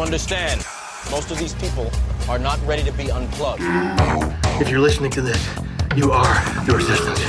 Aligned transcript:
to 0.00 0.04
understand, 0.04 0.64
most 1.10 1.30
of 1.30 1.38
these 1.38 1.54
people 1.54 1.90
are 2.28 2.38
not 2.38 2.58
ready 2.66 2.82
to 2.82 2.92
be 2.92 3.10
unplugged. 3.10 3.62
If 4.60 4.70
you're 4.70 4.80
listening 4.80 5.10
to 5.12 5.20
this, 5.20 5.46
you 5.94 6.10
are 6.12 6.64
the 6.64 6.74
resistance. 6.74 7.20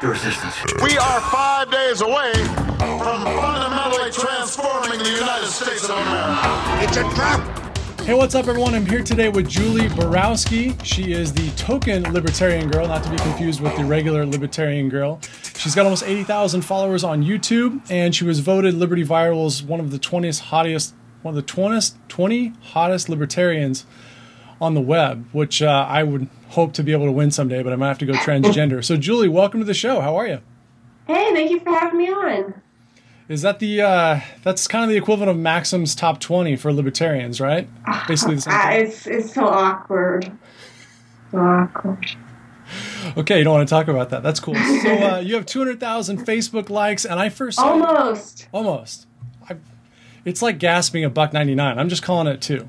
The 0.00 0.06
resistance. 0.06 0.54
We 0.80 0.96
are 0.96 1.20
five 1.20 1.70
days 1.72 2.02
away 2.02 2.32
from 2.78 3.24
fundamentally 3.24 4.12
transforming 4.12 4.98
the 5.00 5.10
United 5.10 5.48
States 5.48 5.84
of 5.84 5.96
America. 5.96 6.84
It's 6.84 6.96
a 6.96 7.02
trap. 7.14 7.68
Hey, 8.08 8.14
what's 8.14 8.34
up, 8.34 8.46
everyone? 8.46 8.74
I'm 8.74 8.86
here 8.86 9.02
today 9.02 9.28
with 9.28 9.48
Julie 9.48 9.88
Borowski. 9.88 10.74
She 10.82 11.12
is 11.12 11.32
the 11.32 11.50
token 11.56 12.04
libertarian 12.12 12.70
girl, 12.70 12.86
not 12.88 13.02
to 13.02 13.10
be 13.10 13.18
confused 13.18 13.60
with 13.60 13.76
the 13.76 13.84
regular 13.84 14.24
libertarian 14.24 14.88
girl. 14.88 15.20
She's 15.58 15.74
got 15.74 15.84
almost 15.84 16.04
80,000 16.04 16.62
followers 16.62 17.04
on 17.04 17.22
YouTube, 17.22 17.82
and 17.90 18.14
she 18.14 18.24
was 18.24 18.38
voted 18.38 18.72
Liberty 18.72 19.04
Viral's 19.04 19.62
one 19.62 19.78
of 19.78 19.90
the 19.90 19.98
20th 19.98 20.40
hottest, 20.40 20.94
one 21.22 21.32
of 21.32 21.36
the 21.36 21.42
20, 21.42 21.96
20 22.08 22.52
hottest 22.62 23.08
libertarians 23.08 23.84
on 24.60 24.74
the 24.74 24.80
web, 24.80 25.26
which 25.32 25.62
uh, 25.62 25.86
I 25.88 26.02
would 26.02 26.28
hope 26.50 26.72
to 26.74 26.82
be 26.82 26.92
able 26.92 27.06
to 27.06 27.12
win 27.12 27.30
someday, 27.30 27.62
but 27.62 27.72
I 27.72 27.76
might 27.76 27.88
have 27.88 27.98
to 27.98 28.06
go 28.06 28.14
transgender. 28.14 28.84
So, 28.84 28.96
Julie, 28.96 29.28
welcome 29.28 29.60
to 29.60 29.66
the 29.66 29.74
show. 29.74 30.00
How 30.00 30.16
are 30.16 30.26
you? 30.26 30.40
Hey, 31.06 31.32
thank 31.32 31.50
you 31.50 31.60
for 31.60 31.70
having 31.70 31.98
me 31.98 32.08
on. 32.08 32.60
Is 33.28 33.42
that 33.42 33.58
the 33.58 33.82
uh, 33.82 34.20
that's 34.42 34.66
kind 34.66 34.84
of 34.84 34.90
the 34.90 34.96
equivalent 34.96 35.30
of 35.30 35.36
Maxim's 35.36 35.94
top 35.94 36.18
twenty 36.18 36.56
for 36.56 36.72
libertarians, 36.72 37.42
right? 37.42 37.68
Basically 38.08 38.36
the 38.36 38.40
same. 38.40 38.54
Ah, 38.54 38.68
thing. 38.70 38.86
it's 38.86 39.06
it's 39.06 39.34
so 39.34 39.46
awkward. 39.46 40.32
So 41.30 41.38
awkward. 41.38 42.06
Okay, 43.18 43.38
you 43.38 43.44
don't 43.44 43.54
want 43.54 43.68
to 43.68 43.74
talk 43.74 43.88
about 43.88 44.10
that. 44.10 44.22
That's 44.22 44.40
cool. 44.40 44.54
So 44.54 44.90
uh, 44.90 45.18
you 45.18 45.34
have 45.34 45.44
two 45.44 45.58
hundred 45.58 45.78
thousand 45.78 46.24
Facebook 46.26 46.70
likes, 46.70 47.04
and 47.04 47.20
I 47.20 47.28
first 47.28 47.58
saw 47.58 47.70
Almost. 47.72 48.48
almost. 48.50 49.06
It's 50.28 50.42
like 50.42 50.58
gasping 50.58 51.04
a 51.04 51.10
buck 51.10 51.32
ninety 51.32 51.54
nine. 51.54 51.78
I'm 51.78 51.88
just 51.88 52.02
calling 52.02 52.26
it 52.26 52.42
two. 52.42 52.68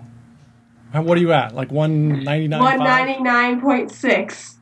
What 0.93 1.17
are 1.17 1.21
you 1.21 1.33
at? 1.33 1.53
Like 1.53 1.71
one 1.71 2.23
ninety 2.23 2.47
nine. 2.47 2.61
One 2.61 2.79
ninety 2.79 3.21
nine 3.21 3.59
point 3.59 3.91
six. 3.91 4.57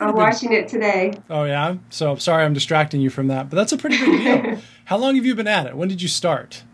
I'm 0.00 0.08
big- 0.08 0.16
watching 0.16 0.52
it 0.52 0.66
today. 0.68 1.12
Oh 1.30 1.44
yeah. 1.44 1.76
So 1.90 2.16
sorry, 2.16 2.44
I'm 2.44 2.54
distracting 2.54 3.00
you 3.00 3.08
from 3.08 3.28
that, 3.28 3.48
but 3.48 3.56
that's 3.56 3.72
a 3.72 3.76
pretty 3.76 3.98
big 3.98 4.20
deal. 4.20 4.58
How 4.86 4.96
long 4.96 5.14
have 5.14 5.24
you 5.24 5.36
been 5.36 5.46
at 5.46 5.66
it? 5.66 5.76
When 5.76 5.88
did 5.88 6.02
you 6.02 6.08
start? 6.08 6.64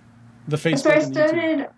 The 0.49 0.57
Facebook. 0.57 0.79
So 0.79 0.91
I 0.91 0.99
started. 1.01 1.69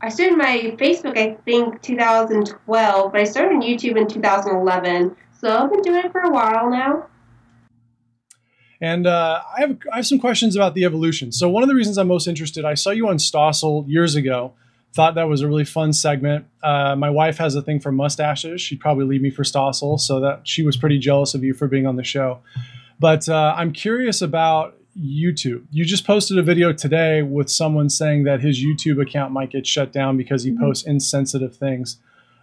I 0.00 0.08
started 0.08 0.36
my 0.36 0.74
Facebook, 0.78 1.16
I 1.16 1.34
think, 1.44 1.80
2012, 1.82 3.12
but 3.12 3.20
I 3.20 3.24
started 3.24 3.54
on 3.54 3.62
YouTube 3.62 3.96
in 3.96 4.08
2011. 4.08 5.16
So 5.40 5.56
I've 5.56 5.70
been 5.70 5.82
doing 5.82 6.04
it 6.04 6.12
for 6.12 6.20
a 6.20 6.30
while 6.30 6.70
now. 6.70 7.06
And 8.82 9.06
uh, 9.06 9.40
I 9.56 9.60
have 9.60 9.78
I 9.92 9.96
have 9.96 10.06
some 10.06 10.18
questions 10.18 10.56
about 10.56 10.74
the 10.74 10.84
evolution. 10.84 11.30
So 11.30 11.48
one 11.48 11.62
of 11.62 11.68
the 11.68 11.74
reasons 11.74 11.98
I'm 11.98 12.08
most 12.08 12.26
interested, 12.26 12.64
I 12.64 12.74
saw 12.74 12.90
you 12.90 13.08
on 13.08 13.16
Stossel 13.16 13.88
years 13.88 14.16
ago. 14.16 14.52
Thought 14.92 15.14
that 15.14 15.28
was 15.28 15.40
a 15.40 15.48
really 15.48 15.64
fun 15.64 15.94
segment. 15.94 16.44
Uh, 16.62 16.94
my 16.96 17.08
wife 17.08 17.38
has 17.38 17.54
a 17.54 17.62
thing 17.62 17.80
for 17.80 17.92
mustaches. 17.92 18.60
She'd 18.60 18.80
probably 18.80 19.06
leave 19.06 19.22
me 19.22 19.30
for 19.30 19.44
Stossel, 19.44 19.98
so 19.98 20.20
that 20.20 20.46
she 20.46 20.64
was 20.64 20.76
pretty 20.76 20.98
jealous 20.98 21.32
of 21.32 21.44
you 21.44 21.54
for 21.54 21.68
being 21.68 21.86
on 21.86 21.96
the 21.96 22.04
show. 22.04 22.40
But 22.98 23.28
uh, 23.28 23.54
I'm 23.56 23.72
curious 23.72 24.20
about 24.20 24.76
YouTube. 25.00 25.64
You 25.70 25.84
just 25.84 26.04
posted 26.04 26.36
a 26.36 26.42
video 26.42 26.72
today 26.72 27.22
with 27.22 27.48
someone 27.48 27.88
saying 27.88 28.24
that 28.24 28.40
his 28.40 28.62
YouTube 28.62 29.00
account 29.00 29.32
might 29.32 29.50
get 29.50 29.66
shut 29.66 29.92
down 29.92 30.16
because 30.16 30.42
he 30.42 30.54
posts 30.58 30.84
insensitive 30.84 31.56
things. 31.56 31.98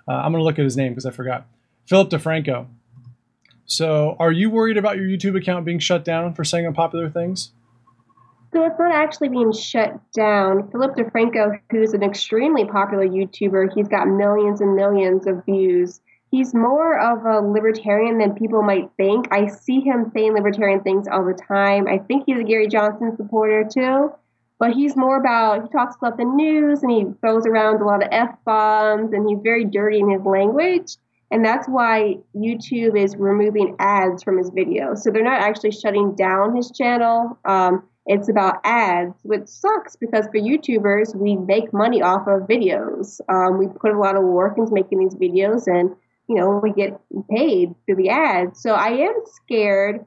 Uh, 0.07 0.13
I'm 0.13 0.31
going 0.31 0.41
to 0.41 0.45
look 0.45 0.57
at 0.57 0.65
his 0.65 0.77
name 0.77 0.93
because 0.93 1.05
I 1.05 1.11
forgot. 1.11 1.45
Philip 1.85 2.09
DeFranco. 2.09 2.65
So, 3.69 4.15
are 4.17 4.31
you 4.31 4.49
worried 4.49 4.77
about 4.77 4.97
your 4.97 5.05
YouTube 5.05 5.37
account 5.37 5.63
being 5.63 5.77
shut 5.77 6.03
down 6.03 6.33
for 6.33 6.43
saying 6.43 6.65
unpopular 6.65 7.07
things? 7.07 7.51
So 8.51 8.63
it's 8.65 8.79
not 8.79 8.91
actually 8.91 9.29
being 9.29 9.51
shut 9.51 9.99
down. 10.11 10.71
Philip 10.71 10.95
DeFranco, 10.95 11.59
who's 11.69 11.93
an 11.93 12.01
extremely 12.01 12.65
popular 12.65 13.07
YouTuber, 13.07 13.71
he's 13.75 13.87
got 13.87 14.07
millions 14.07 14.59
and 14.59 14.75
millions 14.75 15.27
of 15.27 15.45
views. 15.45 16.01
He's 16.31 16.55
more 16.55 16.99
of 16.99 17.23
a 17.25 17.47
libertarian 17.47 18.17
than 18.17 18.33
people 18.33 18.63
might 18.63 18.89
think. 18.97 19.27
I 19.29 19.45
see 19.45 19.81
him 19.81 20.11
saying 20.15 20.33
libertarian 20.33 20.81
things 20.81 21.07
all 21.07 21.23
the 21.23 21.39
time. 21.47 21.87
I 21.87 21.99
think 21.99 22.23
he's 22.25 22.39
a 22.39 22.43
Gary 22.43 22.67
Johnson 22.67 23.15
supporter 23.15 23.69
too. 23.71 24.11
But 24.57 24.73
he's 24.73 24.95
more 24.95 25.17
about, 25.17 25.61
he 25.61 25.69
talks 25.69 25.95
about 25.95 26.17
the 26.17 26.25
news 26.25 26.81
and 26.81 26.91
he 26.91 27.05
throws 27.21 27.45
around 27.45 27.81
a 27.81 27.85
lot 27.85 28.01
of 28.01 28.09
F 28.11 28.35
bombs 28.45 29.13
and 29.13 29.29
he's 29.29 29.39
very 29.43 29.63
dirty 29.63 29.99
in 29.99 30.09
his 30.09 30.23
language. 30.23 30.95
And 31.31 31.45
that's 31.45 31.67
why 31.67 32.17
YouTube 32.35 32.97
is 32.97 33.15
removing 33.15 33.75
ads 33.79 34.23
from 34.23 34.37
his 34.37 34.49
videos. 34.49 34.99
So 34.99 35.11
they're 35.11 35.23
not 35.23 35.41
actually 35.41 35.71
shutting 35.71 36.15
down 36.15 36.55
his 36.55 36.71
channel. 36.71 37.37
Um, 37.45 37.83
it's 38.05 38.29
about 38.29 38.55
ads, 38.63 39.13
which 39.21 39.47
sucks 39.47 39.95
because 39.95 40.25
for 40.25 40.39
YouTubers, 40.39 41.15
we 41.15 41.35
make 41.35 41.71
money 41.71 42.01
off 42.01 42.27
of 42.27 42.47
videos. 42.47 43.19
Um, 43.29 43.59
we 43.59 43.67
put 43.67 43.91
a 43.91 43.99
lot 43.99 44.15
of 44.15 44.23
work 44.23 44.57
into 44.57 44.73
making 44.73 44.99
these 44.99 45.13
videos 45.13 45.67
and, 45.67 45.95
you 46.27 46.35
know, 46.35 46.59
we 46.63 46.71
get 46.71 46.99
paid 47.29 47.75
through 47.85 47.97
the 47.97 48.09
ads. 48.09 48.63
So 48.63 48.71
I 48.71 48.89
am 48.89 49.13
scared. 49.25 50.05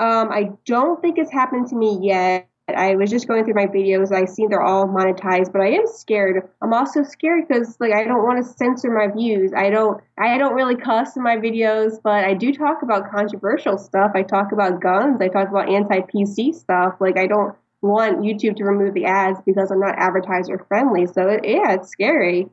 Um, 0.00 0.30
I 0.32 0.50
don't 0.66 1.00
think 1.00 1.18
it's 1.18 1.32
happened 1.32 1.68
to 1.68 1.76
me 1.76 1.98
yet. 2.02 2.48
I 2.68 2.96
was 2.96 3.10
just 3.10 3.28
going 3.28 3.44
through 3.44 3.54
my 3.54 3.66
videos. 3.66 4.12
I 4.12 4.24
see 4.24 4.46
they're 4.48 4.62
all 4.62 4.86
monetized, 4.86 5.52
but 5.52 5.60
I 5.60 5.68
am 5.68 5.86
scared. 5.86 6.48
I'm 6.60 6.72
also 6.72 7.04
scared 7.04 7.46
because 7.46 7.76
like 7.78 7.92
I 7.92 8.04
don't 8.04 8.24
want 8.24 8.44
to 8.44 8.52
censor 8.52 8.90
my 8.90 9.06
views. 9.06 9.52
I 9.56 9.70
don't 9.70 10.02
I 10.18 10.36
don't 10.36 10.54
really 10.54 10.76
cuss 10.76 11.16
in 11.16 11.22
my 11.22 11.36
videos, 11.36 12.00
but 12.02 12.24
I 12.24 12.34
do 12.34 12.52
talk 12.52 12.82
about 12.82 13.10
controversial 13.10 13.78
stuff. 13.78 14.12
I 14.14 14.22
talk 14.22 14.50
about 14.52 14.80
guns. 14.80 15.20
I 15.20 15.28
talk 15.28 15.48
about 15.48 15.72
anti-PC 15.72 16.54
stuff. 16.54 16.94
Like 17.00 17.16
I 17.16 17.28
don't 17.28 17.54
want 17.82 18.20
YouTube 18.20 18.56
to 18.56 18.64
remove 18.64 18.94
the 18.94 19.04
ads 19.04 19.38
because 19.46 19.70
I'm 19.70 19.80
not 19.80 19.94
advertiser 19.96 20.64
friendly. 20.66 21.06
So 21.06 21.28
it, 21.28 21.40
yeah, 21.44 21.74
it's 21.74 21.88
scary. 21.88 22.48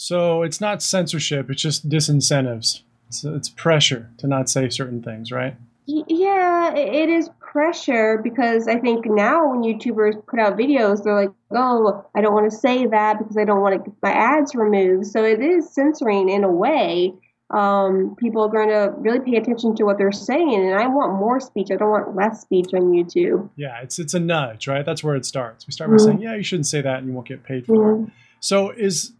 So, 0.00 0.44
it's 0.44 0.60
not 0.60 0.80
censorship, 0.80 1.50
it's 1.50 1.60
just 1.60 1.88
disincentives. 1.88 2.82
It's, 3.08 3.24
it's 3.24 3.48
pressure 3.48 4.10
to 4.18 4.28
not 4.28 4.48
say 4.48 4.68
certain 4.68 5.02
things, 5.02 5.32
right? 5.32 5.56
Yeah, 5.90 6.74
it 6.74 7.08
is 7.08 7.30
pressure 7.40 8.20
because 8.22 8.68
I 8.68 8.76
think 8.78 9.06
now 9.06 9.50
when 9.50 9.62
YouTubers 9.62 10.26
put 10.26 10.38
out 10.38 10.58
videos, 10.58 11.02
they're 11.02 11.14
like, 11.14 11.30
oh, 11.50 12.04
I 12.14 12.20
don't 12.20 12.34
want 12.34 12.50
to 12.50 12.54
say 12.54 12.86
that 12.86 13.18
because 13.18 13.38
I 13.38 13.44
don't 13.44 13.62
want 13.62 13.82
to 13.82 13.90
get 13.90 13.98
my 14.02 14.12
ads 14.12 14.54
removed. 14.54 15.06
So 15.06 15.24
it 15.24 15.40
is 15.40 15.72
censoring 15.72 16.28
in 16.28 16.44
a 16.44 16.52
way. 16.52 17.14
Um, 17.50 18.16
people 18.18 18.44
are 18.44 18.50
going 18.50 18.68
to 18.68 18.92
really 18.98 19.20
pay 19.20 19.38
attention 19.38 19.74
to 19.76 19.84
what 19.84 19.96
they're 19.96 20.12
saying, 20.12 20.54
and 20.54 20.78
I 20.78 20.86
want 20.88 21.18
more 21.18 21.40
speech. 21.40 21.68
I 21.72 21.76
don't 21.76 21.88
want 21.88 22.14
less 22.14 22.42
speech 22.42 22.66
on 22.74 22.92
YouTube. 22.92 23.48
Yeah, 23.56 23.80
it's 23.80 23.98
it's 23.98 24.12
a 24.12 24.20
nudge, 24.20 24.68
right? 24.68 24.84
That's 24.84 25.02
where 25.02 25.16
it 25.16 25.24
starts. 25.24 25.66
We 25.66 25.72
start 25.72 25.90
by 25.90 25.96
saying, 25.96 26.20
"Yeah, 26.20 26.34
you 26.34 26.42
shouldn't 26.42 26.66
say 26.66 26.82
that, 26.82 26.98
and 26.98 27.06
you 27.06 27.14
won't 27.14 27.26
get 27.26 27.44
paid 27.44 27.64
for 27.64 27.94
it." 27.94 28.10
So, 28.40 28.68
is 28.68 29.12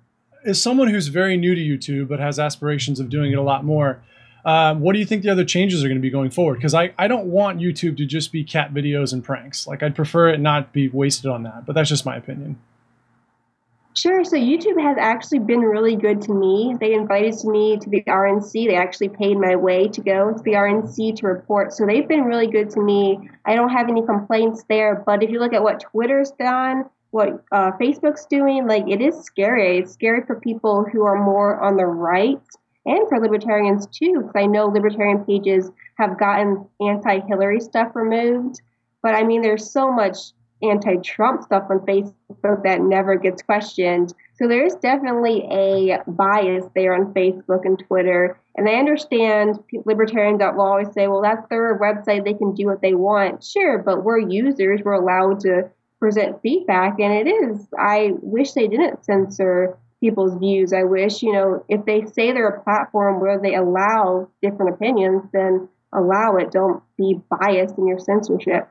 is 0.44 0.62
someone 0.62 0.88
who's 0.88 1.08
very 1.08 1.38
new 1.38 1.54
to 1.54 1.60
YouTube 1.60 2.08
but 2.08 2.20
has 2.20 2.38
aspirations 2.38 3.00
of 3.00 3.08
doing 3.08 3.32
it 3.32 3.36
a 3.36 3.42
lot 3.42 3.64
more? 3.64 4.02
Um, 4.48 4.80
what 4.80 4.94
do 4.94 4.98
you 4.98 5.04
think 5.04 5.24
the 5.24 5.28
other 5.28 5.44
changes 5.44 5.84
are 5.84 5.88
going 5.88 5.98
to 5.98 6.02
be 6.02 6.08
going 6.08 6.30
forward? 6.30 6.54
Because 6.54 6.72
I, 6.72 6.94
I 6.96 7.06
don't 7.06 7.26
want 7.26 7.60
YouTube 7.60 7.98
to 7.98 8.06
just 8.06 8.32
be 8.32 8.44
cat 8.44 8.72
videos 8.72 9.12
and 9.12 9.22
pranks. 9.22 9.66
Like 9.66 9.82
I'd 9.82 9.94
prefer 9.94 10.30
it 10.30 10.40
not 10.40 10.72
be 10.72 10.88
wasted 10.88 11.30
on 11.30 11.42
that. 11.42 11.66
But 11.66 11.74
that's 11.74 11.90
just 11.90 12.06
my 12.06 12.16
opinion. 12.16 12.58
Sure. 13.94 14.24
So 14.24 14.36
YouTube 14.36 14.80
has 14.80 14.96
actually 14.98 15.40
been 15.40 15.60
really 15.60 15.96
good 15.96 16.22
to 16.22 16.32
me. 16.32 16.74
They 16.80 16.94
invited 16.94 17.34
me 17.44 17.76
to 17.76 17.90
the 17.90 18.02
RNC. 18.04 18.52
They 18.52 18.76
actually 18.76 19.10
paid 19.10 19.36
my 19.36 19.54
way 19.54 19.86
to 19.88 20.00
go 20.00 20.32
to 20.32 20.42
the 20.42 20.52
RNC 20.52 21.16
to 21.16 21.26
report. 21.26 21.74
So 21.74 21.84
they've 21.84 22.08
been 22.08 22.24
really 22.24 22.46
good 22.46 22.70
to 22.70 22.80
me. 22.80 23.28
I 23.44 23.54
don't 23.54 23.68
have 23.68 23.90
any 23.90 24.00
complaints 24.00 24.64
there. 24.66 25.02
But 25.04 25.22
if 25.22 25.28
you 25.28 25.40
look 25.40 25.52
at 25.52 25.62
what 25.62 25.80
Twitter's 25.80 26.30
done, 26.38 26.84
what 27.10 27.44
uh, 27.52 27.72
Facebook's 27.72 28.24
doing, 28.24 28.66
like 28.66 28.88
it 28.88 29.02
is 29.02 29.14
scary. 29.24 29.76
It's 29.76 29.92
scary 29.92 30.22
for 30.26 30.40
people 30.40 30.86
who 30.90 31.02
are 31.02 31.22
more 31.22 31.60
on 31.60 31.76
the 31.76 31.84
right 31.84 32.40
and 32.88 33.08
for 33.08 33.20
libertarians 33.20 33.86
too, 33.86 34.22
because 34.22 34.32
I 34.34 34.46
know 34.46 34.66
libertarian 34.66 35.24
pages 35.24 35.70
have 35.98 36.18
gotten 36.18 36.66
anti-Hillary 36.80 37.60
stuff 37.60 37.94
removed. 37.94 38.60
But 39.02 39.14
I 39.14 39.22
mean, 39.22 39.42
there's 39.42 39.70
so 39.70 39.92
much 39.92 40.16
anti-Trump 40.60 41.42
stuff 41.42 41.64
on 41.70 41.78
Facebook 41.80 42.64
that 42.64 42.80
never 42.80 43.16
gets 43.16 43.42
questioned. 43.42 44.12
So 44.34 44.48
there 44.48 44.64
is 44.64 44.74
definitely 44.76 45.46
a 45.50 46.02
bias 46.08 46.64
there 46.74 46.94
on 46.94 47.14
Facebook 47.14 47.64
and 47.64 47.78
Twitter. 47.86 48.40
And 48.56 48.68
I 48.68 48.74
understand 48.74 49.58
libertarians 49.84 50.40
that 50.40 50.56
will 50.56 50.64
always 50.64 50.92
say, 50.92 51.06
well, 51.06 51.22
that's 51.22 51.48
their 51.48 51.78
website. 51.78 52.24
They 52.24 52.34
can 52.34 52.54
do 52.54 52.66
what 52.66 52.82
they 52.82 52.94
want. 52.94 53.44
Sure, 53.44 53.78
but 53.78 54.02
we're 54.02 54.18
users. 54.18 54.80
We're 54.84 54.92
allowed 54.94 55.40
to 55.40 55.70
present 56.00 56.40
feedback. 56.42 56.98
And 56.98 57.12
it 57.12 57.30
is, 57.30 57.68
I 57.78 58.12
wish 58.20 58.52
they 58.52 58.66
didn't 58.66 59.04
censor 59.04 59.78
people's 60.00 60.38
views. 60.38 60.72
I 60.72 60.84
wish, 60.84 61.22
you 61.22 61.32
know, 61.32 61.64
if 61.68 61.84
they 61.84 62.04
say 62.06 62.32
they're 62.32 62.48
a 62.48 62.62
platform 62.62 63.20
where 63.20 63.40
they 63.40 63.54
allow 63.54 64.28
different 64.42 64.74
opinions, 64.74 65.22
then 65.32 65.68
allow 65.92 66.36
it. 66.36 66.50
Don't 66.50 66.82
be 66.96 67.20
biased 67.30 67.76
in 67.78 67.86
your 67.86 67.98
censorship. 67.98 68.68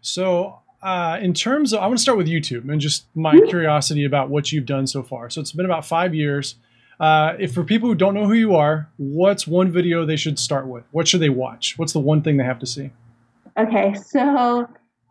So, 0.00 0.60
uh, 0.82 1.18
in 1.20 1.34
terms 1.34 1.72
of, 1.72 1.80
I 1.80 1.86
want 1.86 1.98
to 1.98 2.02
start 2.02 2.18
with 2.18 2.28
YouTube 2.28 2.70
and 2.70 2.80
just 2.80 3.06
my 3.14 3.38
curiosity 3.48 4.04
about 4.04 4.28
what 4.28 4.52
you've 4.52 4.66
done 4.66 4.86
so 4.86 5.02
far. 5.02 5.28
So, 5.30 5.40
it's 5.40 5.52
been 5.52 5.66
about 5.66 5.84
five 5.84 6.14
years. 6.14 6.56
Uh, 7.00 7.34
if 7.38 7.54
for 7.54 7.64
people 7.64 7.88
who 7.88 7.94
don't 7.94 8.14
know 8.14 8.26
who 8.26 8.34
you 8.34 8.54
are, 8.54 8.88
what's 8.96 9.46
one 9.46 9.70
video 9.70 10.04
they 10.04 10.16
should 10.16 10.38
start 10.38 10.66
with? 10.66 10.84
What 10.92 11.08
should 11.08 11.20
they 11.20 11.28
watch? 11.28 11.74
What's 11.76 11.92
the 11.92 12.00
one 12.00 12.22
thing 12.22 12.36
they 12.36 12.44
have 12.44 12.58
to 12.60 12.66
see? 12.66 12.90
Okay, 13.56 13.94
so 13.94 14.68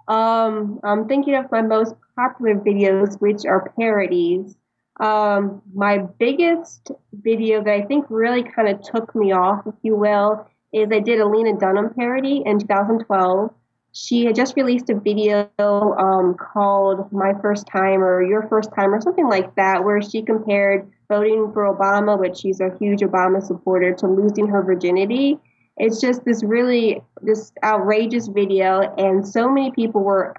Um, 0.07 0.79
I'm 0.83 1.07
thinking 1.07 1.35
of 1.35 1.51
my 1.51 1.61
most 1.61 1.93
popular 2.15 2.55
videos, 2.55 3.19
which 3.19 3.45
are 3.45 3.73
parodies. 3.77 4.55
Um, 4.99 5.61
my 5.73 5.99
biggest 5.99 6.91
video 7.13 7.63
that 7.63 7.73
I 7.73 7.81
think 7.83 8.05
really 8.09 8.43
kind 8.43 8.67
of 8.67 8.81
took 8.81 9.13
me 9.15 9.31
off, 9.31 9.67
if 9.67 9.75
you 9.83 9.95
will, 9.95 10.47
is 10.73 10.89
I 10.91 10.99
did 10.99 11.19
a 11.19 11.27
Lena 11.27 11.57
Dunham 11.57 11.93
parody 11.93 12.41
in 12.45 12.59
2012. 12.59 13.53
She 13.93 14.25
had 14.25 14.35
just 14.35 14.55
released 14.55 14.89
a 14.89 14.95
video 14.95 15.49
um, 15.59 16.35
called 16.35 17.11
My 17.11 17.33
First 17.41 17.67
Time 17.67 18.03
or 18.03 18.23
Your 18.23 18.47
First 18.47 18.71
Time 18.75 18.93
or 18.93 19.01
something 19.01 19.27
like 19.27 19.55
that, 19.55 19.83
where 19.83 20.01
she 20.01 20.21
compared 20.21 20.91
voting 21.07 21.51
for 21.53 21.73
Obama, 21.73 22.19
which 22.19 22.37
she's 22.37 22.59
a 22.59 22.75
huge 22.79 22.99
Obama 22.99 23.41
supporter, 23.41 23.93
to 23.93 24.07
losing 24.07 24.47
her 24.47 24.61
virginity. 24.61 25.39
It's 25.77 26.01
just 26.01 26.25
this 26.25 26.43
really 26.43 27.01
this 27.21 27.51
outrageous 27.63 28.27
video, 28.27 28.81
and 28.97 29.27
so 29.27 29.47
many 29.47 29.71
people 29.71 30.03
were 30.03 30.35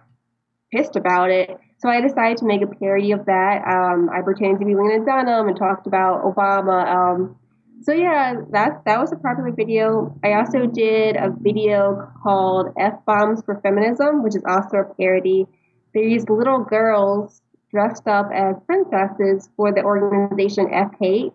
pissed 0.72 0.96
about 0.96 1.30
it. 1.30 1.58
So 1.78 1.88
I 1.88 2.00
decided 2.00 2.38
to 2.38 2.44
make 2.44 2.62
a 2.62 2.66
parody 2.66 3.12
of 3.12 3.24
that. 3.26 3.62
Um, 3.66 4.10
I 4.10 4.22
pretended 4.22 4.58
to 4.58 4.66
be 4.66 4.74
Lena 4.74 5.04
Dunham 5.04 5.46
and 5.46 5.56
talked 5.56 5.86
about 5.86 6.24
Obama. 6.24 6.84
Um, 6.86 7.36
so 7.82 7.92
yeah, 7.92 8.34
that 8.50 8.82
that 8.84 8.98
was 8.98 9.12
a 9.12 9.16
popular 9.16 9.52
video. 9.52 10.18
I 10.24 10.32
also 10.32 10.66
did 10.66 11.16
a 11.16 11.30
video 11.30 12.10
called 12.22 12.74
F 12.76 13.04
Bombs 13.06 13.42
for 13.44 13.60
Feminism, 13.60 14.24
which 14.24 14.34
is 14.34 14.42
also 14.48 14.78
a 14.78 14.94
parody. 14.94 15.46
These 15.94 16.28
little 16.28 16.64
girls 16.64 17.40
dressed 17.70 18.08
up 18.08 18.30
as 18.34 18.56
princesses 18.66 19.48
for 19.56 19.72
the 19.72 19.82
organization 19.82 20.72
F 20.72 20.90
Hate. 21.00 21.32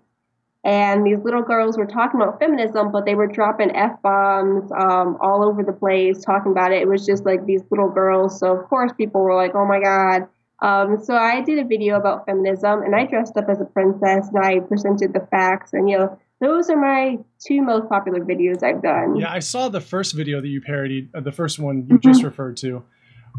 And 0.65 1.05
these 1.05 1.19
little 1.23 1.41
girls 1.41 1.77
were 1.77 1.85
talking 1.85 2.21
about 2.21 2.39
feminism, 2.39 2.91
but 2.91 3.05
they 3.05 3.15
were 3.15 3.27
dropping 3.27 3.75
F 3.75 4.01
bombs 4.01 4.71
um, 4.71 5.17
all 5.19 5.43
over 5.43 5.61
the 5.61 5.73
place, 5.73 6.23
talking 6.23 6.53
about 6.53 6.71
it. 6.71 6.81
It 6.81 6.87
was 6.87 7.05
just 7.05 7.25
like 7.25 7.45
these 7.45 7.61
little 7.69 7.89
girls. 7.89 8.39
So, 8.39 8.55
of 8.57 8.69
course, 8.69 8.93
people 8.93 9.21
were 9.21 9.35
like, 9.35 9.55
oh 9.55 9.65
my 9.65 9.81
God. 9.81 10.27
Um, 10.61 11.03
so, 11.03 11.15
I 11.15 11.41
did 11.41 11.59
a 11.59 11.65
video 11.65 11.97
about 11.97 12.25
feminism 12.25 12.81
and 12.81 12.95
I 12.95 13.05
dressed 13.05 13.35
up 13.35 13.49
as 13.49 13.59
a 13.59 13.65
princess 13.65 14.29
and 14.33 14.43
I 14.43 14.61
presented 14.61 15.11
the 15.11 15.27
facts. 15.29 15.73
And, 15.73 15.89
you 15.89 15.97
know, 15.97 16.17
those 16.39 16.69
are 16.69 16.77
my 16.77 17.17
two 17.45 17.61
most 17.61 17.89
popular 17.89 18.23
videos 18.23 18.63
I've 18.63 18.81
done. 18.81 19.17
Yeah, 19.17 19.31
I 19.31 19.39
saw 19.39 19.67
the 19.67 19.81
first 19.81 20.13
video 20.13 20.39
that 20.39 20.47
you 20.47 20.61
parodied, 20.61 21.09
uh, 21.13 21.19
the 21.19 21.33
first 21.33 21.59
one 21.59 21.87
you 21.89 21.99
just 21.99 22.23
referred 22.23 22.55
to. 22.57 22.83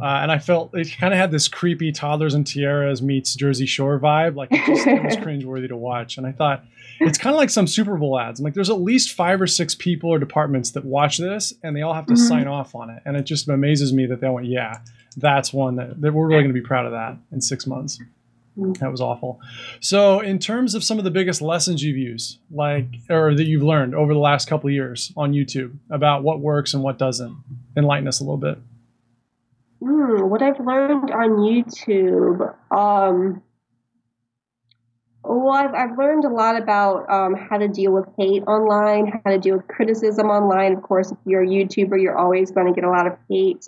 Uh, 0.01 0.07
and 0.07 0.33
I 0.33 0.39
felt 0.39 0.75
it 0.75 0.89
kind 0.99 1.15
of 1.15 1.19
had 1.19 1.31
this 1.31 1.47
creepy 1.49 1.93
toddlers 1.93 2.35
and 2.35 2.47
tiaras 2.47 3.01
meets 3.01 3.35
Jersey 3.35 3.67
Shore 3.67 3.99
vibe. 3.99 4.37
Like 4.37 4.51
it, 4.53 4.67
just, 4.67 4.87
it 4.87 5.03
was 5.03 5.17
cringeworthy 5.17 5.69
to 5.69 5.77
watch. 5.77 6.19
And 6.19 6.27
I 6.27 6.33
thought 6.33 6.65
it's 7.01 7.19
kind 7.19 7.35
of 7.35 7.39
like 7.39 7.51
some 7.51 7.67
Super 7.67 7.97
Bowl 7.97 8.19
ads. 8.19 8.41
I'm 8.41 8.45
like, 8.45 8.55
there's 8.55 8.71
at 8.71 8.81
least 8.81 9.13
five 9.13 9.41
or 9.41 9.47
six 9.47 9.75
people 9.75 10.11
or 10.11 10.19
departments 10.19 10.73
that 10.73 10.85
watch 10.85 11.19
this, 11.19 11.53
and 11.63 11.77
they 11.77 11.83
all 11.83 11.95
have 11.95 12.07
to 12.07 12.15
mm-hmm. 12.15 12.29
sign 12.29 12.49
off 12.49 12.75
on 12.75 12.91
it. 12.91 13.03
And 13.05 13.17
it 13.17 13.25
just 13.25 13.49
amazes 13.49 13.93
me 13.93 14.07
that 14.07 14.21
they 14.21 14.29
went, 14.29 14.47
yeah, 14.47 14.79
that's 15.17 15.53
one 15.53 15.77
that, 15.77 16.01
that 16.01 16.13
we're 16.13 16.27
really 16.27 16.43
going 16.43 16.55
to 16.55 16.61
be 16.61 16.67
proud 16.67 16.87
of 16.87 16.93
that 16.93 17.17
in 17.33 17.41
six 17.41 17.67
months. 17.67 17.99
Mm-hmm. 18.57 18.73
That 18.75 18.91
was 18.91 19.01
awful. 19.01 19.41
So, 19.81 20.21
in 20.21 20.39
terms 20.39 20.77
of 20.77 20.85
some 20.85 20.99
of 20.99 21.05
the 21.05 21.11
biggest 21.11 21.43
lessons 21.43 21.83
you've 21.83 21.97
used, 21.97 22.39
like 22.53 22.87
or 23.11 23.35
that 23.35 23.45
you've 23.45 23.65
learned 23.65 23.97
over 23.97 24.15
the 24.15 24.21
last 24.21 24.49
couple 24.49 24.71
years 24.71 25.13
on 25.17 25.33
YouTube 25.33 25.77
about 25.91 26.23
what 26.23 26.39
works 26.39 26.73
and 26.73 26.83
what 26.83 26.97
doesn't, 26.97 27.37
enlighten 27.77 28.07
us 28.07 28.21
a 28.21 28.23
little 28.23 28.37
bit. 28.37 28.59
Mm, 29.83 30.29
what 30.29 30.41
I've 30.41 30.61
learned 30.61 31.11
on 31.11 31.31
YouTube, 31.41 32.55
um, 32.71 33.43
well, 35.25 35.55
I've, 35.55 35.75
I've 35.75 35.99
learned 35.99 36.25
a 36.25 36.29
lot 36.29 36.61
about 36.61 37.11
um, 37.11 37.35
how 37.35 37.59
to 37.59 37.69
deal 37.69 37.93
with 37.93 38.07
hate 38.19 38.43
online, 38.43 39.21
how 39.25 39.31
to 39.31 39.39
deal 39.39 39.57
with 39.57 39.67
criticism 39.69 40.29
online. 40.29 40.75
Of 40.75 40.83
course, 40.83 41.11
if 41.13 41.19
you're 41.25 41.43
a 41.43 41.47
YouTuber, 41.47 42.01
you're 42.01 42.17
always 42.17 42.51
going 42.51 42.67
to 42.67 42.73
get 42.73 42.85
a 42.85 42.91
lot 42.91 43.07
of 43.07 43.17
hate. 43.29 43.67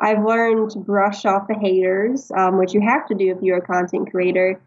I've 0.00 0.22
learned 0.22 0.70
to 0.72 0.78
brush 0.78 1.24
off 1.24 1.48
the 1.48 1.54
haters, 1.54 2.30
um, 2.36 2.58
which 2.58 2.74
you 2.74 2.80
have 2.80 3.06
to 3.08 3.14
do 3.14 3.32
if 3.32 3.38
you're 3.42 3.58
a 3.58 3.66
content 3.66 4.10
creator. 4.10 4.60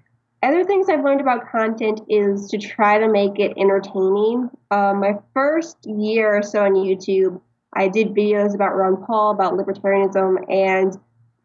Other 0.44 0.64
things 0.64 0.90
I've 0.90 1.04
learned 1.04 1.22
about 1.22 1.52
content 1.52 2.02
is 2.10 2.48
to 2.50 2.58
try 2.58 2.98
to 2.98 3.08
make 3.08 3.40
it 3.40 3.54
entertaining. 3.58 4.50
Um, 4.72 5.00
my 5.00 5.14
first 5.34 5.78
year 5.86 6.38
or 6.38 6.42
so 6.42 6.64
on 6.64 6.74
YouTube, 6.74 7.40
I 7.74 7.88
did 7.88 8.10
videos 8.10 8.56
about 8.56 8.76
Ron 8.76 9.06
Paul, 9.06 9.32
about 9.32 9.54
libertarianism, 9.54 10.52
and 10.52 10.98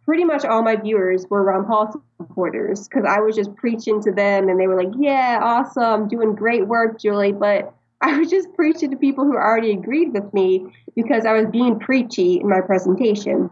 pretty 0.07 0.25
much 0.25 0.45
all 0.45 0.63
my 0.63 0.77
viewers 0.77 1.27
were 1.29 1.43
Ron 1.43 1.67
Paul 1.67 1.93
supporters 2.17 2.89
because 2.89 3.05
I 3.07 3.19
was 3.19 3.37
just 3.37 3.55
preaching 3.57 4.01
to 4.03 4.13
them 4.13 4.49
and 4.49 4.59
they 4.59 4.69
were 4.69 4.83
like, 4.83 4.95
yeah, 4.99 5.41
awesome, 5.43 6.09
doing 6.09 6.35
great 6.35 6.67
work, 6.67 6.99
Julie. 6.99 7.33
But 7.33 7.75
I 8.01 8.17
was 8.19 8.31
just 8.31 8.55
preaching 8.55 8.91
to 8.93 8.97
people 8.97 9.25
who 9.25 9.35
already 9.35 9.73
agreed 9.73 10.15
with 10.15 10.33
me 10.33 10.67
because 10.95 11.27
I 11.27 11.33
was 11.33 11.47
being 11.51 11.79
preachy 11.81 12.41
in 12.41 12.49
my 12.49 12.61
presentation. 12.61 13.51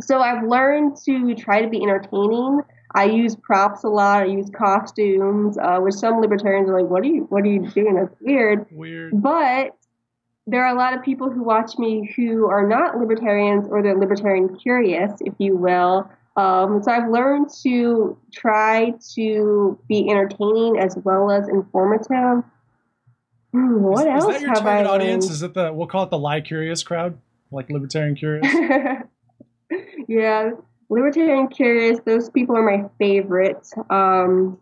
So 0.00 0.20
I've 0.20 0.46
learned 0.46 0.96
to 1.04 1.34
try 1.34 1.60
to 1.60 1.68
be 1.68 1.82
entertaining. 1.82 2.60
I 2.94 3.04
use 3.04 3.36
props 3.36 3.84
a 3.84 3.88
lot. 3.88 4.22
I 4.22 4.26
use 4.26 4.48
costumes, 4.50 5.58
uh, 5.58 5.78
which 5.78 5.94
some 5.94 6.20
libertarians 6.20 6.68
are 6.70 6.80
like, 6.80 6.90
"What 6.90 7.02
are 7.02 7.06
you? 7.06 7.26
What 7.28 7.44
are 7.44 7.48
you 7.48 7.68
doing? 7.68 7.94
That's 7.94 8.14
weird." 8.20 8.66
Weird. 8.70 9.22
But 9.22 9.76
there 10.46 10.64
are 10.64 10.74
a 10.74 10.78
lot 10.78 10.94
of 10.94 11.02
people 11.02 11.30
who 11.30 11.42
watch 11.42 11.78
me 11.78 12.12
who 12.16 12.46
are 12.46 12.66
not 12.66 12.98
libertarians 12.98 13.66
or 13.68 13.82
they're 13.82 13.96
libertarian 13.96 14.56
curious, 14.56 15.12
if 15.20 15.34
you 15.38 15.56
will. 15.56 16.10
Um, 16.36 16.82
so 16.82 16.90
I've 16.90 17.10
learned 17.10 17.50
to 17.62 18.16
try 18.32 18.94
to 19.14 19.78
be 19.88 20.08
entertaining 20.10 20.78
as 20.78 20.96
well 21.04 21.30
as 21.30 21.48
informative. 21.48 22.44
Hmm, 23.52 23.82
what 23.82 24.06
is, 24.06 24.24
else 24.24 24.34
is 24.36 24.40
that 24.40 24.40
your 24.40 24.48
have 24.50 24.62
target 24.62 24.86
I 24.86 24.90
audience? 24.90 25.24
learned? 25.24 25.34
Is 25.34 25.42
it 25.42 25.54
the 25.54 25.72
we'll 25.72 25.88
call 25.88 26.04
it 26.04 26.10
the 26.10 26.18
lie 26.18 26.40
curious 26.40 26.82
crowd, 26.82 27.18
like 27.50 27.68
libertarian 27.68 28.14
curious? 28.14 28.46
yeah, 30.08 30.50
libertarian 30.88 31.48
curious. 31.48 31.98
Those 32.06 32.30
people 32.30 32.56
are 32.56 32.62
my 32.62 32.88
favorites. 32.98 33.74
Um, 33.90 34.58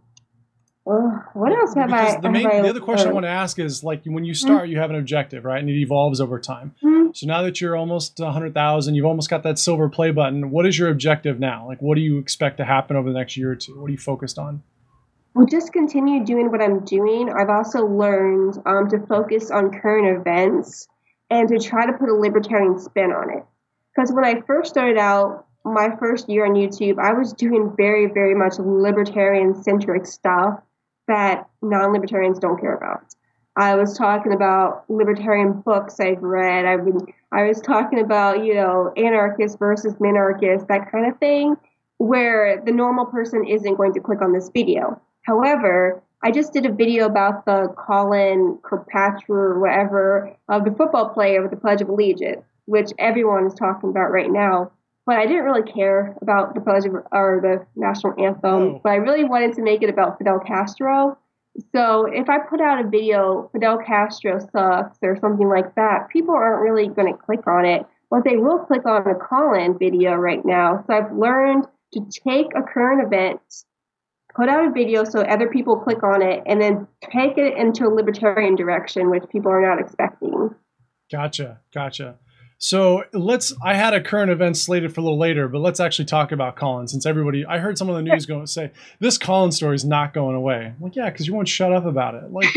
what 1.35 1.52
else 1.52 1.75
have 1.75 1.88
because 1.88 2.14
I? 2.17 2.20
The, 2.20 2.31
main, 2.31 2.46
I 2.46 2.62
the 2.62 2.69
other 2.69 2.81
question 2.81 3.08
I 3.08 3.12
want 3.12 3.25
to 3.25 3.31
ask 3.31 3.58
is 3.58 3.85
like 3.85 4.02
when 4.05 4.25
you 4.25 4.35
start, 4.35 4.62
Mm-hmm. 4.62 4.73
you 4.73 4.79
have 4.79 4.90
an 4.90 4.96
objective, 4.96 5.44
right? 5.44 5.61
And 5.61 5.69
it 5.69 5.76
evolves 5.76 6.20
over 6.20 6.38
time. 6.40 6.75
Mhm. 6.82 7.14
So 7.17 7.26
now 7.26 7.43
that 7.43 7.61
you're 7.61 7.76
almost 7.76 8.19
100,000, 8.19 8.94
you've 8.94 9.05
almost 9.05 9.29
got 9.29 9.43
that 9.43 9.58
silver 9.58 9.88
play 9.88 10.11
button. 10.11 10.50
What 10.50 10.67
is 10.67 10.79
your 10.79 10.88
objective 10.90 11.38
now? 11.38 11.67
Like, 11.67 11.81
what 11.82 11.96
do 11.96 12.00
you 12.00 12.19
expect 12.19 12.56
to 12.58 12.64
happen 12.64 12.96
over 12.96 13.12
the 13.12 13.19
next 13.19 13.37
year 13.37 13.50
or 13.52 13.56
two? 13.56 13.81
What 13.81 13.88
are 13.88 13.93
you 13.93 13.99
focused 13.99 14.38
on? 14.38 14.62
Well, 15.35 15.46
just 15.46 15.73
continue 15.73 16.25
doing 16.25 16.50
what 16.50 16.62
I'm 16.62 16.85
doing. 16.85 17.31
I've 17.31 17.50
also 17.50 17.87
learned 17.87 18.58
um, 18.67 18.88
to 18.88 18.99
focus 19.06 19.50
on 19.50 19.70
current 19.70 20.19
events 20.20 20.88
and 21.31 21.49
to 21.49 21.58
try 21.58 21.87
to 21.87 21.93
put 21.93 22.08
a 22.08 22.14
libertarian 22.14 22.79
spin 22.79 23.12
on 23.12 23.31
it. 23.38 23.44
Because 23.94 24.11
when 24.12 24.25
I 24.25 24.40
first 24.46 24.70
started 24.70 24.96
out, 24.99 25.44
my 25.64 25.90
first 25.99 26.29
year 26.31 26.46
on 26.46 26.55
YouTube, 26.55 26.99
I 26.99 27.12
was 27.12 27.33
doing 27.35 27.75
very, 27.76 28.07
very 28.07 28.35
much 28.35 28.54
libertarian 28.59 29.54
centric 29.62 30.07
stuff 30.07 30.61
that 31.08 31.48
non 31.62 31.92
libertarians 31.92 32.38
don't 32.38 32.60
care 32.60 32.74
about. 32.74 33.02
I 33.56 33.74
was 33.74 33.98
talking 33.98 34.32
about 34.32 34.84
libertarian 34.88 35.60
books 35.60 35.98
I've 35.98 36.22
read. 36.22 36.64
I've 36.64 36.84
been, 36.84 37.00
I 37.32 37.42
was 37.42 37.60
talking 37.60 37.98
about, 37.98 38.44
you 38.44 38.54
know, 38.54 38.92
anarchist 38.96 39.58
versus 39.58 39.94
minarchists, 39.94 40.68
that 40.68 40.92
kind 40.92 41.10
of 41.10 41.18
thing, 41.18 41.56
where 41.96 42.62
the 42.64 42.70
normal 42.70 43.06
person 43.06 43.44
isn't 43.44 43.74
going 43.74 43.94
to 43.94 44.00
click 44.00 44.22
on 44.22 44.32
this 44.32 44.48
video. 44.50 45.00
However, 45.22 46.00
I 46.22 46.30
just 46.30 46.52
did 46.52 46.66
a 46.66 46.72
video 46.72 47.06
about 47.06 47.46
the 47.46 47.74
Colin 47.76 48.58
Kirkpatrick 48.62 49.28
or 49.28 49.58
whatever 49.58 50.36
of 50.48 50.64
the 50.64 50.70
football 50.70 51.08
player 51.08 51.42
with 51.42 51.50
the 51.50 51.56
Pledge 51.56 51.80
of 51.80 51.88
Allegiance, 51.88 52.44
which 52.66 52.90
everyone 52.98 53.46
is 53.46 53.54
talking 53.54 53.90
about 53.90 54.12
right 54.12 54.30
now. 54.30 54.70
But 55.08 55.16
I 55.16 55.24
didn't 55.24 55.44
really 55.44 55.62
care 55.62 56.14
about 56.20 56.54
the 56.54 56.60
Pledge 56.60 56.84
of, 56.84 56.92
or 57.12 57.40
the 57.40 57.66
national 57.80 58.12
anthem. 58.22 58.74
Oh. 58.74 58.80
But 58.84 58.90
I 58.90 58.96
really 58.96 59.24
wanted 59.24 59.54
to 59.54 59.62
make 59.62 59.82
it 59.82 59.88
about 59.88 60.18
Fidel 60.18 60.38
Castro. 60.38 61.16
So 61.74 62.04
if 62.04 62.28
I 62.28 62.40
put 62.40 62.60
out 62.60 62.84
a 62.84 62.86
video, 62.86 63.48
Fidel 63.54 63.78
Castro 63.78 64.38
sucks 64.38 64.98
or 65.00 65.16
something 65.18 65.48
like 65.48 65.74
that, 65.76 66.10
people 66.12 66.34
aren't 66.34 66.60
really 66.60 66.88
going 66.88 67.10
to 67.10 67.18
click 67.18 67.46
on 67.46 67.64
it. 67.64 67.86
But 68.10 68.24
they 68.24 68.36
will 68.36 68.58
click 68.58 68.84
on 68.84 69.06
a 69.06 69.14
Colin 69.14 69.78
video 69.78 70.12
right 70.12 70.44
now. 70.44 70.84
So 70.86 70.92
I've 70.92 71.10
learned 71.16 71.66
to 71.94 72.00
take 72.10 72.48
a 72.54 72.60
current 72.60 73.02
event, 73.02 73.40
put 74.36 74.50
out 74.50 74.66
a 74.66 74.70
video 74.70 75.04
so 75.04 75.22
other 75.22 75.48
people 75.48 75.78
click 75.78 76.02
on 76.02 76.20
it, 76.20 76.42
and 76.44 76.60
then 76.60 76.86
take 77.00 77.38
it 77.38 77.56
into 77.56 77.86
a 77.86 77.88
libertarian 77.88 78.56
direction, 78.56 79.08
which 79.08 79.24
people 79.32 79.50
are 79.50 79.62
not 79.62 79.80
expecting. 79.80 80.54
Gotcha, 81.10 81.60
gotcha. 81.72 82.18
So 82.58 83.04
let's. 83.12 83.54
I 83.64 83.74
had 83.74 83.94
a 83.94 84.00
current 84.00 84.32
event 84.32 84.56
slated 84.56 84.92
for 84.92 85.00
a 85.00 85.04
little 85.04 85.18
later, 85.18 85.46
but 85.46 85.60
let's 85.60 85.78
actually 85.78 86.06
talk 86.06 86.32
about 86.32 86.56
Colin 86.56 86.88
since 86.88 87.06
everybody. 87.06 87.46
I 87.46 87.58
heard 87.58 87.78
some 87.78 87.88
of 87.88 87.94
the 87.94 88.02
news 88.02 88.26
go 88.26 88.44
say 88.46 88.72
this 88.98 89.16
Colin 89.16 89.52
story 89.52 89.76
is 89.76 89.84
not 89.84 90.12
going 90.12 90.34
away. 90.34 90.74
I'm 90.76 90.76
like, 90.80 90.96
yeah, 90.96 91.08
because 91.08 91.28
you 91.28 91.34
won't 91.34 91.48
shut 91.48 91.72
up 91.72 91.86
about 91.86 92.16
it. 92.16 92.32
Like, 92.32 92.48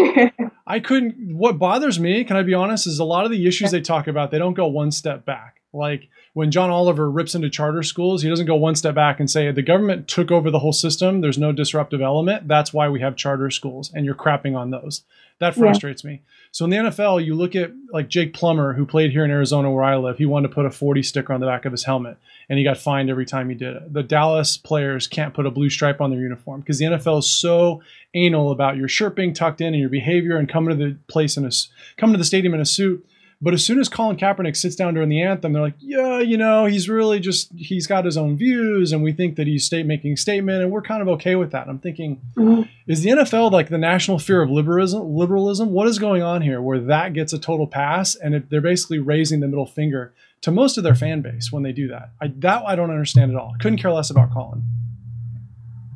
I 0.67 0.79
couldn't. 0.79 1.35
What 1.35 1.59
bothers 1.59 1.99
me, 1.99 2.23
can 2.23 2.35
I 2.35 2.41
be 2.41 2.55
honest, 2.55 2.87
is 2.87 2.97
a 2.97 3.03
lot 3.03 3.25
of 3.25 3.31
the 3.31 3.47
issues 3.47 3.69
they 3.69 3.81
talk 3.81 4.07
about. 4.07 4.31
They 4.31 4.39
don't 4.39 4.55
go 4.55 4.65
one 4.65 4.91
step 4.91 5.23
back. 5.23 5.61
Like 5.73 6.09
when 6.33 6.51
John 6.51 6.69
Oliver 6.69 7.09
rips 7.09 7.35
into 7.35 7.49
charter 7.49 7.83
schools, 7.83 8.23
he 8.23 8.29
doesn't 8.29 8.45
go 8.45 8.55
one 8.55 8.75
step 8.75 8.95
back 8.95 9.19
and 9.19 9.29
say 9.29 9.51
the 9.51 9.61
government 9.61 10.07
took 10.07 10.31
over 10.31 10.49
the 10.49 10.59
whole 10.59 10.73
system. 10.73 11.21
There's 11.21 11.37
no 11.37 11.51
disruptive 11.51 12.01
element. 12.01 12.47
That's 12.47 12.73
why 12.73 12.89
we 12.89 13.01
have 13.01 13.15
charter 13.15 13.49
schools, 13.51 13.91
and 13.93 14.03
you're 14.03 14.15
crapping 14.15 14.57
on 14.57 14.71
those. 14.71 15.03
That 15.41 15.55
frustrates 15.55 16.03
yeah. 16.03 16.11
me. 16.11 16.21
So 16.51 16.65
in 16.65 16.69
the 16.69 16.77
NFL, 16.77 17.25
you 17.25 17.33
look 17.33 17.55
at 17.55 17.71
like 17.91 18.09
Jake 18.09 18.35
Plummer, 18.35 18.73
who 18.73 18.85
played 18.85 19.09
here 19.11 19.25
in 19.25 19.31
Arizona 19.31 19.71
where 19.71 19.83
I 19.83 19.97
live. 19.97 20.19
He 20.19 20.27
wanted 20.27 20.49
to 20.49 20.53
put 20.53 20.67
a 20.67 20.69
40 20.69 21.01
sticker 21.01 21.33
on 21.33 21.39
the 21.39 21.47
back 21.47 21.65
of 21.65 21.71
his 21.71 21.83
helmet, 21.83 22.17
and 22.47 22.59
he 22.59 22.63
got 22.63 22.77
fined 22.77 23.09
every 23.09 23.25
time 23.25 23.49
he 23.49 23.55
did 23.55 23.75
it. 23.75 23.91
The 23.91 24.03
Dallas 24.03 24.55
players 24.55 25.07
can't 25.07 25.33
put 25.33 25.47
a 25.47 25.51
blue 25.51 25.71
stripe 25.71 25.99
on 25.99 26.11
their 26.11 26.19
uniform 26.19 26.61
because 26.61 26.77
the 26.77 26.85
NFL 26.85 27.19
is 27.19 27.29
so 27.29 27.81
anal 28.13 28.51
about 28.51 28.77
your 28.77 28.87
shirt 28.87 29.15
being 29.15 29.33
tucked 29.33 29.61
in 29.61 29.73
and 29.73 29.79
your 29.79 29.89
behavior 29.89 30.37
and 30.37 30.47
coming 30.47 30.77
to 30.77 30.85
the 30.85 30.95
place 31.07 31.37
in 31.37 31.45
a 31.45 31.51
coming 31.97 32.13
to 32.13 32.19
the 32.19 32.23
stadium 32.23 32.53
in 32.53 32.61
a 32.61 32.65
suit. 32.65 33.03
But 33.43 33.55
as 33.55 33.65
soon 33.65 33.79
as 33.79 33.89
Colin 33.89 34.17
Kaepernick 34.17 34.55
sits 34.55 34.75
down 34.75 34.93
during 34.93 35.09
the 35.09 35.21
anthem, 35.23 35.53
they're 35.53 35.63
like, 35.63 35.73
yeah, 35.79 36.19
you 36.19 36.37
know, 36.37 36.65
he's 36.65 36.87
really 36.87 37.19
just, 37.19 37.51
he's 37.55 37.87
got 37.87 38.05
his 38.05 38.15
own 38.15 38.37
views 38.37 38.91
and 38.91 39.01
we 39.01 39.13
think 39.13 39.35
that 39.37 39.47
he's 39.47 39.65
state 39.65 39.87
making 39.87 40.17
statement 40.17 40.61
and 40.61 40.71
we're 40.71 40.83
kind 40.83 41.01
of 41.01 41.07
okay 41.07 41.35
with 41.35 41.51
that. 41.51 41.63
And 41.63 41.71
I'm 41.71 41.79
thinking, 41.79 42.21
mm-hmm. 42.37 42.69
is 42.85 43.01
the 43.01 43.09
NFL 43.09 43.51
like 43.51 43.69
the 43.69 43.79
national 43.79 44.19
fear 44.19 44.43
of 44.43 44.51
liberalism? 44.51 45.15
Liberalism? 45.15 45.71
What 45.71 45.87
is 45.87 45.97
going 45.97 46.21
on 46.21 46.43
here 46.43 46.61
where 46.61 46.79
that 46.79 47.13
gets 47.13 47.33
a 47.33 47.39
total 47.39 47.65
pass 47.65 48.13
and 48.13 48.35
it, 48.35 48.51
they're 48.51 48.61
basically 48.61 48.99
raising 48.99 49.39
the 49.39 49.47
middle 49.47 49.65
finger 49.65 50.13
to 50.41 50.51
most 50.51 50.77
of 50.77 50.83
their 50.83 50.95
fan 50.95 51.21
base 51.21 51.51
when 51.51 51.63
they 51.63 51.71
do 51.71 51.87
that? 51.87 52.11
I, 52.21 52.27
that 52.37 52.63
I 52.67 52.75
don't 52.75 52.91
understand 52.91 53.31
at 53.31 53.37
all. 53.37 53.55
Couldn't 53.59 53.79
care 53.79 53.91
less 53.91 54.11
about 54.11 54.31
Colin. 54.31 54.61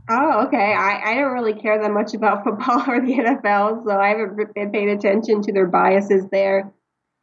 Oh, 0.10 0.46
okay. 0.48 0.74
I, 0.74 1.12
I 1.12 1.16
don't 1.16 1.34
really 1.34 1.60
care 1.60 1.80
that 1.80 1.92
much 1.92 2.16
about 2.16 2.44
football 2.44 2.84
or 2.88 3.02
the 3.02 3.14
NFL, 3.14 3.84
so 3.86 3.92
I 3.92 4.10
haven't 4.10 4.54
been 4.56 4.72
paying 4.72 4.90
attention 4.90 5.44
to 5.44 5.54
their 5.54 5.68
biases 5.68 6.26
there. 6.32 6.72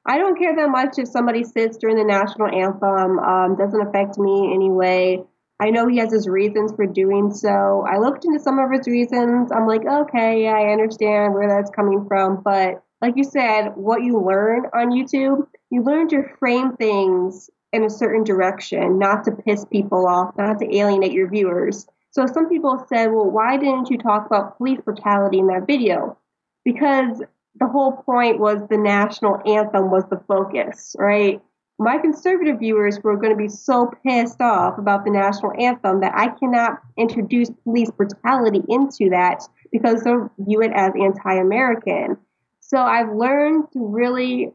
I 0.07 0.19
don't 0.19 0.39
care 0.39 0.55
that 0.57 0.69
much 0.69 0.99
if 0.99 1.09
somebody 1.09 1.45
sits 1.45 1.77
during 1.77 1.97
the 1.97 2.05
national 2.05 2.49
anthem. 2.49 3.19
Um, 3.19 3.57
doesn't 3.57 3.87
affect 3.87 4.19
me 4.19 4.53
anyway. 4.53 5.23
I 5.61 5.71
know 5.71 5.87
he 5.87 5.99
has 5.99 6.13
his 6.13 6.27
reasons 6.27 6.73
for 6.75 6.87
doing 6.87 7.33
so. 7.33 7.85
I 7.89 7.99
looked 7.99 8.25
into 8.25 8.41
some 8.41 8.59
of 8.59 8.73
his 8.73 8.87
reasons. 8.89 9.53
I'm 9.53 9.69
like, 9.69 9.87
okay, 9.87 10.43
yeah, 10.43 10.55
I 10.55 10.73
understand 10.73 11.35
where 11.35 11.49
that's 11.49 11.71
coming 11.71 12.05
from. 12.09 12.43
But 12.43 12.83
like 13.01 13.15
you 13.17 13.23
said, 13.23 13.71
what 13.77 14.03
you 14.03 14.21
learn 14.21 14.65
on 14.75 14.91
YouTube, 14.91 15.47
you 15.71 15.85
learn 15.85 16.09
to 16.09 16.25
frame 16.41 16.77
things 16.77 17.49
in 17.73 17.85
a 17.85 17.91
certain 17.91 18.25
direction, 18.25 18.99
not 18.99 19.25
to 19.25 19.33
piss 19.33 19.65
people 19.65 20.07
off, 20.07 20.37
not 20.37 20.59
to 20.59 20.77
alienate 20.77 21.13
your 21.13 21.29
viewers. 21.29 21.87
So 22.11 22.27
some 22.27 22.49
people 22.49 22.85
said, 22.89 23.07
well, 23.07 23.31
why 23.31 23.57
didn't 23.57 23.89
you 23.89 23.99
talk 23.99 24.27
about 24.27 24.59
police 24.59 24.81
brutality 24.81 25.39
in 25.39 25.47
that 25.47 25.67
video? 25.67 26.19
Because 26.65 27.23
the 27.61 27.69
whole 27.69 27.93
point 27.93 28.39
was 28.39 28.59
the 28.69 28.79
national 28.79 29.41
anthem 29.47 29.91
was 29.91 30.05
the 30.11 30.23
focus, 30.27 30.97
right? 30.99 31.41
My 31.79 31.99
conservative 31.99 32.59
viewers 32.61 33.01
were 33.03 33.17
going 33.17 33.33
to 33.33 33.37
be 33.37 33.49
so 33.49 33.91
pissed 34.05 34.41
off 34.41 34.79
about 34.79 35.05
the 35.05 35.11
national 35.11 35.53
anthem 35.59 36.01
that 36.01 36.13
I 36.15 36.29
cannot 36.29 36.81
introduce 36.97 37.51
police 37.65 37.91
brutality 37.91 38.63
into 38.69 39.11
that 39.11 39.43
because 39.71 40.03
they'll 40.03 40.31
view 40.39 40.63
it 40.63 40.73
as 40.75 40.93
anti 41.01 41.35
American. 41.35 42.19
So 42.61 42.79
I've 42.79 43.13
learned 43.13 43.65
to 43.73 43.87
really 43.87 44.53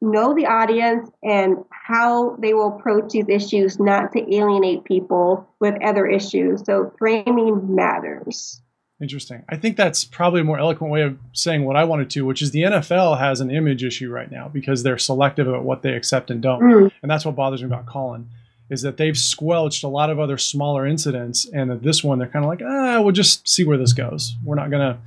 know 0.00 0.34
the 0.34 0.46
audience 0.46 1.08
and 1.22 1.58
how 1.70 2.36
they 2.36 2.54
will 2.54 2.76
approach 2.76 3.12
these 3.12 3.28
issues, 3.28 3.78
not 3.78 4.12
to 4.12 4.34
alienate 4.34 4.84
people 4.84 5.48
with 5.60 5.74
other 5.82 6.06
issues. 6.06 6.64
So 6.64 6.92
framing 6.98 7.74
matters. 7.74 8.60
Interesting. 9.02 9.42
I 9.48 9.56
think 9.56 9.76
that's 9.76 10.04
probably 10.04 10.42
a 10.42 10.44
more 10.44 10.60
eloquent 10.60 10.92
way 10.92 11.02
of 11.02 11.18
saying 11.32 11.64
what 11.64 11.74
I 11.74 11.82
wanted 11.82 12.08
to, 12.10 12.24
which 12.24 12.40
is 12.40 12.52
the 12.52 12.62
NFL 12.62 13.18
has 13.18 13.40
an 13.40 13.50
image 13.50 13.82
issue 13.82 14.08
right 14.08 14.30
now 14.30 14.48
because 14.48 14.84
they're 14.84 14.96
selective 14.96 15.48
about 15.48 15.64
what 15.64 15.82
they 15.82 15.94
accept 15.94 16.30
and 16.30 16.40
don't. 16.40 16.62
Mm. 16.62 16.92
And 17.02 17.10
that's 17.10 17.24
what 17.24 17.34
bothers 17.34 17.62
me 17.62 17.66
about 17.66 17.86
Colin 17.86 18.28
is 18.70 18.80
that 18.82 18.98
they've 18.98 19.18
squelched 19.18 19.82
a 19.82 19.88
lot 19.88 20.08
of 20.08 20.20
other 20.20 20.38
smaller 20.38 20.86
incidents 20.86 21.46
and 21.52 21.68
that 21.68 21.82
this 21.82 22.04
one 22.04 22.20
they're 22.20 22.28
kind 22.28 22.44
of 22.44 22.48
like, 22.48 22.62
ah, 22.64 23.00
we'll 23.00 23.12
just 23.12 23.46
see 23.46 23.64
where 23.64 23.76
this 23.76 23.92
goes. 23.92 24.36
We're 24.44 24.54
not 24.54 24.70
going 24.70 24.94
to 24.94 24.98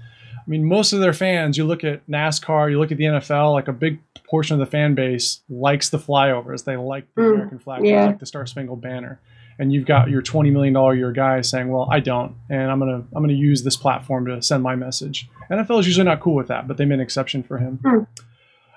I 0.46 0.50
mean, 0.52 0.64
most 0.64 0.94
of 0.94 1.00
their 1.00 1.14
fans, 1.14 1.58
you 1.58 1.66
look 1.66 1.84
at 1.84 2.06
NASCAR, 2.08 2.70
you 2.70 2.78
look 2.78 2.92
at 2.92 3.00
the 3.00 3.06
NFL, 3.06 3.54
like 3.54 3.68
a 3.68 3.74
big 3.74 4.00
portion 4.26 4.54
of 4.54 4.60
the 4.60 4.70
fan 4.70 4.94
base 4.94 5.42
likes 5.50 5.90
the 5.90 5.98
flyovers. 5.98 6.66
They 6.66 6.78
like 6.78 7.06
the 7.16 7.22
mm. 7.22 7.34
American 7.34 7.60
flag, 7.60 7.84
yeah. 7.84 8.02
they 8.02 8.08
like 8.08 8.20
the 8.20 8.28
Star 8.28 8.46
Spangled 8.46 8.82
Banner 8.82 9.20
and 9.58 9.72
you've 9.72 9.86
got 9.86 10.10
your 10.10 10.22
$20 10.22 10.52
million 10.52 10.76
a 10.76 10.94
year 10.94 11.12
guy 11.12 11.42
saying, 11.42 11.70
well, 11.70 11.88
I 11.92 12.00
don't, 12.00 12.36
and 12.50 12.70
I'm 12.70 12.80
going 12.80 12.92
to, 12.92 13.08
I'm 13.16 13.24
going 13.24 13.30
to 13.30 13.36
use 13.36 13.64
this 13.64 13.78
platform 13.78 14.26
to 14.26 14.42
send 14.42 14.64
my 14.64 14.76
message. 14.76 15.30
NFL 15.50 15.80
is 15.80 15.88
usually 15.88 16.06
not 16.06 16.20
cool 16.20 16.36
with 16.36 16.48
that, 16.48 16.68
but 16.68 16.78
they 16.78 16.86
made 16.86 16.96
an 16.96 17.02
exception 17.02 17.44
for 17.44 17.58
him. 17.58 17.80
Hmm. 17.84 18.04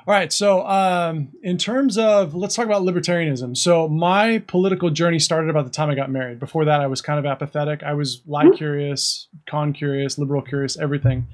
All 0.06 0.14
right. 0.14 0.32
So, 0.32 0.66
um, 0.66 1.28
in 1.42 1.58
terms 1.58 1.98
of, 1.98 2.34
let's 2.34 2.54
talk 2.54 2.64
about 2.64 2.82
libertarianism. 2.82 3.54
So, 3.56 3.88
my 3.88 4.38
political 4.46 4.88
journey 4.88 5.18
started 5.18 5.50
about 5.50 5.66
the 5.66 5.70
time 5.70 5.90
I 5.90 5.94
got 5.94 6.10
married. 6.10 6.38
Before 6.40 6.64
that, 6.64 6.80
I 6.80 6.86
was 6.86 7.02
kind 7.02 7.18
of 7.18 7.26
apathetic. 7.26 7.82
I 7.82 7.92
was 7.92 8.22
lie 8.26 8.46
hmm. 8.46 8.54
curious, 8.54 9.28
con 9.46 9.74
curious, 9.74 10.16
liberal 10.16 10.40
curious, 10.40 10.78
everything. 10.78 11.26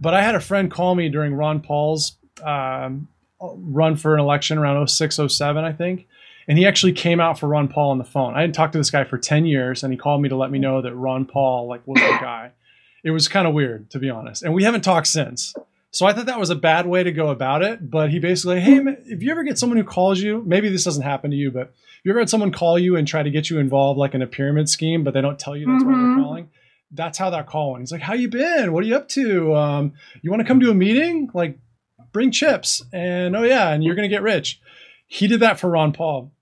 But 0.00 0.14
I 0.14 0.22
had 0.22 0.34
a 0.34 0.40
friend 0.40 0.70
call 0.70 0.94
me 0.94 1.10
during 1.10 1.34
Ron 1.34 1.60
Paul's 1.60 2.16
um, 2.42 3.08
run 3.38 3.96
for 3.96 4.14
an 4.14 4.20
election 4.20 4.56
around 4.56 4.86
06, 4.86 5.20
07, 5.28 5.64
I 5.64 5.72
think 5.72 6.06
and 6.48 6.58
he 6.58 6.66
actually 6.66 6.92
came 6.92 7.20
out 7.20 7.38
for 7.38 7.48
Ron 7.48 7.68
Paul 7.68 7.90
on 7.90 7.98
the 7.98 8.04
phone. 8.04 8.34
I 8.34 8.40
hadn't 8.40 8.54
talked 8.54 8.72
to 8.72 8.78
this 8.78 8.90
guy 8.90 9.04
for 9.04 9.18
10 9.18 9.46
years, 9.46 9.82
and 9.82 9.92
he 9.92 9.98
called 9.98 10.22
me 10.22 10.28
to 10.28 10.36
let 10.36 10.50
me 10.50 10.58
know 10.58 10.82
that 10.82 10.94
Ron 10.94 11.24
Paul 11.24 11.68
like 11.68 11.86
was 11.86 12.00
the 12.00 12.18
guy. 12.20 12.52
It 13.04 13.10
was 13.10 13.28
kind 13.28 13.48
of 13.48 13.54
weird, 13.54 13.90
to 13.90 13.98
be 13.98 14.10
honest. 14.10 14.42
And 14.42 14.54
we 14.54 14.64
haven't 14.64 14.82
talked 14.82 15.08
since. 15.08 15.54
So 15.90 16.06
I 16.06 16.12
thought 16.12 16.26
that 16.26 16.38
was 16.38 16.50
a 16.50 16.54
bad 16.54 16.86
way 16.86 17.02
to 17.02 17.12
go 17.12 17.28
about 17.28 17.62
it. 17.62 17.90
But 17.90 18.10
he 18.10 18.18
basically, 18.18 18.60
hey, 18.60 18.80
man, 18.80 18.96
if 19.06 19.22
you 19.22 19.30
ever 19.30 19.42
get 19.42 19.58
someone 19.58 19.76
who 19.76 19.84
calls 19.84 20.20
you, 20.20 20.42
maybe 20.46 20.68
this 20.68 20.84
doesn't 20.84 21.02
happen 21.02 21.30
to 21.30 21.36
you, 21.36 21.50
but 21.50 21.68
if 21.68 22.00
you 22.04 22.12
ever 22.12 22.20
had 22.20 22.30
someone 22.30 22.50
call 22.50 22.78
you 22.78 22.96
and 22.96 23.06
try 23.06 23.22
to 23.22 23.30
get 23.30 23.50
you 23.50 23.58
involved 23.58 23.98
like 23.98 24.14
in 24.14 24.22
a 24.22 24.26
pyramid 24.26 24.68
scheme, 24.68 25.04
but 25.04 25.14
they 25.14 25.20
don't 25.20 25.38
tell 25.38 25.56
you 25.56 25.66
that's 25.66 25.84
mm-hmm. 25.84 25.92
why 25.92 26.14
they're 26.14 26.24
calling, 26.24 26.50
that's 26.90 27.18
how 27.18 27.30
that 27.30 27.46
call 27.46 27.72
went. 27.72 27.82
He's 27.82 27.92
like, 27.92 28.00
how 28.00 28.14
you 28.14 28.28
been? 28.28 28.72
What 28.72 28.84
are 28.84 28.86
you 28.86 28.96
up 28.96 29.08
to? 29.10 29.54
Um, 29.54 29.92
you 30.22 30.30
want 30.30 30.40
to 30.40 30.48
come 30.48 30.60
to 30.60 30.70
a 30.70 30.74
meeting? 30.74 31.30
Like, 31.34 31.58
bring 32.12 32.30
chips. 32.30 32.82
And 32.92 33.36
oh 33.36 33.42
yeah, 33.42 33.70
and 33.70 33.82
you're 33.82 33.94
gonna 33.94 34.08
get 34.08 34.22
rich. 34.22 34.60
He 35.12 35.26
did 35.26 35.40
that 35.40 35.60
for 35.60 35.68
Ron 35.68 35.92
Paul. 35.92 36.32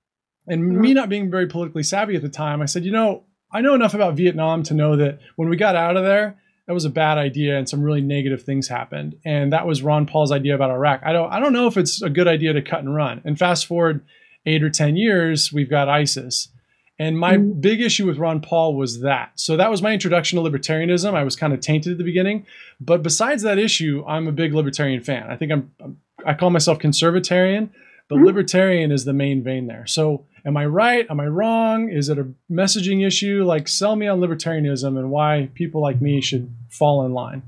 And 0.46 0.78
me 0.78 0.94
not 0.94 1.08
being 1.08 1.28
very 1.28 1.48
politically 1.48 1.82
savvy 1.82 2.14
at 2.14 2.22
the 2.22 2.28
time, 2.28 2.62
I 2.62 2.66
said, 2.66 2.84
you 2.84 2.92
know, 2.92 3.24
I 3.50 3.62
know 3.62 3.74
enough 3.74 3.94
about 3.94 4.14
Vietnam 4.14 4.62
to 4.62 4.74
know 4.74 4.94
that 4.94 5.18
when 5.34 5.48
we 5.48 5.56
got 5.56 5.74
out 5.74 5.96
of 5.96 6.04
there, 6.04 6.38
that 6.68 6.72
was 6.72 6.84
a 6.84 6.90
bad 6.90 7.18
idea 7.18 7.58
and 7.58 7.68
some 7.68 7.82
really 7.82 8.00
negative 8.00 8.44
things 8.44 8.68
happened. 8.68 9.16
And 9.24 9.52
that 9.52 9.66
was 9.66 9.82
Ron 9.82 10.06
Paul's 10.06 10.30
idea 10.30 10.54
about 10.54 10.70
Iraq. 10.70 11.00
I 11.04 11.12
don't 11.12 11.32
I 11.32 11.40
don't 11.40 11.52
know 11.52 11.66
if 11.66 11.76
it's 11.76 12.00
a 12.00 12.08
good 12.08 12.28
idea 12.28 12.52
to 12.52 12.62
cut 12.62 12.78
and 12.78 12.94
run. 12.94 13.20
And 13.24 13.36
fast 13.36 13.66
forward 13.66 14.04
8 14.46 14.62
or 14.62 14.70
10 14.70 14.94
years, 14.94 15.52
we've 15.52 15.68
got 15.68 15.88
ISIS. 15.88 16.48
And 16.96 17.18
my 17.18 17.38
mm-hmm. 17.38 17.58
big 17.58 17.80
issue 17.80 18.06
with 18.06 18.18
Ron 18.18 18.40
Paul 18.40 18.76
was 18.76 19.00
that. 19.00 19.32
So 19.34 19.56
that 19.56 19.70
was 19.72 19.82
my 19.82 19.92
introduction 19.92 20.40
to 20.40 20.48
libertarianism. 20.48 21.14
I 21.14 21.24
was 21.24 21.34
kind 21.34 21.52
of 21.52 21.60
tainted 21.60 21.90
at 21.90 21.98
the 21.98 22.04
beginning, 22.04 22.46
but 22.80 23.02
besides 23.02 23.42
that 23.42 23.58
issue, 23.58 24.04
I'm 24.06 24.28
a 24.28 24.32
big 24.32 24.54
libertarian 24.54 25.02
fan. 25.02 25.28
I 25.28 25.34
think 25.34 25.50
I'm, 25.50 25.72
I'm 25.82 25.98
I 26.24 26.34
call 26.34 26.50
myself 26.50 26.78
conservatarian, 26.78 27.70
but 28.11 28.17
mm-hmm. 28.17 28.26
libertarian 28.26 28.93
is 28.93 29.05
the 29.05 29.12
main 29.12 29.43
vein 29.43 29.69
there. 29.69 29.87
So 29.87 30.26
am 30.45 30.57
I 30.57 30.67
right? 30.67 31.07
Am 31.09 31.21
I 31.21 31.26
wrong? 31.26 31.88
Is 31.88 32.09
it 32.09 32.19
a 32.19 32.26
messaging 32.50 33.07
issue? 33.07 33.45
Like, 33.45 33.69
sell 33.69 33.95
me 33.95 34.09
on 34.09 34.21
libertarianism 34.21 34.99
and 34.99 35.11
why 35.11 35.49
people 35.55 35.81
like 35.81 36.02
me 36.02 36.21
should 36.21 36.52
fall 36.69 37.07
in 37.07 37.14
line. 37.14 37.45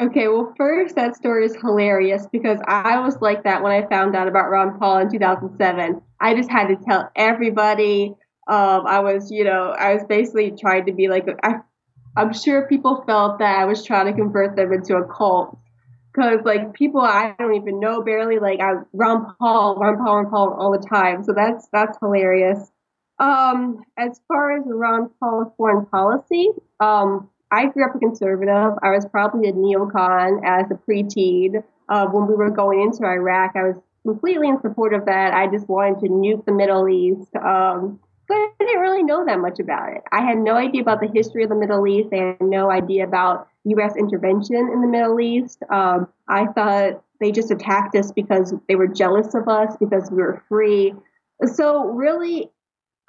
Okay, 0.00 0.28
well, 0.28 0.54
first, 0.56 0.94
that 0.94 1.16
story 1.16 1.44
is 1.44 1.56
hilarious 1.56 2.26
because 2.30 2.58
I 2.66 3.00
was 3.00 3.20
like 3.20 3.42
that 3.44 3.62
when 3.62 3.72
I 3.72 3.86
found 3.88 4.16
out 4.16 4.28
about 4.28 4.50
Ron 4.50 4.78
Paul 4.78 4.98
in 4.98 5.10
2007. 5.10 6.00
I 6.20 6.34
just 6.34 6.50
had 6.50 6.68
to 6.68 6.76
tell 6.76 7.10
everybody. 7.16 8.14
Um, 8.46 8.86
I 8.86 9.00
was, 9.00 9.30
you 9.30 9.44
know, 9.44 9.74
I 9.76 9.94
was 9.94 10.04
basically 10.08 10.52
trying 10.52 10.86
to 10.86 10.92
be 10.92 11.08
like, 11.08 11.26
I, 11.42 11.54
I'm 12.16 12.32
sure 12.32 12.68
people 12.68 13.02
felt 13.06 13.40
that 13.40 13.58
I 13.58 13.64
was 13.64 13.84
trying 13.84 14.06
to 14.06 14.12
convert 14.12 14.54
them 14.54 14.72
into 14.72 14.96
a 14.96 15.06
cult 15.06 15.58
because 16.14 16.44
like 16.44 16.72
people 16.74 17.00
I 17.00 17.34
don't 17.38 17.54
even 17.54 17.80
know 17.80 18.02
barely 18.02 18.38
like 18.38 18.60
I 18.60 18.74
Ron 18.92 19.34
Paul, 19.38 19.76
Ron 19.76 19.96
Paul, 19.96 20.16
Ron 20.16 20.30
Paul 20.30 20.56
all 20.58 20.72
the 20.72 20.86
time. 20.86 21.24
So 21.24 21.32
that's 21.32 21.68
that's 21.72 21.98
hilarious. 22.00 22.70
Um, 23.18 23.82
as 23.96 24.20
far 24.28 24.56
as 24.56 24.64
Ron 24.66 25.10
Paul's 25.20 25.52
foreign 25.56 25.86
policy, 25.86 26.48
um, 26.80 27.30
I 27.50 27.66
grew 27.66 27.84
up 27.88 27.94
a 27.94 27.98
conservative. 27.98 28.78
I 28.82 28.90
was 28.90 29.06
probably 29.06 29.48
a 29.48 29.52
neocon 29.52 30.40
as 30.44 30.70
a 30.70 30.74
preteen. 30.74 31.62
Uh, 31.88 32.06
when 32.06 32.26
we 32.26 32.34
were 32.34 32.50
going 32.50 32.80
into 32.80 33.04
Iraq, 33.04 33.52
I 33.54 33.62
was 33.62 33.76
completely 34.04 34.48
in 34.48 34.60
support 34.60 34.94
of 34.94 35.06
that. 35.06 35.32
I 35.34 35.46
just 35.46 35.68
wanted 35.68 36.00
to 36.00 36.08
nuke 36.08 36.44
the 36.44 36.52
Middle 36.52 36.88
East. 36.88 37.34
Um, 37.36 38.00
but 38.26 38.36
I 38.36 38.50
didn't 38.58 38.80
really 38.80 39.02
know 39.02 39.24
that 39.26 39.38
much 39.38 39.60
about 39.60 39.92
it. 39.92 40.02
I 40.10 40.22
had 40.22 40.38
no 40.38 40.56
idea 40.56 40.80
about 40.80 41.00
the 41.00 41.10
history 41.12 41.44
of 41.44 41.50
the 41.50 41.56
Middle 41.56 41.86
East. 41.86 42.08
I 42.12 42.16
had 42.16 42.40
no 42.40 42.70
idea 42.70 43.04
about 43.04 43.48
U.S. 43.64 43.96
intervention 43.96 44.56
in 44.56 44.80
the 44.80 44.86
Middle 44.86 45.20
East. 45.20 45.62
Um, 45.70 46.08
I 46.28 46.46
thought 46.46 47.02
they 47.20 47.32
just 47.32 47.50
attacked 47.50 47.96
us 47.96 48.12
because 48.12 48.54
they 48.68 48.76
were 48.76 48.88
jealous 48.88 49.34
of 49.34 49.48
us 49.48 49.76
because 49.78 50.10
we 50.10 50.18
were 50.18 50.42
free. 50.48 50.94
So 51.54 51.86
really, 51.86 52.50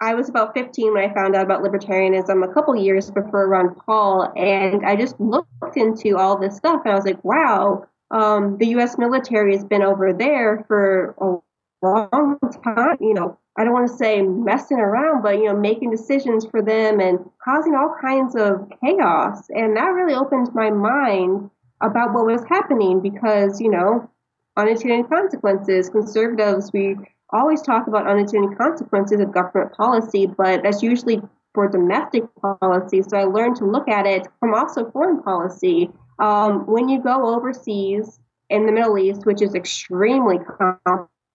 I 0.01 0.13
was 0.13 0.29
about 0.29 0.53
15 0.53 0.93
when 0.93 1.09
I 1.09 1.13
found 1.13 1.35
out 1.35 1.45
about 1.45 1.63
libertarianism 1.63 2.43
a 2.43 2.53
couple 2.53 2.75
years 2.75 3.09
before 3.11 3.47
Ron 3.47 3.75
Paul, 3.85 4.31
and 4.35 4.85
I 4.85 4.95
just 4.95 5.19
looked 5.19 5.77
into 5.77 6.17
all 6.17 6.37
this 6.37 6.57
stuff, 6.57 6.81
and 6.83 6.91
I 6.91 6.95
was 6.95 7.05
like, 7.05 7.23
wow, 7.23 7.85
um, 8.11 8.57
the 8.57 8.67
U.S. 8.67 8.97
military 8.97 9.53
has 9.55 9.63
been 9.63 9.81
over 9.81 10.13
there 10.13 10.65
for 10.67 11.15
a 11.19 11.85
long 11.85 12.39
time, 12.63 12.97
you 12.99 13.13
know, 13.13 13.37
I 13.57 13.63
don't 13.63 13.73
want 13.73 13.89
to 13.89 13.95
say 13.95 14.21
messing 14.21 14.79
around, 14.79 15.21
but 15.21 15.37
you 15.37 15.45
know, 15.45 15.55
making 15.55 15.91
decisions 15.91 16.45
for 16.45 16.61
them 16.61 16.99
and 16.99 17.19
causing 17.43 17.73
all 17.73 17.95
kinds 18.01 18.35
of 18.35 18.69
chaos. 18.83 19.49
And 19.49 19.77
that 19.77 19.93
really 19.93 20.13
opened 20.13 20.53
my 20.53 20.69
mind 20.69 21.49
about 21.81 22.13
what 22.13 22.25
was 22.25 22.43
happening 22.49 22.99
because, 23.01 23.61
you 23.61 23.69
know, 23.69 24.09
unintended 24.57 25.09
consequences. 25.09 25.89
Conservatives, 25.89 26.71
we 26.73 26.97
always 27.31 27.61
talk 27.61 27.87
about 27.87 28.07
unintended 28.07 28.57
consequences 28.57 29.19
of 29.19 29.33
government 29.33 29.73
policy, 29.73 30.27
but 30.27 30.63
that's 30.63 30.83
usually 30.83 31.21
for 31.53 31.69
domestic 31.69 32.23
policy. 32.41 33.01
So 33.01 33.17
I 33.17 33.23
learned 33.23 33.55
to 33.57 33.65
look 33.65 33.87
at 33.87 34.05
it 34.05 34.27
from 34.39 34.53
also 34.53 34.91
foreign 34.91 35.23
policy. 35.23 35.89
Um, 36.19 36.65
when 36.65 36.89
you 36.89 37.01
go 37.01 37.35
overseas 37.35 38.19
in 38.49 38.65
the 38.65 38.71
Middle 38.71 38.97
East, 38.97 39.25
which 39.25 39.41
is 39.41 39.55
extremely 39.55 40.39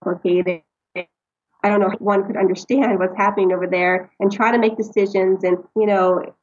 complicated, 0.03 0.61
I 1.63 1.69
don't 1.69 1.79
know 1.79 1.91
if 1.91 2.01
one 2.01 2.25
could 2.25 2.37
understand 2.37 2.97
what's 2.99 3.15
happening 3.15 3.51
over 3.51 3.67
there 3.67 4.11
and 4.19 4.31
try 4.31 4.51
to 4.51 4.57
make 4.57 4.77
decisions 4.77 5.43
and, 5.43 5.57
you 5.75 5.85
know, 5.85 6.35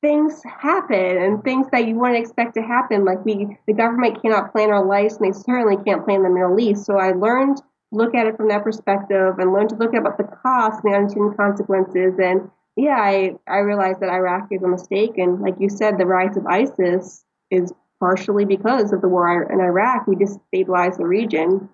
things 0.00 0.40
happen 0.44 1.18
and 1.18 1.42
things 1.42 1.66
that 1.72 1.86
you 1.86 1.96
wouldn't 1.96 2.18
expect 2.18 2.54
to 2.54 2.62
happen. 2.62 3.04
Like 3.04 3.24
we, 3.24 3.58
the 3.66 3.72
government 3.72 4.22
cannot 4.22 4.52
plan 4.52 4.70
our 4.70 4.84
lives, 4.84 5.16
and 5.16 5.26
they 5.26 5.36
certainly 5.36 5.82
can't 5.84 6.04
plan 6.04 6.22
the 6.22 6.30
Middle 6.30 6.58
East. 6.60 6.84
So 6.84 6.96
I 6.98 7.12
learned 7.12 7.60
look 7.90 8.14
at 8.14 8.26
it 8.26 8.36
from 8.36 8.48
that 8.48 8.64
perspective 8.64 9.38
and 9.38 9.52
learned 9.52 9.70
to 9.70 9.76
look 9.76 9.94
at 9.94 10.02
the 10.02 10.24
costs 10.42 10.80
and 10.84 10.92
the 10.92 10.96
unintended 10.96 11.36
consequences. 11.36 12.14
And 12.18 12.50
yeah, 12.76 12.98
I 12.98 13.32
I 13.48 13.58
realized 13.58 14.00
that 14.00 14.10
Iraq 14.10 14.48
is 14.50 14.62
a 14.62 14.68
mistake, 14.68 15.16
and 15.16 15.40
like 15.40 15.56
you 15.58 15.68
said, 15.68 15.98
the 15.98 16.06
rise 16.06 16.36
of 16.36 16.46
ISIS 16.46 17.24
is 17.50 17.72
partially 17.98 18.44
because 18.44 18.92
of 18.92 19.00
the 19.00 19.08
war 19.08 19.42
in 19.42 19.60
Iraq. 19.60 20.06
We 20.06 20.16
destabilized 20.16 20.98
the 20.98 21.06
region. 21.06 21.68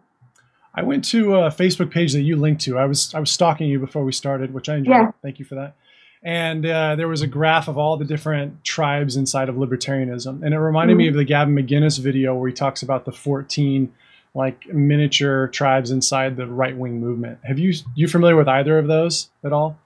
I 0.75 0.83
went 0.83 1.05
to 1.07 1.37
a 1.37 1.51
Facebook 1.51 1.91
page 1.91 2.13
that 2.15 2.23
you 2.23 2.37
linked 2.37 2.63
to. 2.63 2.79
I 2.79 2.87
was 2.87 3.15
I 3.15 3.21
was 3.21 3.31
stalking 3.31 3.69
you 3.69 3.79
before 3.79 4.05
we 4.05 4.13
started, 4.13 4.53
which 4.53 4.69
I 4.69 4.77
enjoyed. 4.77 4.95
Yeah. 4.95 5.11
Thank 5.23 5.39
you 5.39 5.45
for 5.45 5.55
that 5.55 5.77
and 6.25 6.65
uh, 6.65 6.97
there 6.97 7.07
was 7.07 7.21
a 7.21 7.27
graph 7.27 7.69
of 7.69 7.77
all 7.77 7.99
the 7.99 8.05
different 8.05 8.65
tribes 8.65 9.15
inside 9.15 9.49
of 9.49 9.57
libertarianism 9.57 10.43
and 10.43 10.55
it 10.55 10.59
reminded 10.59 10.95
mm-hmm. 10.95 10.99
me 10.99 11.09
of 11.09 11.15
the 11.15 11.25
gavin 11.25 11.55
mcinnes 11.55 12.01
video 12.01 12.35
where 12.35 12.49
he 12.49 12.55
talks 12.55 12.83
about 12.83 13.05
the 13.05 13.13
14 13.13 13.93
like 14.35 14.67
miniature 14.73 15.49
tribes 15.49 15.91
inside 15.91 16.37
the 16.37 16.47
right-wing 16.47 16.99
movement 16.99 17.39
have 17.45 17.59
you 17.59 17.75
you 17.95 18.09
familiar 18.09 18.37
with 18.37 18.49
either 18.49 18.79
of 18.79 18.87
those 18.89 19.31
at 19.45 19.53
all 19.53 19.79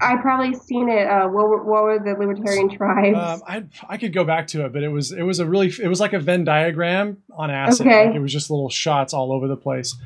I 0.00 0.16
probably 0.16 0.54
seen 0.54 0.88
it. 0.88 1.06
Uh, 1.06 1.28
what, 1.28 1.48
were, 1.48 1.64
what 1.64 1.82
were 1.82 1.98
the 1.98 2.14
libertarian 2.18 2.68
tribes? 2.68 3.16
Um, 3.16 3.42
I 3.46 3.64
I 3.88 3.96
could 3.96 4.12
go 4.12 4.24
back 4.24 4.46
to 4.48 4.64
it, 4.64 4.72
but 4.72 4.82
it 4.82 4.88
was 4.88 5.12
it 5.12 5.22
was 5.22 5.40
a 5.40 5.46
really 5.46 5.68
it 5.82 5.88
was 5.88 6.00
like 6.00 6.12
a 6.12 6.18
Venn 6.18 6.44
diagram 6.44 7.18
on 7.36 7.50
acid. 7.50 7.86
Okay. 7.86 8.06
Like 8.06 8.14
it 8.16 8.20
was 8.20 8.32
just 8.32 8.50
little 8.50 8.70
shots 8.70 9.12
all 9.12 9.32
over 9.32 9.48
the 9.48 9.56
place. 9.56 9.96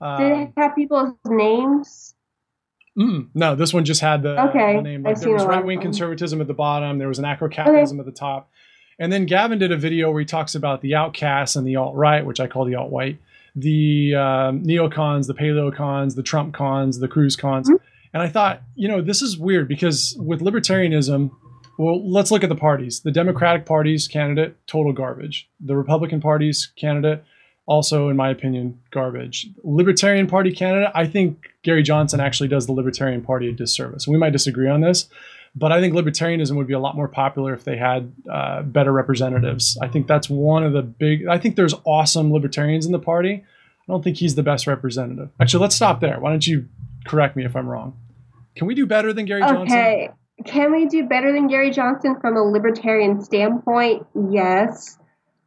Um, 0.00 0.22
Did 0.22 0.32
it 0.32 0.34
um, 0.34 0.52
have 0.56 0.74
people's 0.74 1.14
names? 1.26 2.14
Mm, 2.98 3.28
no, 3.34 3.54
this 3.54 3.72
one 3.72 3.84
just 3.84 4.00
had 4.00 4.22
the, 4.22 4.48
okay. 4.48 4.76
the 4.76 4.82
name. 4.82 5.02
Like 5.02 5.20
there 5.20 5.32
was 5.32 5.44
right 5.44 5.64
wing 5.64 5.80
conservatism 5.80 6.40
at 6.40 6.48
the 6.48 6.54
bottom. 6.54 6.98
There 6.98 7.08
was 7.08 7.18
an 7.18 7.24
anarcho-capitalism 7.24 8.00
okay. 8.00 8.08
at 8.08 8.12
the 8.12 8.18
top, 8.18 8.50
and 8.98 9.12
then 9.12 9.26
Gavin 9.26 9.58
did 9.58 9.72
a 9.72 9.76
video 9.76 10.10
where 10.10 10.20
he 10.20 10.26
talks 10.26 10.54
about 10.54 10.80
the 10.80 10.94
outcasts 10.94 11.56
and 11.56 11.66
the 11.66 11.76
alt 11.76 11.94
right, 11.94 12.26
which 12.26 12.40
I 12.40 12.46
call 12.46 12.64
the 12.64 12.74
alt 12.74 12.90
white, 12.90 13.18
the 13.54 14.14
um, 14.16 14.64
neocons, 14.64 15.28
the 15.28 15.34
paleocons, 15.34 16.16
the 16.16 16.22
Trump 16.22 16.52
cons, 16.52 16.98
the 16.98 17.08
Cruz 17.08 17.36
cons. 17.36 17.68
Mm-hmm. 17.70 17.84
And 18.12 18.22
I 18.22 18.28
thought, 18.28 18.62
you 18.74 18.88
know, 18.88 19.00
this 19.00 19.22
is 19.22 19.38
weird 19.38 19.68
because 19.68 20.16
with 20.18 20.40
libertarianism, 20.40 21.30
well, 21.78 22.10
let's 22.10 22.30
look 22.30 22.42
at 22.42 22.48
the 22.48 22.56
parties. 22.56 23.00
The 23.00 23.10
Democratic 23.10 23.64
Party's 23.64 24.08
candidate, 24.08 24.56
total 24.66 24.92
garbage. 24.92 25.48
The 25.60 25.76
Republican 25.76 26.20
Party's 26.20 26.66
candidate, 26.76 27.24
also, 27.66 28.08
in 28.08 28.16
my 28.16 28.30
opinion, 28.30 28.80
garbage. 28.90 29.46
Libertarian 29.62 30.26
Party 30.26 30.52
candidate, 30.52 30.90
I 30.94 31.06
think 31.06 31.46
Gary 31.62 31.82
Johnson 31.82 32.20
actually 32.20 32.48
does 32.48 32.66
the 32.66 32.72
Libertarian 32.72 33.22
Party 33.22 33.48
a 33.48 33.52
disservice. 33.52 34.08
We 34.08 34.18
might 34.18 34.30
disagree 34.30 34.68
on 34.68 34.80
this, 34.80 35.08
but 35.54 35.72
I 35.72 35.80
think 35.80 35.94
libertarianism 35.94 36.56
would 36.56 36.66
be 36.66 36.74
a 36.74 36.80
lot 36.80 36.96
more 36.96 37.08
popular 37.08 37.54
if 37.54 37.64
they 37.64 37.76
had 37.76 38.12
uh, 38.30 38.62
better 38.62 38.92
representatives. 38.92 39.78
I 39.80 39.88
think 39.88 40.06
that's 40.06 40.28
one 40.28 40.64
of 40.64 40.72
the 40.72 40.82
big. 40.82 41.26
I 41.28 41.38
think 41.38 41.56
there's 41.56 41.74
awesome 41.84 42.32
libertarians 42.32 42.86
in 42.86 42.92
the 42.92 42.98
party. 42.98 43.44
I 43.88 43.92
don't 43.92 44.02
think 44.02 44.18
he's 44.18 44.34
the 44.34 44.42
best 44.42 44.66
representative. 44.66 45.30
Actually, 45.40 45.62
let's 45.62 45.76
stop 45.76 46.00
there. 46.00 46.20
Why 46.20 46.30
don't 46.30 46.46
you 46.46 46.68
correct 47.06 47.36
me 47.36 47.44
if 47.44 47.56
I'm 47.56 47.68
wrong? 47.68 47.96
Can 48.56 48.66
we 48.66 48.74
do 48.74 48.86
better 48.86 49.12
than 49.12 49.26
Gary 49.26 49.40
Johnson? 49.40 49.62
Okay. 49.62 50.10
Can 50.44 50.72
we 50.72 50.86
do 50.86 51.04
better 51.04 51.32
than 51.32 51.48
Gary 51.48 51.70
Johnson 51.70 52.16
from 52.20 52.36
a 52.36 52.42
libertarian 52.42 53.22
standpoint? 53.22 54.06
Yes. 54.30 54.98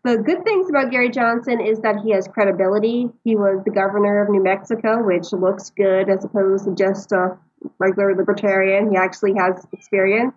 The 0.04 0.18
good 0.18 0.44
things 0.44 0.70
about 0.70 0.92
Gary 0.92 1.10
Johnson 1.10 1.62
is 1.62 1.80
that 1.80 2.02
he 2.04 2.12
has 2.12 2.28
credibility. 2.28 3.10
He 3.24 3.36
was 3.36 3.63
the 3.63 3.72
governor 3.72 4.22
of 4.22 4.30
New 4.30 4.44
Mexico, 4.44 5.02
which 5.02 5.32
looks 5.32 5.70
good 5.72 6.10
as 6.10 6.26
opposed 6.26 6.66
to 6.66 6.76
just 6.76 7.12
a 7.12 7.38
regular 7.80 8.16
libertarian. 8.16 8.92
He 8.92 8.98
actually 8.98 9.34
has 9.38 9.66
experience. 9.72 10.36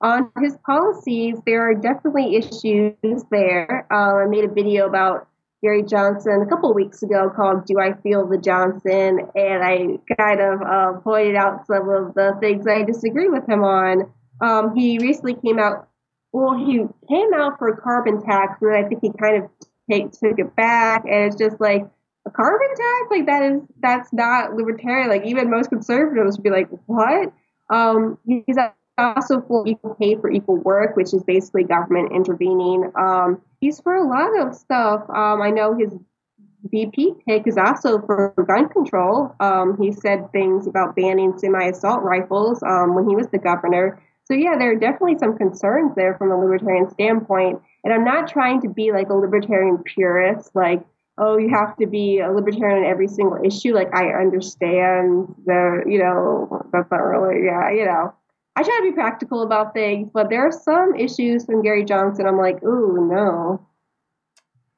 On 0.00 0.32
his 0.40 0.56
policies, 0.66 1.36
there 1.46 1.68
are 1.70 1.74
definitely 1.74 2.34
issues 2.36 3.22
there. 3.30 3.86
Uh, 3.92 4.24
I 4.24 4.26
made 4.26 4.44
a 4.44 4.52
video 4.52 4.88
about 4.88 5.28
Gary 5.62 5.82
Johnson 5.82 6.42
a 6.42 6.48
couple 6.48 6.74
weeks 6.74 7.02
ago 7.02 7.30
called 7.34 7.66
Do 7.66 7.78
I 7.78 7.92
Feel 8.02 8.26
the 8.26 8.38
Johnson? 8.38 9.20
And 9.34 9.62
I 9.62 9.98
kind 10.18 10.40
of 10.40 10.60
uh, 10.62 11.00
pointed 11.00 11.36
out 11.36 11.66
some 11.66 11.88
of 11.88 12.14
the 12.14 12.36
things 12.40 12.66
I 12.66 12.82
disagree 12.82 13.28
with 13.28 13.48
him 13.48 13.62
on. 13.62 14.12
Um, 14.40 14.74
he 14.74 14.98
recently 14.98 15.34
came 15.34 15.58
out 15.58 15.88
well, 16.32 16.56
he 16.56 16.78
came 17.08 17.34
out 17.34 17.58
for 17.58 17.68
a 17.68 17.76
carbon 17.76 18.22
tax, 18.22 18.58
and 18.62 18.74
I 18.74 18.88
think 18.88 19.02
he 19.02 19.12
kind 19.12 19.44
of 19.44 19.50
take, 19.90 20.12
took 20.12 20.38
it 20.38 20.56
back, 20.56 21.04
and 21.04 21.26
it's 21.26 21.36
just 21.36 21.60
like 21.60 21.86
a 22.26 22.30
carbon 22.30 22.68
tax, 22.68 23.10
like 23.10 23.26
that 23.26 23.42
is 23.42 23.62
that's 23.80 24.12
not 24.12 24.54
libertarian. 24.54 25.08
Like 25.08 25.26
even 25.26 25.50
most 25.50 25.68
conservatives 25.68 26.36
would 26.36 26.44
be 26.44 26.50
like, 26.50 26.68
what? 26.86 27.32
Um, 27.68 28.18
he's 28.24 28.56
also 28.96 29.42
for 29.42 29.66
equal 29.66 29.94
pay 29.94 30.16
for 30.16 30.30
equal 30.30 30.56
work, 30.56 30.96
which 30.96 31.12
is 31.12 31.22
basically 31.22 31.64
government 31.64 32.12
intervening. 32.12 32.90
Um, 32.98 33.42
he's 33.62 33.80
for 33.80 33.94
a 33.94 34.06
lot 34.06 34.44
of 34.44 34.54
stuff. 34.54 35.08
Um, 35.08 35.40
I 35.40 35.50
know 35.50 35.74
his 35.74 35.94
VP 36.64 37.14
pick 37.26 37.46
is 37.46 37.56
also 37.56 38.00
for 38.00 38.34
gun 38.46 38.68
control. 38.68 39.34
Um, 39.40 39.78
he 39.80 39.92
said 39.92 40.30
things 40.32 40.66
about 40.66 40.96
banning 40.96 41.38
semi-assault 41.38 42.02
rifles 42.02 42.62
um, 42.64 42.94
when 42.94 43.08
he 43.08 43.16
was 43.16 43.28
the 43.28 43.38
governor. 43.38 44.02
So 44.24 44.34
yeah, 44.34 44.56
there 44.58 44.72
are 44.72 44.78
definitely 44.78 45.16
some 45.18 45.38
concerns 45.38 45.94
there 45.94 46.16
from 46.18 46.32
a 46.32 46.38
libertarian 46.38 46.90
standpoint. 46.90 47.62
And 47.84 47.94
I'm 47.94 48.04
not 48.04 48.28
trying 48.28 48.60
to 48.62 48.68
be 48.68 48.90
like 48.92 49.08
a 49.10 49.14
libertarian 49.14 49.78
purist, 49.78 50.50
like, 50.54 50.84
oh, 51.18 51.36
you 51.38 51.48
have 51.50 51.76
to 51.76 51.86
be 51.86 52.18
a 52.18 52.32
libertarian 52.32 52.84
on 52.84 52.90
every 52.90 53.08
single 53.08 53.38
issue. 53.44 53.74
Like 53.74 53.94
I 53.94 54.08
understand 54.08 55.34
the, 55.46 55.84
you 55.86 55.98
know, 55.98 56.66
that's 56.72 56.90
not 56.90 56.98
really, 56.98 57.46
yeah, 57.46 57.70
you 57.70 57.84
know. 57.86 58.14
I 58.54 58.62
try 58.62 58.80
to 58.82 58.90
be 58.90 58.92
practical 58.92 59.42
about 59.42 59.72
things, 59.72 60.10
but 60.12 60.28
there 60.28 60.46
are 60.46 60.52
some 60.52 60.94
issues 60.94 61.46
from 61.46 61.62
Gary 61.62 61.84
Johnson. 61.84 62.26
I'm 62.26 62.38
like, 62.38 62.62
ooh, 62.62 63.08
no. 63.10 63.66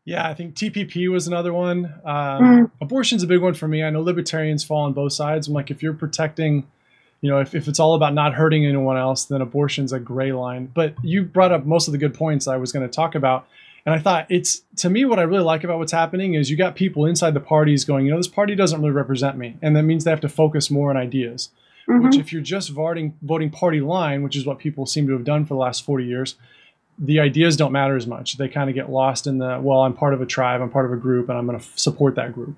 Yeah, 0.05 0.29
I 0.29 0.35
think 0.35 0.55
TPP 0.55 1.11
was 1.11 1.27
another 1.27 1.53
one. 1.53 1.87
Um, 2.05 2.43
mm. 2.43 2.71
Abortion's 2.81 3.23
a 3.23 3.27
big 3.27 3.41
one 3.41 3.55
for 3.55 3.67
me. 3.67 3.83
I 3.83 3.91
know 3.91 4.03
libertarians 4.03 4.63
fall 4.63 4.85
on 4.85 4.93
both 4.93 5.13
sides. 5.13 5.49
I'm 5.49 5.55
like, 5.55 5.71
if 5.71 5.83
you're 5.83 5.95
protecting 5.95 6.67
you 7.25 7.31
know, 7.31 7.39
if, 7.39 7.55
if 7.55 7.69
it's 7.69 7.81
all 7.81 7.95
about 7.95 8.13
not 8.13 8.35
hurting 8.35 8.67
anyone 8.67 8.99
else, 8.99 9.25
then 9.25 9.41
abortion's 9.41 9.95
a 9.95 9.99
gray 9.99 10.33
line. 10.33 10.71
But 10.75 10.95
you 11.03 11.23
brought 11.23 11.53
up 11.53 11.65
most 11.65 11.89
of 11.89 11.93
the 11.93 11.97
good 11.97 12.13
points 12.13 12.47
I 12.47 12.59
was 12.59 12.71
going 12.71 12.87
to 12.87 12.95
talk 12.95 13.15
about. 13.15 13.49
And 13.87 13.95
I 13.95 13.99
thought 13.99 14.27
it's 14.29 14.61
to 14.77 14.91
me 14.91 15.07
what 15.07 15.19
I 15.19 15.23
really 15.23 15.43
like 15.43 15.65
about 15.65 15.79
what's 15.79 15.91
happening 15.91 16.35
is 16.35 16.51
you 16.51 16.59
got 16.59 16.77
people 16.77 17.07
inside 17.07 17.33
the 17.33 17.41
parties 17.41 17.87
going, 17.87 18.05
you 18.05 18.11
know, 18.11 18.19
this 18.19 18.29
party 18.29 18.55
doesn't 18.55 18.79
really 18.79 18.93
represent 18.93 19.39
me, 19.39 19.57
and 19.63 19.75
that 19.75 19.85
means 19.85 20.05
they 20.05 20.11
have 20.11 20.21
to 20.21 20.29
focus 20.29 20.71
more 20.71 20.91
on 20.91 20.99
ideas. 20.99 21.49
Mm-hmm. 21.89 22.07
Which, 22.07 22.17
if 22.17 22.33
you're 22.33 22.43
just 22.43 22.71
voting 22.71 23.17
voting 23.23 23.51
party 23.51 23.81
line, 23.81 24.23
which 24.23 24.37
is 24.37 24.47
what 24.47 24.59
people 24.59 24.87
seem 24.87 25.07
to 25.07 25.13
have 25.13 25.25
done 25.25 25.45
for 25.45 25.55
the 25.55 25.61
last 25.61 25.85
40 25.85 26.05
years, 26.05 26.37
the 26.99 27.21
ideas 27.21 27.57
don't 27.57 27.73
matter 27.73 27.97
as 27.97 28.07
much. 28.07 28.37
They 28.37 28.49
kind 28.49 28.71
of 28.71 28.75
get 28.75 28.91
lost 28.91 29.27
in 29.27 29.39
the 29.39 29.59
well, 29.61 29.81
I'm 29.81 29.95
part 29.95 30.15
of 30.15 30.21
a 30.21 30.27
tribe, 30.27 30.61
I'm 30.61 30.71
part 30.71 30.87
of 30.87 30.93
a 30.93 30.97
group, 30.97 31.29
and 31.29 31.37
I'm 31.37 31.47
going 31.47 31.59
to 31.59 31.65
f- 31.65 31.73
support 31.77 32.15
that 32.15 32.33
group, 32.33 32.57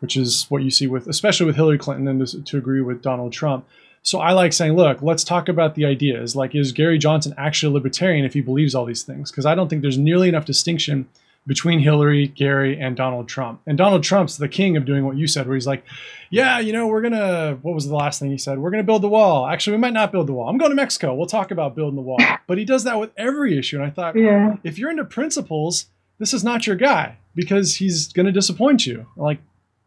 which 0.00 0.16
is 0.16 0.46
what 0.48 0.62
you 0.62 0.70
see 0.70 0.86
with, 0.86 1.06
especially 1.06 1.46
with 1.46 1.56
Hillary 1.56 1.78
Clinton, 1.78 2.08
and 2.08 2.26
to, 2.26 2.42
to 2.42 2.58
agree 2.58 2.80
with 2.80 3.02
Donald 3.02 3.32
Trump. 3.32 3.66
So 4.02 4.20
I 4.20 4.32
like 4.32 4.52
saying, 4.52 4.74
look, 4.74 5.02
let's 5.02 5.24
talk 5.24 5.48
about 5.48 5.74
the 5.74 5.84
ideas. 5.84 6.36
Like, 6.36 6.54
is 6.54 6.72
Gary 6.72 6.98
Johnson 6.98 7.34
actually 7.36 7.72
a 7.72 7.74
libertarian 7.74 8.24
if 8.24 8.32
he 8.34 8.40
believes 8.40 8.74
all 8.74 8.84
these 8.84 9.02
things? 9.02 9.30
Because 9.30 9.44
I 9.44 9.54
don't 9.54 9.68
think 9.68 9.82
there's 9.82 9.98
nearly 9.98 10.28
enough 10.28 10.44
distinction 10.44 11.08
between 11.48 11.80
Hillary, 11.80 12.28
Gary, 12.28 12.78
and 12.78 12.94
Donald 12.94 13.26
Trump. 13.26 13.62
And 13.66 13.78
Donald 13.78 14.04
Trump's 14.04 14.36
the 14.36 14.48
king 14.48 14.76
of 14.76 14.84
doing 14.84 15.06
what 15.06 15.16
you 15.16 15.26
said, 15.26 15.46
where 15.46 15.56
he's 15.56 15.66
like, 15.66 15.82
yeah, 16.30 16.58
you 16.58 16.74
know, 16.74 16.86
we're 16.86 17.00
going 17.00 17.14
to, 17.14 17.58
what 17.62 17.74
was 17.74 17.88
the 17.88 17.96
last 17.96 18.20
thing 18.20 18.30
he 18.30 18.36
said? 18.36 18.58
We're 18.58 18.70
going 18.70 18.82
to 18.82 18.86
build 18.86 19.00
the 19.00 19.08
wall. 19.08 19.46
Actually, 19.46 19.76
we 19.76 19.80
might 19.80 19.94
not 19.94 20.12
build 20.12 20.26
the 20.26 20.34
wall. 20.34 20.50
I'm 20.50 20.58
going 20.58 20.70
to 20.70 20.76
Mexico. 20.76 21.14
We'll 21.14 21.26
talk 21.26 21.50
about 21.50 21.74
building 21.74 21.96
the 21.96 22.02
wall. 22.02 22.18
But 22.46 22.56
he 22.56 22.64
does 22.64 22.84
that 22.84 22.98
with 22.98 23.10
every 23.18 23.58
issue. 23.58 23.76
And 23.76 23.84
I 23.84 23.90
thought, 23.90 24.16
yeah. 24.16 24.56
if 24.64 24.78
you're 24.78 24.90
into 24.90 25.04
principles, 25.04 25.86
this 26.18 26.32
is 26.32 26.42
not 26.42 26.66
your 26.66 26.76
guy 26.76 27.18
because 27.34 27.76
he's 27.76 28.10
going 28.10 28.24
to 28.24 28.32
disappoint 28.32 28.86
you. 28.86 29.06
Like, 29.16 29.40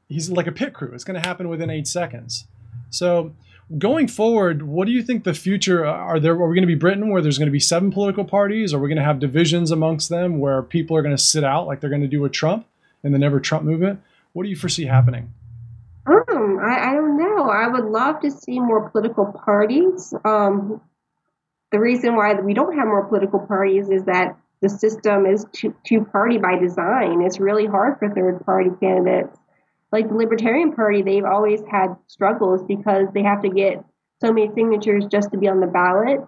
he's 0.07 0.29
like 0.29 0.45
a 0.45 0.51
pit 0.51 0.73
crew. 0.73 0.91
It's 0.93 1.03
going 1.03 1.19
to 1.19 1.27
happen 1.27 1.49
within 1.49 1.71
eight 1.71 1.87
seconds. 1.87 2.45
So, 2.91 3.33
going 3.77 4.07
forward, 4.07 4.63
what 4.63 4.85
do 4.85 4.91
you 4.91 5.03
think 5.03 5.23
the 5.23 5.33
future 5.33 5.85
are 5.85 6.19
there? 6.19 6.33
Are 6.33 6.47
we 6.47 6.55
going 6.55 6.67
to 6.67 6.67
be 6.67 6.75
Britain 6.75 7.09
where 7.09 7.21
there's 7.21 7.37
going 7.37 7.47
to 7.47 7.51
be 7.51 7.59
seven 7.59 7.91
political 7.91 8.25
parties? 8.25 8.73
Are 8.73 8.79
we 8.79 8.87
going 8.87 8.97
to 8.97 9.03
have 9.03 9.19
divisions 9.19 9.71
amongst 9.71 10.09
them 10.09 10.39
where 10.39 10.61
people 10.61 10.97
are 10.97 11.01
going 11.01 11.15
to 11.15 11.21
sit 11.21 11.43
out 11.43 11.67
like 11.67 11.79
they're 11.79 11.89
going 11.89 12.01
to 12.01 12.07
do 12.07 12.21
with 12.21 12.31
Trump 12.31 12.65
and 13.03 13.13
the 13.13 13.19
Never 13.19 13.39
Trump 13.39 13.63
movement? 13.63 14.01
What 14.33 14.43
do 14.43 14.49
you 14.49 14.55
foresee 14.55 14.85
happening? 14.85 15.33
Um, 16.05 16.59
I, 16.61 16.91
I 16.91 16.93
don't 16.93 17.17
know. 17.17 17.49
I 17.49 17.67
would 17.67 17.85
love 17.85 18.21
to 18.21 18.31
see 18.31 18.59
more 18.59 18.89
political 18.89 19.25
parties. 19.25 20.13
Um, 20.25 20.81
the 21.71 21.79
reason 21.79 22.15
why 22.15 22.33
we 22.33 22.53
don't 22.53 22.77
have 22.77 22.87
more 22.87 23.05
political 23.05 23.39
parties 23.39 23.89
is 23.89 24.05
that 24.05 24.37
the 24.61 24.69
system 24.69 25.25
is 25.25 25.45
two, 25.51 25.73
two 25.85 26.05
party 26.05 26.37
by 26.37 26.57
design. 26.57 27.21
It's 27.21 27.39
really 27.39 27.65
hard 27.65 27.97
for 27.99 28.09
third 28.09 28.45
party 28.45 28.69
candidates. 28.79 29.37
Like 29.91 30.07
the 30.07 30.15
Libertarian 30.15 30.73
Party, 30.73 31.01
they've 31.01 31.25
always 31.25 31.61
had 31.69 31.95
struggles 32.07 32.63
because 32.63 33.07
they 33.13 33.23
have 33.23 33.41
to 33.41 33.49
get 33.49 33.83
so 34.21 34.31
many 34.31 34.49
signatures 34.53 35.05
just 35.05 35.31
to 35.31 35.37
be 35.37 35.47
on 35.47 35.59
the 35.59 35.67
ballot. 35.67 36.21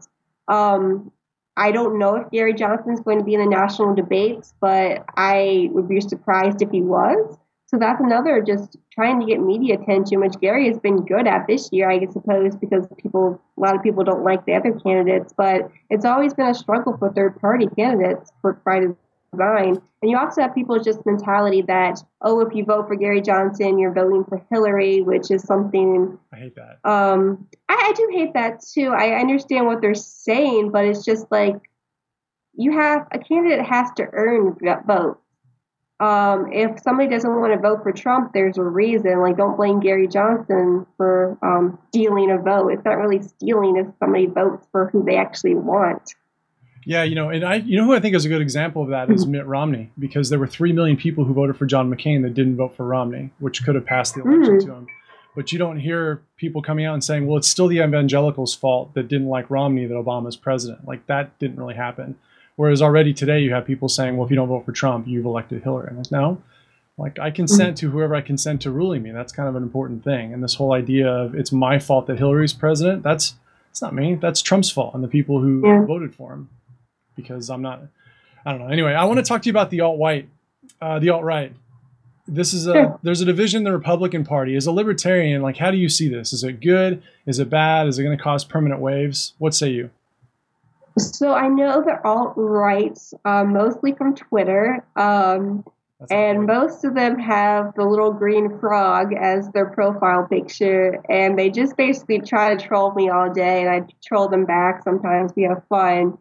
Um, 0.47 1.11
I 1.55 1.71
don't 1.71 1.99
know 1.99 2.15
if 2.15 2.31
Gary 2.31 2.53
Johnson 2.53 2.93
is 2.93 2.99
going 2.99 3.19
to 3.19 3.23
be 3.23 3.35
in 3.35 3.41
the 3.41 3.47
national 3.47 3.93
debates, 3.93 4.53
but 4.59 5.05
I 5.15 5.69
would 5.71 5.87
be 5.87 6.01
surprised 6.01 6.61
if 6.61 6.71
he 6.71 6.81
was. 6.81 7.37
So 7.67 7.77
that's 7.79 8.01
another 8.01 8.41
just 8.41 8.77
trying 8.91 9.19
to 9.19 9.25
get 9.25 9.39
media 9.39 9.79
attention, 9.79 10.19
which 10.19 10.33
Gary 10.41 10.67
has 10.67 10.77
been 10.79 11.05
good 11.05 11.27
at 11.27 11.47
this 11.47 11.69
year, 11.71 11.89
I 11.89 12.05
suppose, 12.05 12.55
because 12.55 12.87
people, 13.01 13.41
a 13.57 13.61
lot 13.61 13.75
of 13.75 13.81
people 13.81 14.03
don't 14.03 14.23
like 14.23 14.45
the 14.45 14.53
other 14.53 14.73
candidates. 14.79 15.33
But 15.35 15.71
it's 15.89 16.05
always 16.05 16.33
been 16.33 16.47
a 16.47 16.53
struggle 16.53 16.97
for 16.97 17.11
third 17.11 17.39
party 17.39 17.67
candidates 17.75 18.31
for 18.41 18.53
by 18.65 18.81
design. 19.33 19.81
And 20.01 20.11
you 20.11 20.17
also 20.17 20.41
have 20.41 20.55
people's 20.55 20.85
just 20.85 21.05
mentality 21.05 21.61
that, 21.63 21.99
oh, 22.21 22.39
if 22.41 22.53
you 22.55 22.63
vote 22.63 22.87
for 22.87 22.95
Gary 22.95 23.21
Johnson, 23.21 23.77
you're 23.77 23.93
voting 23.93 24.23
for 24.25 24.45
Hillary, 24.51 25.01
which 25.01 25.31
is 25.31 25.43
something. 25.43 26.17
I 26.31 26.37
hate 26.37 26.55
that. 26.55 26.79
Um, 26.89 27.47
I, 27.67 27.89
I 27.89 27.93
do 27.93 28.09
hate 28.13 28.33
that 28.33 28.61
too. 28.61 28.93
I 28.95 29.19
understand 29.19 29.65
what 29.65 29.81
they're 29.81 29.95
saying, 29.95 30.71
but 30.71 30.85
it's 30.85 31.03
just 31.03 31.27
like 31.31 31.55
you 32.55 32.77
have 32.77 33.07
a 33.11 33.19
candidate 33.19 33.65
has 33.65 33.89
to 33.97 34.07
earn 34.11 34.57
votes 34.85 35.19
um, 36.03 36.51
if 36.51 36.81
somebody 36.81 37.09
doesn't 37.09 37.39
want 37.39 37.53
to 37.53 37.59
vote 37.59 37.83
for 37.83 37.93
Trump, 37.93 38.33
there's 38.33 38.57
a 38.57 38.63
reason. 38.63 39.21
Like, 39.21 39.37
don't 39.37 39.55
blame 39.55 39.79
Gary 39.79 40.07
Johnson 40.07 40.85
for 40.97 41.37
um, 41.41 41.79
stealing 41.89 42.29
a 42.29 42.37
vote. 42.37 42.69
It's 42.69 42.83
not 42.83 42.97
really 42.97 43.21
stealing 43.21 43.77
if 43.77 43.87
somebody 43.99 44.25
votes 44.25 44.67
for 44.71 44.89
who 44.89 45.05
they 45.05 45.15
actually 45.15 45.55
want. 45.55 46.13
Yeah, 46.85 47.03
you 47.03 47.15
know, 47.15 47.29
and 47.29 47.45
I, 47.45 47.55
you 47.55 47.77
know, 47.77 47.85
who 47.85 47.95
I 47.95 47.99
think 47.99 48.15
is 48.15 48.25
a 48.25 48.29
good 48.29 48.41
example 48.41 48.83
of 48.83 48.89
that 48.89 49.09
is 49.09 49.25
Mitt 49.25 49.45
Romney, 49.45 49.91
because 49.97 50.29
there 50.29 50.39
were 50.39 50.47
three 50.47 50.73
million 50.73 50.97
people 50.97 51.23
who 51.23 51.33
voted 51.33 51.57
for 51.57 51.65
John 51.65 51.89
McCain 51.89 52.23
that 52.23 52.33
didn't 52.33 52.57
vote 52.57 52.75
for 52.75 52.85
Romney, 52.85 53.31
which 53.39 53.63
could 53.63 53.75
have 53.75 53.85
passed 53.85 54.15
the 54.15 54.21
election 54.21 54.57
mm. 54.57 54.65
to 54.65 54.73
him. 54.73 54.87
But 55.35 55.51
you 55.51 55.57
don't 55.57 55.79
hear 55.79 56.21
people 56.37 56.61
coming 56.61 56.85
out 56.85 56.93
and 56.93 57.03
saying, 57.03 57.25
"Well, 57.25 57.37
it's 57.37 57.47
still 57.47 57.67
the 57.67 57.79
evangelicals' 57.79 58.53
fault 58.53 58.93
that 58.93 59.07
didn't 59.07 59.29
like 59.29 59.49
Romney 59.49 59.85
that 59.85 59.95
Obama's 59.95 60.35
president." 60.35 60.87
Like 60.87 61.07
that 61.07 61.37
didn't 61.39 61.57
really 61.57 61.75
happen. 61.75 62.17
Whereas 62.55 62.81
already 62.81 63.13
today 63.13 63.39
you 63.39 63.53
have 63.53 63.65
people 63.65 63.89
saying, 63.89 64.15
well, 64.15 64.25
if 64.25 64.29
you 64.29 64.35
don't 64.35 64.47
vote 64.47 64.65
for 64.65 64.71
Trump, 64.71 65.07
you've 65.07 65.25
elected 65.25 65.63
Hillary. 65.63 65.87
And 65.87 65.97
like, 65.97 66.11
no, 66.11 66.41
like 66.97 67.17
I 67.19 67.31
consent 67.31 67.77
to 67.77 67.89
whoever 67.89 68.15
I 68.15 68.21
consent 68.21 68.61
to 68.61 68.71
ruling 68.71 69.01
me. 69.01 69.11
That's 69.11 69.33
kind 69.33 69.49
of 69.49 69.55
an 69.55 69.63
important 69.63 70.03
thing. 70.03 70.33
And 70.33 70.43
this 70.43 70.55
whole 70.55 70.73
idea 70.73 71.07
of 71.07 71.33
it's 71.33 71.51
my 71.51 71.79
fault 71.79 72.07
that 72.07 72.19
Hillary's 72.19 72.53
president, 72.53 73.01
that's 73.03 73.35
it's 73.71 73.81
not 73.81 73.95
me. 73.95 74.15
That's 74.15 74.41
Trump's 74.41 74.69
fault 74.69 74.93
and 74.93 75.03
the 75.03 75.07
people 75.07 75.41
who 75.41 75.65
yeah. 75.65 75.83
voted 75.83 76.13
for 76.13 76.33
him. 76.33 76.49
Because 77.15 77.49
I'm 77.49 77.61
not 77.61 77.81
I 78.45 78.51
don't 78.51 78.61
know. 78.61 78.67
Anyway, 78.67 78.93
I 78.93 79.05
want 79.05 79.17
to 79.17 79.23
talk 79.23 79.41
to 79.43 79.47
you 79.47 79.51
about 79.51 79.69
the 79.69 79.81
alt 79.81 79.97
white, 79.97 80.27
uh, 80.81 80.99
the 80.99 81.09
alt 81.09 81.23
right. 81.23 81.53
This 82.27 82.53
is 82.53 82.67
a 82.67 82.73
sure. 82.73 82.99
there's 83.03 83.21
a 83.21 83.25
division 83.25 83.59
in 83.59 83.63
the 83.63 83.71
Republican 83.71 84.23
Party. 84.23 84.55
As 84.55 84.65
a 84.65 84.71
libertarian, 84.71 85.41
like 85.41 85.57
how 85.57 85.71
do 85.71 85.77
you 85.77 85.89
see 85.89 86.07
this? 86.07 86.31
Is 86.31 86.43
it 86.43 86.61
good? 86.61 87.03
Is 87.25 87.39
it 87.39 87.49
bad? 87.49 87.87
Is 87.87 87.99
it 87.99 88.03
going 88.03 88.17
to 88.17 88.23
cause 88.23 88.45
permanent 88.45 88.79
waves? 88.79 89.33
What 89.39 89.53
say 89.53 89.69
you? 89.69 89.89
So 90.97 91.33
I 91.33 91.47
know 91.47 91.83
they're 91.83 92.05
alt 92.05 92.33
right, 92.35 92.97
uh, 93.25 93.43
mostly 93.43 93.93
from 93.93 94.15
Twitter, 94.15 94.85
um, 94.95 95.65
and 96.11 96.45
most 96.45 96.85
of 96.85 96.93
them 96.93 97.17
have 97.17 97.73
the 97.75 97.83
little 97.83 98.13
green 98.13 98.59
frog 98.59 99.13
as 99.13 99.49
their 99.49 99.65
profile 99.65 100.27
picture, 100.29 101.01
and 101.09 101.37
they 101.37 101.49
just 101.49 101.75
basically 101.75 102.19
try 102.19 102.55
to 102.55 102.63
troll 102.63 102.93
me 102.93 103.09
all 103.09 103.33
day, 103.33 103.61
and 103.61 103.69
I 103.69 103.87
troll 104.05 104.29
them 104.29 104.45
back. 104.45 104.83
Sometimes 104.83 105.33
we 105.35 105.43
have 105.43 105.63
fun. 105.67 106.17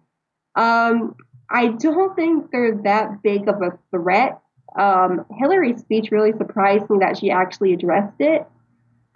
Um, 0.55 1.17
I 1.51 1.69
don't 1.69 2.15
think 2.17 2.51
they're 2.51 2.81
that 2.85 3.23
big 3.23 3.49
of 3.49 3.63
a 3.63 3.79
threat. 3.91 4.41
Um, 4.79 5.27
Hillary's 5.39 5.81
speech 5.81 6.11
really 6.11 6.33
surprised 6.33 6.89
me 6.89 6.99
that 7.01 7.19
she 7.19 7.31
actually 7.31 7.75
addressed 7.75 8.21
it. 8.21 8.47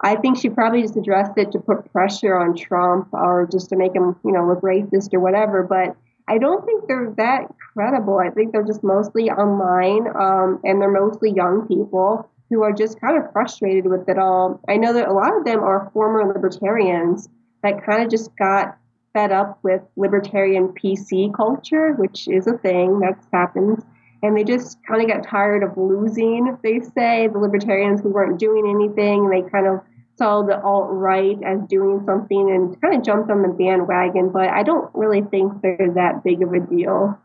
I 0.01 0.15
think 0.15 0.37
she 0.37 0.49
probably 0.49 0.83
just 0.83 0.95
addressed 0.95 1.37
it 1.37 1.51
to 1.53 1.59
put 1.59 1.91
pressure 1.91 2.37
on 2.37 2.55
Trump 2.55 3.09
or 3.13 3.47
just 3.51 3.69
to 3.69 3.75
make 3.75 3.95
him, 3.95 4.15
you 4.23 4.31
know, 4.31 4.47
look 4.47 4.61
racist 4.61 5.13
or 5.13 5.19
whatever. 5.19 5.63
But 5.63 5.95
I 6.27 6.37
don't 6.37 6.63
think 6.65 6.87
they're 6.87 7.13
that 7.17 7.47
credible. 7.73 8.19
I 8.19 8.29
think 8.29 8.51
they're 8.51 8.63
just 8.63 8.83
mostly 8.83 9.31
online, 9.31 10.07
um, 10.15 10.59
and 10.63 10.81
they're 10.81 10.91
mostly 10.91 11.31
young 11.31 11.67
people 11.67 12.29
who 12.49 12.61
are 12.63 12.73
just 12.73 12.99
kind 13.01 13.17
of 13.17 13.31
frustrated 13.31 13.87
with 13.87 14.07
it 14.07 14.17
all. 14.17 14.61
I 14.67 14.77
know 14.77 14.93
that 14.93 15.07
a 15.07 15.13
lot 15.13 15.35
of 15.35 15.45
them 15.45 15.63
are 15.63 15.89
former 15.93 16.31
libertarians 16.31 17.27
that 17.63 17.83
kind 17.83 18.03
of 18.03 18.09
just 18.09 18.35
got 18.37 18.77
fed 19.17 19.31
up 19.31 19.57
with 19.63 19.81
libertarian 19.95 20.67
PC 20.69 21.33
culture, 21.33 21.93
which 21.93 22.27
is 22.27 22.45
a 22.45 22.55
thing 22.59 22.99
that's 22.99 23.25
happened. 23.33 23.83
And 24.21 24.37
they 24.37 24.43
just 24.43 24.77
kind 24.87 25.01
of 25.01 25.07
got 25.07 25.27
tired 25.27 25.63
of 25.63 25.75
losing, 25.75 26.55
they 26.61 26.81
say, 26.81 27.27
the 27.27 27.39
libertarians 27.39 28.01
who 28.01 28.09
weren't 28.09 28.39
doing 28.39 28.69
anything. 28.69 29.25
And 29.25 29.33
they 29.33 29.49
kind 29.49 29.65
of 29.65 29.81
saw 30.19 30.43
the 30.43 30.61
alt 30.61 30.89
right 30.91 31.37
as 31.43 31.61
doing 31.67 32.03
something 32.05 32.51
and 32.51 32.79
kind 32.79 32.95
of 32.95 33.03
jumped 33.03 33.31
on 33.31 33.41
the 33.41 33.47
bandwagon, 33.47 34.29
but 34.29 34.49
I 34.49 34.61
don't 34.61 34.89
really 34.93 35.21
think 35.21 35.61
they're 35.61 35.91
that 35.95 36.23
big 36.23 36.43
of 36.43 36.53
a 36.53 36.59
deal. 36.59 37.19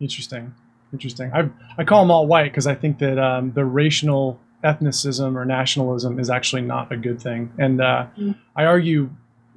Interesting. 0.00 0.54
Interesting. 0.92 1.30
I, 1.34 1.50
I 1.76 1.84
call 1.84 2.02
them 2.02 2.10
all 2.10 2.26
white 2.26 2.50
because 2.50 2.66
I 2.66 2.74
think 2.74 2.98
that 2.98 3.18
um, 3.18 3.52
the 3.52 3.64
racial 3.64 4.40
ethnicism 4.64 5.36
or 5.36 5.44
nationalism 5.44 6.18
is 6.18 6.30
actually 6.30 6.62
not 6.62 6.90
a 6.90 6.96
good 6.96 7.20
thing. 7.20 7.52
And 7.58 7.80
uh, 7.80 8.06
mm-hmm. 8.18 8.32
I 8.56 8.64
argue 8.64 9.10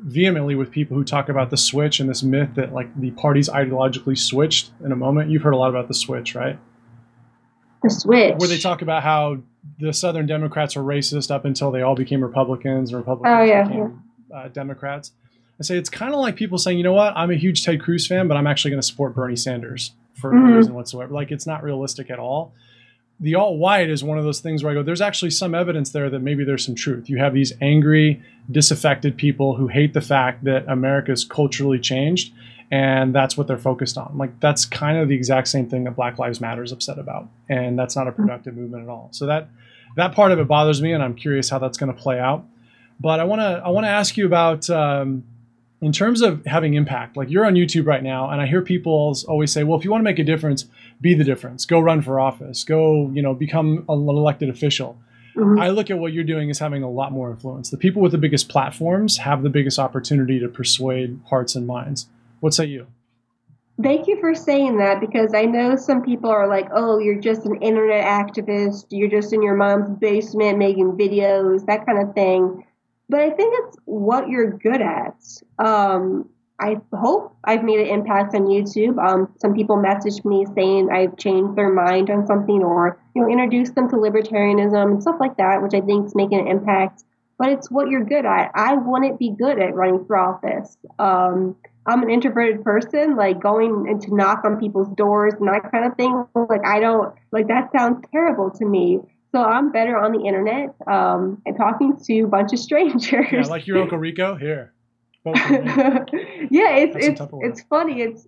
vehemently 0.03 0.53
with 0.53 0.69
people 0.69 0.97
who 0.97 1.03
talk 1.03 1.29
about 1.29 1.49
the 1.49 1.57
switch 1.57 1.99
and 1.99 2.09
this 2.09 2.23
myth 2.23 2.49
that 2.55 2.73
like 2.73 2.93
the 2.99 3.11
parties 3.11 3.49
ideologically 3.49 4.17
switched 4.17 4.71
in 4.83 4.91
a 4.91 4.95
moment. 4.95 5.29
You've 5.29 5.41
heard 5.41 5.53
a 5.53 5.57
lot 5.57 5.69
about 5.69 5.87
the 5.87 5.93
switch, 5.93 6.35
right? 6.35 6.59
The 7.81 7.89
switch. 7.89 8.35
Where 8.37 8.49
they 8.49 8.57
talk 8.57 8.81
about 8.81 9.03
how 9.03 9.37
the 9.79 9.93
Southern 9.93 10.25
Democrats 10.25 10.75
were 10.75 10.83
racist 10.83 11.31
up 11.31 11.45
until 11.45 11.71
they 11.71 11.81
all 11.81 11.95
became 11.95 12.21
Republicans, 12.21 12.91
and 12.91 12.97
Republicans 12.97 13.35
oh, 13.39 13.43
yeah, 13.43 13.63
became. 13.63 14.03
Uh, 14.33 14.47
Democrats. 14.49 15.11
I 15.59 15.63
say 15.63 15.77
it's 15.77 15.89
kind 15.89 16.13
of 16.13 16.19
like 16.19 16.35
people 16.35 16.57
saying, 16.57 16.77
you 16.77 16.83
know 16.83 16.93
what, 16.93 17.13
I'm 17.15 17.31
a 17.31 17.35
huge 17.35 17.63
Ted 17.63 17.81
Cruz 17.81 18.07
fan, 18.07 18.27
but 18.27 18.35
I'm 18.35 18.47
actually 18.47 18.71
going 18.71 18.81
to 18.81 18.87
support 18.87 19.13
Bernie 19.13 19.35
Sanders 19.35 19.93
for 20.15 20.31
mm-hmm. 20.31 20.49
no 20.49 20.55
reason 20.57 20.73
whatsoever. 20.73 21.13
Like 21.13 21.31
it's 21.31 21.45
not 21.45 21.63
realistic 21.63 22.09
at 22.09 22.19
all. 22.19 22.53
The 23.19 23.35
alt 23.35 23.57
white 23.57 23.89
is 23.89 24.03
one 24.03 24.17
of 24.17 24.23
those 24.23 24.39
things 24.39 24.63
where 24.63 24.71
I 24.71 24.75
go, 24.75 24.83
there's 24.83 25.01
actually 25.01 25.31
some 25.31 25.55
evidence 25.55 25.91
there 25.91 26.09
that 26.09 26.19
maybe 26.19 26.43
there's 26.43 26.65
some 26.65 26.75
truth. 26.75 27.09
You 27.09 27.19
have 27.19 27.33
these 27.33 27.53
angry, 27.61 28.21
disaffected 28.51 29.17
people 29.17 29.55
who 29.55 29.67
hate 29.67 29.93
the 29.93 30.01
fact 30.01 30.43
that 30.43 30.65
America's 30.67 31.23
culturally 31.23 31.79
changed 31.79 32.33
and 32.73 33.13
that's 33.13 33.37
what 33.37 33.45
they're 33.45 33.55
focused 33.55 33.99
on. 33.99 34.17
Like 34.17 34.39
that's 34.39 34.65
kind 34.65 34.97
of 34.97 35.07
the 35.07 35.13
exact 35.13 35.47
same 35.47 35.69
thing 35.69 35.83
that 35.83 35.95
Black 35.95 36.17
Lives 36.17 36.41
Matter 36.41 36.63
is 36.63 36.71
upset 36.71 36.97
about, 36.97 37.29
and 37.47 37.77
that's 37.77 37.95
not 37.95 38.07
a 38.07 38.11
productive 38.11 38.55
movement 38.55 38.81
at 38.81 38.89
all. 38.89 39.09
So 39.11 39.27
that 39.27 39.47
that 39.95 40.15
part 40.15 40.31
of 40.31 40.39
it 40.39 40.47
bothers 40.47 40.81
me, 40.81 40.91
and 40.91 41.03
I'm 41.03 41.13
curious 41.13 41.49
how 41.49 41.59
that's 41.59 41.77
going 41.77 41.93
to 41.93 42.01
play 42.01 42.19
out. 42.19 42.45
But 42.99 43.19
I 43.19 43.25
want 43.25 43.41
to 43.41 43.61
I 43.63 43.69
want 43.69 43.85
to 43.85 43.89
ask 43.89 44.17
you 44.17 44.25
about 44.25 44.67
um, 44.71 45.23
in 45.83 45.91
terms 45.91 46.21
of 46.21 46.45
having 46.45 46.73
impact. 46.75 47.17
Like 47.17 47.29
you're 47.29 47.45
on 47.45 47.55
YouTube 47.55 47.85
right 47.85 48.01
now, 48.01 48.29
and 48.29 48.41
I 48.41 48.47
hear 48.47 48.61
people 48.61 49.15
always 49.27 49.51
say, 49.51 49.63
"Well, 49.63 49.77
if 49.77 49.83
you 49.83 49.91
want 49.91 50.01
to 50.01 50.05
make 50.05 50.19
a 50.19 50.23
difference, 50.23 50.65
be 51.01 51.13
the 51.13 51.23
difference. 51.23 51.65
Go 51.65 51.79
run 51.79 52.01
for 52.01 52.19
office. 52.19 52.63
Go, 52.63 53.11
you 53.13 53.21
know, 53.21 53.33
become 53.33 53.85
an 53.89 54.07
elected 54.07 54.49
official." 54.49 54.97
Mm-hmm. 55.35 55.59
I 55.59 55.69
look 55.69 55.89
at 55.89 55.97
what 55.97 56.13
you're 56.13 56.23
doing 56.23 56.49
as 56.49 56.59
having 56.59 56.83
a 56.83 56.89
lot 56.89 57.11
more 57.11 57.31
influence. 57.31 57.69
The 57.69 57.77
people 57.77 58.01
with 58.01 58.11
the 58.11 58.17
biggest 58.17 58.49
platforms 58.49 59.17
have 59.17 59.41
the 59.43 59.49
biggest 59.49 59.79
opportunity 59.79 60.39
to 60.39 60.47
persuade 60.47 61.19
hearts 61.29 61.55
and 61.55 61.65
minds. 61.65 62.07
What 62.39 62.53
say 62.53 62.65
you? 62.65 62.87
Thank 63.81 64.07
you 64.07 64.19
for 64.19 64.35
saying 64.35 64.77
that 64.77 64.99
because 64.99 65.33
I 65.33 65.45
know 65.45 65.75
some 65.75 66.03
people 66.03 66.29
are 66.29 66.47
like, 66.47 66.67
oh, 66.71 66.99
you're 66.99 67.19
just 67.19 67.45
an 67.45 67.55
internet 67.55 68.05
activist, 68.05 68.85
you're 68.91 69.09
just 69.09 69.33
in 69.33 69.41
your 69.41 69.55
mom's 69.55 69.97
basement 69.97 70.59
making 70.59 70.91
videos, 70.91 71.65
that 71.65 71.83
kind 71.85 72.07
of 72.07 72.13
thing. 72.13 72.63
But 73.13 73.21
I 73.21 73.29
think 73.29 73.53
it's 73.59 73.77
what 73.85 74.27
you're 74.27 74.57
good 74.57 74.81
at. 74.81 75.15
Um, 75.59 76.29
I 76.59 76.77
hope 76.95 77.37
I've 77.43 77.63
made 77.63 77.79
an 77.81 77.85
impact 77.85 78.33
on 78.33 78.47
YouTube. 78.47 78.97
Um, 78.97 79.31
some 79.39 79.53
people 79.53 79.75
message 79.77 80.25
me 80.25 80.47
saying 80.55 80.89
I've 80.91 81.15
changed 81.15 81.55
their 81.55 81.71
mind 81.71 82.09
on 82.09 82.25
something 82.25 82.63
or 82.63 82.99
you 83.15 83.21
know 83.21 83.29
introduced 83.29 83.75
them 83.75 83.87
to 83.89 83.97
libertarianism 83.97 84.93
and 84.93 84.99
stuff 84.99 85.17
like 85.19 85.37
that, 85.37 85.61
which 85.61 85.75
I 85.75 85.81
think 85.81 86.07
is 86.07 86.15
making 86.15 86.39
an 86.39 86.47
impact. 86.47 87.03
But 87.37 87.49
it's 87.49 87.69
what 87.69 87.87
you're 87.87 88.03
good 88.03 88.25
at. 88.25 88.49
I 88.55 88.77
wouldn't 88.77 89.19
be 89.19 89.29
good 89.29 89.59
at 89.59 89.75
running 89.75 90.05
for 90.05 90.17
office. 90.17 90.75
Um, 90.97 91.55
I'm 91.85 92.01
an 92.01 92.09
introverted 92.09 92.63
person, 92.63 93.15
like 93.15 93.39
going 93.39 93.85
and 93.87 94.01
to 94.01 94.15
knock 94.15 94.43
on 94.43 94.59
people's 94.59 94.89
doors 94.95 95.35
and 95.39 95.47
that 95.49 95.71
kind 95.71 95.85
of 95.85 95.95
thing. 95.97 96.25
Like 96.33 96.65
I 96.65 96.79
don't 96.79 97.13
like 97.31 97.47
that 97.49 97.71
sounds 97.77 98.03
terrible 98.11 98.49
to 98.49 98.65
me. 98.65 99.01
So 99.33 99.43
I'm 99.43 99.71
better 99.71 99.97
on 99.97 100.11
the 100.11 100.23
internet 100.25 100.75
um, 100.85 101.41
and 101.47 101.57
talking 101.57 101.97
to 102.03 102.21
a 102.21 102.27
bunch 102.27 102.53
of 102.53 102.59
strangers. 102.67 103.25
Yeah, 103.31 103.41
like 103.41 103.65
your 103.65 103.79
Uncle 103.79 103.97
Rico 103.97 104.35
here. 104.35 104.73
yeah, 105.25 106.75
it's 106.75 106.93
That's 106.93 107.07
it's 107.07 107.21
it's 107.41 107.61
funny. 107.63 108.01
It's 108.01 108.27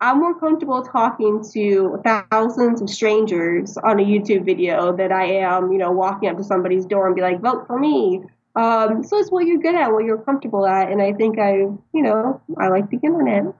I'm 0.00 0.18
more 0.18 0.38
comfortable 0.40 0.82
talking 0.82 1.44
to 1.52 2.00
thousands 2.04 2.80
of 2.80 2.88
strangers 2.88 3.76
on 3.76 4.00
a 4.00 4.02
YouTube 4.02 4.46
video 4.46 4.96
than 4.96 5.12
I 5.12 5.24
am, 5.24 5.70
you 5.70 5.78
know, 5.78 5.92
walking 5.92 6.28
up 6.30 6.38
to 6.38 6.44
somebody's 6.44 6.86
door 6.86 7.06
and 7.06 7.14
be 7.14 7.20
like, 7.20 7.40
vote 7.40 7.66
for 7.66 7.78
me. 7.78 8.22
Um, 8.56 9.04
so 9.04 9.18
it's 9.18 9.30
what 9.30 9.46
you're 9.46 9.60
good 9.60 9.74
at, 9.74 9.92
what 9.92 10.04
you're 10.04 10.22
comfortable 10.22 10.66
at, 10.66 10.90
and 10.90 11.00
I 11.02 11.12
think 11.12 11.38
I, 11.38 11.52
you 11.58 11.80
know, 11.92 12.40
I 12.58 12.68
like 12.68 12.90
the 12.90 12.98
internet. 13.04 13.54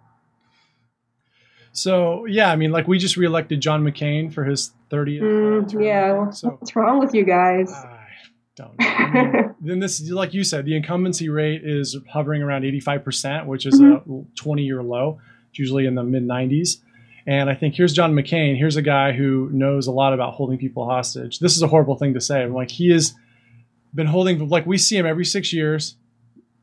So 1.73 2.25
yeah, 2.25 2.51
I 2.51 2.57
mean, 2.57 2.73
like 2.73 2.89
we 2.89 2.99
just 2.99 3.17
reelected 3.17 3.61
John 3.61 3.85
McCain 3.85 4.33
for 4.33 4.45
his 4.45 4.73
30th. 4.91 5.21
Mm, 5.21 5.83
yeah. 5.83 6.31
So 6.31 6.51
What's 6.51 6.75
wrong 6.77 6.99
with 6.99 7.15
you 7.15 7.25
guys? 7.25 7.73
I 7.73 8.07
don't. 8.57 8.79
Know. 8.79 8.87
I 8.87 9.11
mean, 9.11 9.55
then 9.61 9.79
this, 9.79 10.01
like 10.11 10.35
you 10.35 10.45
said, 10.45 10.65
the 10.65 10.77
incumbency 10.77 11.29
rate 11.29 11.63
is 11.65 11.97
hovering 12.09 12.43
around 12.43 12.63
85%, 12.63 13.47
which 13.47 13.67
is 13.67 13.81
a 13.81 14.03
20-year 14.43 14.83
low. 14.83 15.21
It's 15.51 15.59
usually 15.59 15.87
in 15.87 15.95
the 15.95 16.05
mid 16.05 16.25
90s. 16.25 16.79
And 17.27 17.51
I 17.51 17.55
think 17.55 17.75
here's 17.75 17.93
John 17.93 18.15
McCain. 18.15 18.57
Here's 18.57 18.77
a 18.77 18.83
guy 18.83 19.13
who 19.13 19.51
knows 19.53 19.87
a 19.87 19.93
lot 19.93 20.13
about 20.13 20.35
holding 20.35 20.59
people 20.59 20.85
hostage. 20.87 21.39
This 21.39 21.55
is 21.55 21.63
a 21.63 21.69
horrible 21.69 21.97
thing 21.97 22.15
to 22.15 22.21
say. 22.21 22.43
I'm 22.43 22.55
like 22.55 22.71
he 22.71 22.91
has 22.91 23.15
been 23.95 24.07
holding 24.07 24.49
like 24.49 24.67
we 24.67 24.79
see 24.79 24.97
him 24.97 25.07
every 25.07 25.25
six 25.25 25.53
years. 25.53 25.97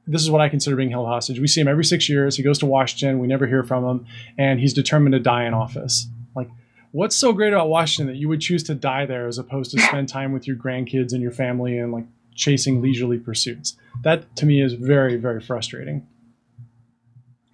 This 0.07 0.21
is 0.21 0.31
what 0.31 0.41
I 0.41 0.49
consider 0.49 0.75
being 0.75 0.89
held 0.89 1.07
hostage. 1.07 1.39
We 1.39 1.47
see 1.47 1.61
him 1.61 1.67
every 1.67 1.83
six 1.83 2.07
years. 2.07 2.37
He 2.37 2.43
goes 2.43 2.59
to 2.59 2.65
Washington. 2.65 3.19
We 3.19 3.27
never 3.27 3.45
hear 3.45 3.63
from 3.63 3.85
him, 3.85 4.05
and 4.37 4.59
he's 4.59 4.73
determined 4.73 5.13
to 5.13 5.19
die 5.19 5.45
in 5.45 5.53
office. 5.53 6.07
Like, 6.33 6.49
what's 6.91 7.15
so 7.15 7.33
great 7.33 7.53
about 7.53 7.69
Washington 7.69 8.13
that 8.13 8.19
you 8.19 8.29
would 8.29 8.41
choose 8.41 8.63
to 8.63 8.75
die 8.75 9.05
there 9.05 9.27
as 9.27 9.37
opposed 9.37 9.71
to 9.71 9.79
spend 9.81 10.09
time 10.09 10.31
with 10.31 10.47
your 10.47 10.55
grandkids 10.55 11.13
and 11.13 11.21
your 11.21 11.31
family 11.31 11.77
and 11.77 11.91
like 11.91 12.05
chasing 12.35 12.81
leisurely 12.81 13.17
pursuits? 13.17 13.75
That 14.03 14.35
to 14.37 14.45
me 14.45 14.61
is 14.61 14.73
very, 14.73 15.17
very 15.17 15.41
frustrating. 15.41 16.07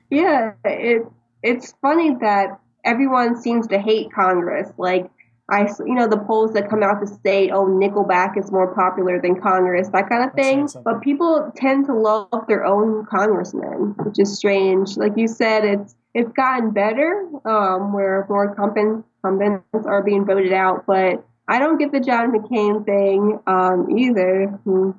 Yeah, 0.10 0.54
it 0.63 1.04
it's 1.41 1.74
funny 1.82 2.15
that 2.22 2.60
everyone 2.86 3.41
seems 3.41 3.67
to 3.67 3.80
hate 3.80 4.12
Congress. 4.13 4.69
Like 4.78 5.10
I, 5.50 5.67
you 5.86 5.93
know, 5.93 6.08
the 6.08 6.17
polls 6.17 6.54
that 6.54 6.69
come 6.69 6.84
out 6.84 7.02
to 7.02 7.08
say, 7.26 7.50
oh, 7.50 7.65
Nickelback 7.65 8.38
is 8.38 8.50
more 8.52 8.74
popular 8.74 9.22
than 9.22 9.41
Congress, 9.41 9.89
that 9.89 10.08
kind 10.08 10.24
of 10.24 10.34
thing. 10.34 10.69
But 10.86 11.02
people 11.02 11.52
tend 11.56 11.86
to 11.88 11.93
love 11.93 12.30
their 12.48 12.63
own 12.65 13.06
congressmen, 13.06 13.96
which 14.04 14.19
is 14.19 14.38
strange. 14.38 14.96
Like 14.96 15.13
you 15.17 15.28
said, 15.28 15.65
it's 15.65 15.96
it's 16.13 16.32
gotten 16.32 16.72
better, 16.72 17.28
um, 17.43 17.91
where 17.91 18.26
more 18.30 18.46
incumbents, 18.46 19.08
incumbents 19.24 19.86
are 19.86 20.04
being 20.04 20.26
voted 20.26 20.54
out. 20.54 20.86
But 20.86 21.26
I 21.48 21.60
don't 21.60 21.78
get 21.78 21.92
the 21.92 22.00
John 22.00 22.32
McCain 22.32 22.86
thing 22.86 23.40
um, 23.48 23.98
either. 23.98 24.48
Hmm. 24.64 24.92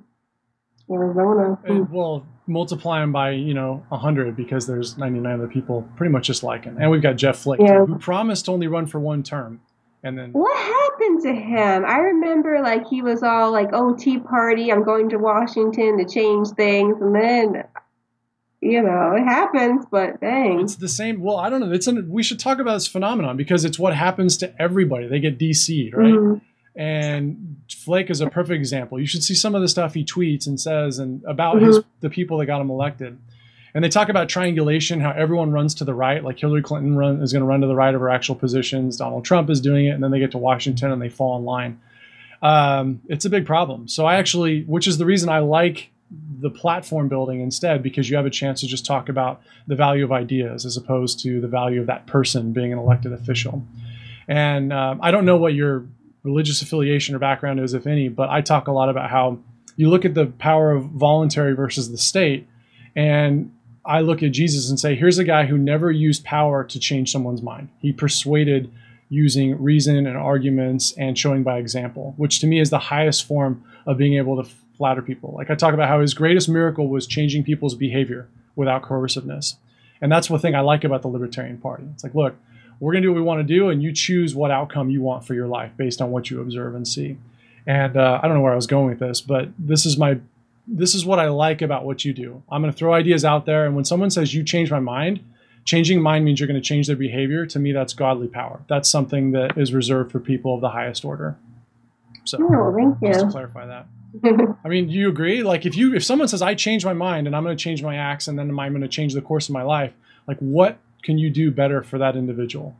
Arizona. 0.90 1.58
Hmm. 1.66 1.84
Well, 1.92 2.26
multiply 2.46 3.02
him 3.02 3.10
by 3.10 3.30
you 3.30 3.54
know 3.54 3.82
100 3.88 4.36
because 4.36 4.66
there's 4.66 4.98
99 4.98 5.32
other 5.32 5.48
people 5.48 5.88
pretty 5.96 6.12
much 6.12 6.26
just 6.26 6.42
like 6.42 6.64
him, 6.64 6.76
and 6.78 6.90
we've 6.90 7.00
got 7.02 7.16
Jeff 7.16 7.38
Flake 7.38 7.60
Yeah. 7.60 7.86
who 7.86 7.98
promised 7.98 8.44
to 8.46 8.50
only 8.52 8.66
run 8.66 8.86
for 8.86 9.00
one 9.00 9.22
term, 9.22 9.60
and 10.02 10.18
then 10.18 10.32
What 10.32 10.54
happened 10.54 11.22
to 11.22 11.32
him? 11.34 11.86
I 11.86 11.96
remember 11.98 12.60
like 12.62 12.86
he 12.86 13.00
was 13.00 13.22
all 13.22 13.50
like, 13.50 13.70
"Oh, 13.72 13.94
Tea 13.96 14.18
Party, 14.18 14.70
I'm 14.70 14.84
going 14.84 15.08
to 15.08 15.16
Washington 15.16 15.96
to 15.96 16.04
change 16.04 16.48
things," 16.50 17.00
and 17.00 17.14
then, 17.14 17.64
you 18.64 18.82
know, 18.82 19.14
it 19.16 19.22
happens. 19.24 19.84
But 19.90 20.20
dang, 20.20 20.60
It's 20.60 20.76
the 20.76 20.88
same. 20.88 21.20
Well, 21.22 21.36
I 21.36 21.50
don't 21.50 21.60
know. 21.60 21.70
It's 21.70 21.86
an, 21.86 22.08
we 22.10 22.22
should 22.22 22.38
talk 22.40 22.58
about 22.58 22.74
this 22.74 22.86
phenomenon 22.88 23.36
because 23.36 23.64
it's 23.64 23.78
what 23.78 23.94
happens 23.94 24.36
to 24.38 24.54
everybody. 24.60 25.06
They 25.06 25.20
get 25.20 25.38
DC'd, 25.38 25.94
right? 25.94 26.14
Mhm. 26.14 26.40
And 26.76 27.56
Flake 27.70 28.10
is 28.10 28.20
a 28.20 28.28
perfect 28.28 28.56
example. 28.58 28.98
You 28.98 29.06
should 29.06 29.22
see 29.22 29.34
some 29.34 29.54
of 29.54 29.62
the 29.62 29.68
stuff 29.68 29.94
he 29.94 30.04
tweets 30.04 30.46
and 30.48 30.60
says 30.60 30.98
and 30.98 31.22
about 31.24 31.62
his 31.62 31.80
the 32.00 32.10
people 32.10 32.38
that 32.38 32.46
got 32.46 32.60
him 32.60 32.70
elected. 32.70 33.16
And 33.74 33.84
they 33.84 33.88
talk 33.88 34.08
about 34.08 34.28
triangulation, 34.28 35.00
how 35.00 35.10
everyone 35.10 35.50
runs 35.52 35.74
to 35.76 35.84
the 35.84 35.94
right, 35.94 36.22
like 36.22 36.38
Hillary 36.38 36.62
Clinton 36.62 36.96
run, 36.96 37.20
is 37.22 37.32
going 37.32 37.40
to 37.42 37.46
run 37.46 37.60
to 37.60 37.66
the 37.66 37.74
right 37.74 37.94
of 37.94 38.00
her 38.00 38.08
actual 38.08 38.34
positions. 38.36 38.96
Donald 38.96 39.24
Trump 39.24 39.50
is 39.50 39.60
doing 39.60 39.86
it, 39.86 39.90
and 39.90 40.02
then 40.02 40.10
they 40.12 40.20
get 40.20 40.30
to 40.32 40.38
Washington 40.38 40.90
and 40.92 41.02
they 41.02 41.08
fall 41.08 41.36
in 41.38 41.44
line. 41.44 41.80
Um, 42.42 43.00
it's 43.08 43.24
a 43.24 43.30
big 43.30 43.46
problem. 43.46 43.88
So 43.88 44.04
I 44.06 44.16
actually, 44.16 44.62
which 44.64 44.86
is 44.86 44.98
the 44.98 45.06
reason 45.06 45.28
I 45.28 45.38
like 45.40 45.90
the 46.40 46.50
platform 46.50 47.08
building 47.08 47.40
instead, 47.40 47.82
because 47.82 48.10
you 48.10 48.16
have 48.16 48.26
a 48.26 48.30
chance 48.30 48.60
to 48.60 48.66
just 48.66 48.84
talk 48.86 49.08
about 49.08 49.40
the 49.66 49.74
value 49.74 50.04
of 50.04 50.12
ideas 50.12 50.64
as 50.64 50.76
opposed 50.76 51.20
to 51.20 51.40
the 51.40 51.48
value 51.48 51.80
of 51.80 51.86
that 51.86 52.06
person 52.06 52.52
being 52.52 52.72
an 52.72 52.78
elected 52.78 53.12
official. 53.12 53.64
And 54.28 54.72
um, 54.72 55.00
I 55.02 55.10
don't 55.10 55.24
know 55.24 55.36
what 55.36 55.54
your 55.54 55.86
religious 56.22 56.62
affiliation 56.62 57.14
or 57.14 57.18
background 57.18 57.60
is, 57.60 57.74
if 57.74 57.86
any, 57.86 58.08
but 58.08 58.28
I 58.30 58.40
talk 58.40 58.68
a 58.68 58.72
lot 58.72 58.88
about 58.88 59.10
how 59.10 59.38
you 59.76 59.90
look 59.90 60.04
at 60.04 60.14
the 60.14 60.26
power 60.26 60.70
of 60.70 60.84
voluntary 60.84 61.54
versus 61.54 61.90
the 61.90 61.98
state. 61.98 62.46
And 62.94 63.52
I 63.84 64.00
look 64.00 64.22
at 64.22 64.32
Jesus 64.32 64.70
and 64.70 64.78
say, 64.78 64.94
here's 64.94 65.18
a 65.18 65.24
guy 65.24 65.46
who 65.46 65.58
never 65.58 65.90
used 65.90 66.24
power 66.24 66.64
to 66.64 66.78
change 66.78 67.10
someone's 67.10 67.42
mind. 67.42 67.68
He 67.80 67.92
persuaded 67.92 68.72
using 69.10 69.62
reason 69.62 70.06
and 70.06 70.16
arguments 70.16 70.92
and 70.96 71.18
showing 71.18 71.42
by 71.42 71.58
example, 71.58 72.14
which 72.16 72.40
to 72.40 72.46
me 72.46 72.60
is 72.60 72.70
the 72.70 72.78
highest 72.78 73.26
form 73.26 73.62
of 73.86 73.98
being 73.98 74.14
able 74.14 74.42
to 74.42 74.48
flatter 74.76 75.02
people. 75.02 75.34
Like 75.36 75.50
I 75.50 75.54
talk 75.54 75.74
about 75.74 75.88
how 75.88 76.00
his 76.00 76.14
greatest 76.14 76.48
miracle 76.48 76.88
was 76.88 77.06
changing 77.06 77.44
people's 77.44 77.74
behavior 77.74 78.28
without 78.56 78.82
coerciveness. 78.82 79.56
And 80.00 80.10
that's 80.10 80.28
one 80.28 80.40
thing 80.40 80.54
I 80.54 80.60
like 80.60 80.84
about 80.84 81.02
the 81.02 81.08
Libertarian 81.08 81.58
Party. 81.58 81.84
It's 81.94 82.04
like, 82.04 82.14
look, 82.14 82.34
we're 82.80 82.92
going 82.92 83.02
to 83.02 83.08
do 83.08 83.12
what 83.12 83.16
we 83.16 83.22
want 83.22 83.40
to 83.40 83.54
do, 83.54 83.68
and 83.70 83.82
you 83.82 83.92
choose 83.92 84.34
what 84.34 84.50
outcome 84.50 84.90
you 84.90 85.00
want 85.00 85.24
for 85.24 85.34
your 85.34 85.46
life 85.46 85.70
based 85.76 86.02
on 86.02 86.10
what 86.10 86.28
you 86.28 86.40
observe 86.40 86.74
and 86.74 86.86
see. 86.86 87.16
And 87.66 87.96
uh, 87.96 88.20
I 88.22 88.26
don't 88.26 88.36
know 88.36 88.42
where 88.42 88.52
I 88.52 88.56
was 88.56 88.66
going 88.66 88.88
with 88.90 88.98
this, 88.98 89.20
but 89.20 89.48
this 89.58 89.86
is 89.86 89.96
my 89.96 90.18
this 90.66 90.94
is 90.94 91.04
what 91.04 91.18
I 91.18 91.28
like 91.28 91.60
about 91.60 91.84
what 91.84 92.04
you 92.04 92.12
do. 92.14 92.42
I'm 92.50 92.62
going 92.62 92.72
to 92.72 92.78
throw 92.78 92.94
ideas 92.94 93.24
out 93.24 93.46
there, 93.46 93.64
and 93.64 93.74
when 93.74 93.84
someone 93.84 94.10
says 94.10 94.34
you 94.34 94.42
change 94.42 94.70
my 94.70 94.80
mind, 94.80 95.20
changing 95.64 96.02
mind 96.02 96.24
means 96.24 96.40
you're 96.40 96.46
going 96.46 96.60
to 96.60 96.66
change 96.66 96.86
their 96.86 96.96
behavior. 96.96 97.46
To 97.46 97.58
me, 97.58 97.72
that's 97.72 97.92
godly 97.94 98.28
power. 98.28 98.60
That's 98.68 98.88
something 98.88 99.32
that 99.32 99.56
is 99.56 99.72
reserved 99.72 100.10
for 100.10 100.20
people 100.20 100.54
of 100.54 100.60
the 100.60 100.70
highest 100.70 101.04
order. 101.04 101.36
So, 102.24 102.38
Oh, 102.40 102.74
thank 102.74 103.00
just 103.00 103.26
to 103.26 103.30
clarify 103.30 103.66
that. 103.66 103.86
I 104.22 104.68
mean, 104.68 104.88
do 104.88 104.94
you 104.94 105.08
agree? 105.08 105.42
Like, 105.42 105.66
if 105.66 105.76
you 105.76 105.94
if 105.94 106.04
someone 106.04 106.28
says 106.28 106.42
I 106.42 106.54
change 106.54 106.84
my 106.84 106.92
mind 106.92 107.26
and 107.26 107.34
I'm 107.34 107.42
going 107.42 107.56
to 107.56 107.62
change 107.62 107.82
my 107.82 107.96
acts 107.96 108.28
and 108.28 108.38
then 108.38 108.50
I'm 108.50 108.72
going 108.72 108.82
to 108.82 108.88
change 108.88 109.14
the 109.14 109.22
course 109.22 109.48
of 109.48 109.52
my 109.52 109.62
life, 109.62 109.92
like, 110.28 110.38
what 110.38 110.78
can 111.02 111.18
you 111.18 111.30
do 111.30 111.50
better 111.50 111.82
for 111.82 111.98
that 111.98 112.16
individual? 112.16 112.76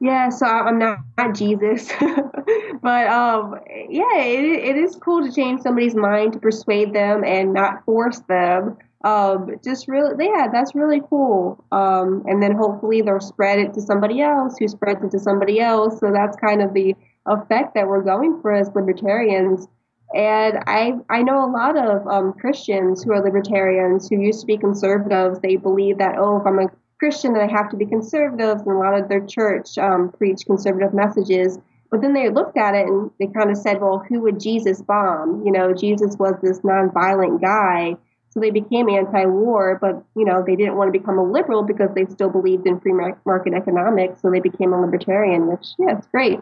Yeah, 0.00 0.28
so 0.28 0.46
I'm 0.46 0.78
not, 0.78 0.98
not 1.16 1.34
Jesus, 1.34 1.90
but 2.82 3.06
um, 3.06 3.58
yeah, 3.88 4.18
it, 4.18 4.44
it 4.44 4.76
is 4.76 4.96
cool 4.96 5.24
to 5.24 5.32
change 5.32 5.62
somebody's 5.62 5.94
mind 5.94 6.34
to 6.34 6.38
persuade 6.38 6.92
them 6.92 7.24
and 7.24 7.52
not 7.52 7.84
force 7.84 8.18
them. 8.28 8.76
Um, 9.04 9.56
just 9.62 9.86
really, 9.86 10.26
yeah, 10.26 10.48
that's 10.52 10.74
really 10.74 11.00
cool. 11.08 11.62
Um, 11.70 12.24
and 12.26 12.42
then 12.42 12.54
hopefully 12.56 13.02
they'll 13.02 13.20
spread 13.20 13.58
it 13.58 13.74
to 13.74 13.80
somebody 13.80 14.20
else 14.20 14.56
who 14.58 14.66
spreads 14.66 15.02
it 15.04 15.10
to 15.12 15.18
somebody 15.18 15.60
else. 15.60 16.00
So 16.00 16.10
that's 16.12 16.36
kind 16.36 16.62
of 16.62 16.74
the 16.74 16.94
effect 17.26 17.74
that 17.74 17.86
we're 17.86 18.02
going 18.02 18.40
for 18.40 18.52
as 18.52 18.70
libertarians. 18.74 19.68
And 20.14 20.58
I 20.66 20.92
I 21.10 21.22
know 21.22 21.44
a 21.44 21.50
lot 21.50 21.76
of 21.76 22.06
um, 22.06 22.32
Christians 22.34 23.02
who 23.02 23.12
are 23.12 23.22
libertarians 23.22 24.08
who 24.08 24.20
used 24.20 24.40
to 24.40 24.46
be 24.46 24.56
conservatives. 24.56 25.40
They 25.40 25.56
believe 25.56 25.98
that 25.98 26.16
oh, 26.18 26.40
if 26.40 26.46
I'm 26.46 26.60
a 26.60 26.70
Christian, 27.00 27.32
then 27.34 27.48
I 27.48 27.52
have 27.52 27.68
to 27.70 27.76
be 27.76 27.84
conservative. 27.84 28.58
And 28.60 28.76
a 28.76 28.78
lot 28.78 28.98
of 28.98 29.08
their 29.08 29.26
church 29.26 29.76
um, 29.76 30.12
preach 30.16 30.46
conservative 30.46 30.94
messages. 30.94 31.58
But 31.90 32.00
then 32.00 32.12
they 32.12 32.28
looked 32.28 32.56
at 32.56 32.74
it 32.74 32.86
and 32.86 33.10
they 33.18 33.26
kind 33.26 33.50
of 33.50 33.56
said, 33.56 33.80
well, 33.80 34.04
who 34.08 34.20
would 34.22 34.40
Jesus 34.40 34.82
bomb? 34.82 35.44
You 35.44 35.52
know, 35.52 35.72
Jesus 35.74 36.16
was 36.16 36.34
this 36.42 36.60
nonviolent 36.60 37.40
guy. 37.40 37.96
So 38.30 38.40
they 38.40 38.50
became 38.50 38.88
anti-war, 38.88 39.78
but 39.80 40.02
you 40.16 40.24
know 40.24 40.42
they 40.44 40.56
didn't 40.56 40.76
want 40.76 40.92
to 40.92 40.98
become 40.98 41.18
a 41.18 41.24
liberal 41.24 41.62
because 41.62 41.90
they 41.94 42.04
still 42.06 42.30
believed 42.30 42.66
in 42.66 42.80
free 42.80 42.92
market 42.92 43.54
economics. 43.54 44.22
So 44.22 44.30
they 44.30 44.40
became 44.40 44.72
a 44.72 44.80
libertarian, 44.80 45.46
which 45.46 45.66
yeah, 45.78 45.98
it's 45.98 46.06
great. 46.08 46.40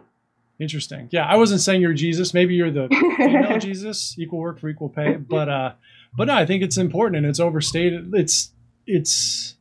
Interesting. 0.62 1.08
Yeah, 1.10 1.26
I 1.26 1.36
wasn't 1.36 1.60
saying 1.60 1.80
you're 1.80 1.92
Jesus. 1.92 2.32
Maybe 2.32 2.54
you're 2.54 2.70
the 2.70 2.88
female 3.16 3.58
Jesus, 3.58 4.14
equal 4.16 4.38
work 4.38 4.60
for 4.60 4.68
equal 4.68 4.88
pay. 4.88 5.16
But 5.16 5.48
uh, 5.48 5.72
but 6.16 6.28
no, 6.28 6.34
I 6.34 6.46
think 6.46 6.62
it's 6.62 6.76
important 6.76 7.16
and 7.16 7.26
it's 7.26 7.40
overstated. 7.40 8.14
It's 8.14 8.52
it's 8.86 9.56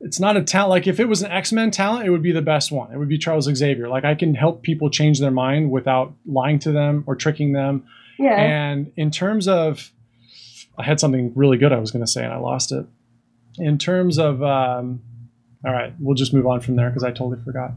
it's 0.00 0.18
not 0.18 0.38
a 0.38 0.42
talent. 0.42 0.70
Like 0.70 0.86
if 0.86 0.98
it 0.98 1.04
was 1.08 1.20
an 1.20 1.30
X 1.30 1.52
Men 1.52 1.70
talent, 1.70 2.06
it 2.06 2.10
would 2.10 2.22
be 2.22 2.32
the 2.32 2.40
best 2.40 2.72
one. 2.72 2.90
It 2.90 2.96
would 2.96 3.08
be 3.08 3.18
Charles 3.18 3.44
Xavier. 3.54 3.86
Like 3.88 4.06
I 4.06 4.14
can 4.14 4.34
help 4.34 4.62
people 4.62 4.88
change 4.88 5.20
their 5.20 5.30
mind 5.30 5.70
without 5.70 6.14
lying 6.24 6.58
to 6.60 6.72
them 6.72 7.04
or 7.06 7.16
tricking 7.16 7.52
them. 7.52 7.84
Yeah. 8.18 8.40
And 8.40 8.92
in 8.96 9.10
terms 9.10 9.46
of, 9.46 9.92
I 10.78 10.84
had 10.84 11.00
something 11.00 11.32
really 11.34 11.58
good 11.58 11.72
I 11.72 11.78
was 11.78 11.90
going 11.90 12.04
to 12.04 12.10
say 12.10 12.24
and 12.24 12.32
I 12.32 12.38
lost 12.38 12.72
it. 12.72 12.86
In 13.58 13.76
terms 13.76 14.18
of, 14.18 14.42
um, 14.42 15.02
all 15.66 15.72
right, 15.72 15.92
we'll 15.98 16.14
just 16.14 16.32
move 16.32 16.46
on 16.46 16.60
from 16.60 16.76
there 16.76 16.88
because 16.88 17.04
I 17.04 17.10
totally 17.10 17.42
forgot. 17.44 17.72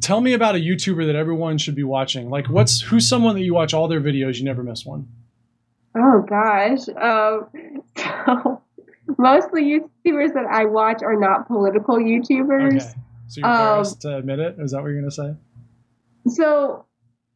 Tell 0.00 0.20
me 0.20 0.32
about 0.32 0.54
a 0.54 0.58
YouTuber 0.58 1.06
that 1.06 1.16
everyone 1.16 1.58
should 1.58 1.74
be 1.74 1.84
watching. 1.84 2.30
Like, 2.30 2.48
what's 2.48 2.80
who's 2.80 3.08
someone 3.08 3.34
that 3.36 3.42
you 3.42 3.54
watch 3.54 3.74
all 3.74 3.88
their 3.88 4.00
videos, 4.00 4.38
you 4.38 4.44
never 4.44 4.62
miss 4.62 4.84
one? 4.84 5.08
Oh 5.96 6.24
gosh. 6.28 6.88
Um, 7.00 7.82
so 7.96 8.62
most 9.18 9.46
of 9.46 9.52
the 9.52 9.60
YouTubers 10.06 10.34
that 10.34 10.46
I 10.50 10.64
watch 10.64 11.02
are 11.02 11.18
not 11.18 11.46
political 11.46 11.96
YouTubers. 11.96 12.76
Okay, 12.76 12.94
so 13.28 13.40
you're 13.40 13.46
Um, 13.48 13.52
embarrassed 13.54 14.00
to 14.02 14.16
admit 14.16 14.40
it. 14.40 14.56
Is 14.58 14.72
that 14.72 14.82
what 14.82 14.88
you're 14.88 15.00
going 15.00 15.10
to 15.10 15.14
say? 15.14 15.34
So, 16.26 16.86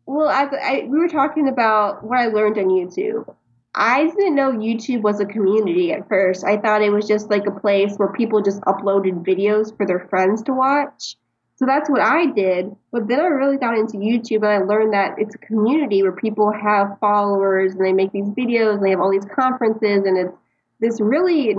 well, 0.06 0.28
as 0.28 0.48
I, 0.52 0.86
we 0.88 0.98
were 0.98 1.08
talking 1.08 1.48
about 1.48 2.02
what 2.02 2.18
I 2.18 2.28
learned 2.28 2.58
on 2.58 2.66
YouTube. 2.66 3.32
I 3.74 4.06
didn't 4.06 4.34
know 4.34 4.50
YouTube 4.50 5.02
was 5.02 5.20
a 5.20 5.26
community 5.26 5.92
at 5.92 6.08
first. 6.08 6.42
I 6.42 6.56
thought 6.56 6.82
it 6.82 6.90
was 6.90 7.06
just 7.06 7.30
like 7.30 7.46
a 7.46 7.52
place 7.60 7.94
where 7.96 8.10
people 8.12 8.42
just 8.42 8.60
uploaded 8.62 9.24
videos 9.24 9.76
for 9.76 9.86
their 9.86 10.08
friends 10.08 10.42
to 10.44 10.52
watch. 10.52 11.16
So 11.58 11.66
that's 11.66 11.90
what 11.90 12.00
I 12.00 12.26
did. 12.26 12.70
But 12.92 13.08
then 13.08 13.18
I 13.18 13.26
really 13.26 13.56
got 13.56 13.76
into 13.76 13.96
YouTube 13.96 14.44
and 14.44 14.46
I 14.46 14.58
learned 14.58 14.92
that 14.92 15.16
it's 15.18 15.34
a 15.34 15.38
community 15.38 16.02
where 16.02 16.12
people 16.12 16.52
have 16.52 16.96
followers 17.00 17.74
and 17.74 17.84
they 17.84 17.92
make 17.92 18.12
these 18.12 18.28
videos 18.28 18.74
and 18.74 18.84
they 18.84 18.90
have 18.90 19.00
all 19.00 19.10
these 19.10 19.26
conferences 19.34 20.04
and 20.06 20.16
it's 20.16 20.36
this 20.78 21.00
really 21.00 21.56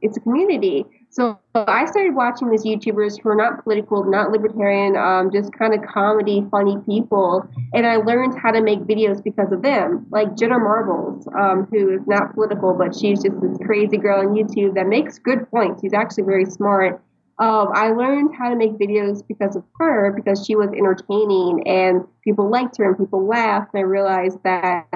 it's 0.00 0.16
a 0.16 0.20
community. 0.20 0.84
So 1.10 1.40
I 1.54 1.86
started 1.86 2.14
watching 2.14 2.50
these 2.50 2.64
YouTubers 2.64 3.20
who 3.20 3.30
are 3.30 3.34
not 3.34 3.64
political, 3.64 4.04
not 4.04 4.30
libertarian, 4.30 4.96
um, 4.96 5.32
just 5.32 5.52
kind 5.52 5.74
of 5.74 5.80
comedy, 5.82 6.46
funny 6.50 6.76
people, 6.86 7.48
and 7.72 7.84
I 7.84 7.96
learned 7.96 8.38
how 8.38 8.52
to 8.52 8.60
make 8.60 8.80
videos 8.80 9.22
because 9.22 9.50
of 9.50 9.62
them. 9.62 10.06
Like 10.10 10.36
Jenna 10.36 10.58
Marbles, 10.58 11.26
um, 11.36 11.66
who 11.70 11.94
is 11.94 12.06
not 12.06 12.34
political, 12.34 12.74
but 12.74 12.94
she's 12.94 13.24
just 13.24 13.40
this 13.40 13.58
crazy 13.66 13.96
girl 13.96 14.20
on 14.20 14.34
YouTube 14.34 14.74
that 14.74 14.86
makes 14.86 15.18
good 15.18 15.50
points. 15.50 15.80
She's 15.82 15.94
actually 15.94 16.24
very 16.24 16.44
smart. 16.44 17.02
Um, 17.40 17.70
I 17.72 17.88
learned 17.92 18.34
how 18.38 18.50
to 18.50 18.56
make 18.56 18.72
videos 18.72 19.26
because 19.26 19.56
of 19.56 19.64
her, 19.78 20.12
because 20.12 20.44
she 20.44 20.56
was 20.56 20.68
entertaining 20.76 21.66
and 21.66 22.04
people 22.22 22.50
liked 22.50 22.76
her 22.76 22.86
and 22.86 22.98
people 22.98 23.26
laughed. 23.26 23.70
And 23.72 23.80
I 23.80 23.84
realized 23.84 24.42
that 24.44 24.86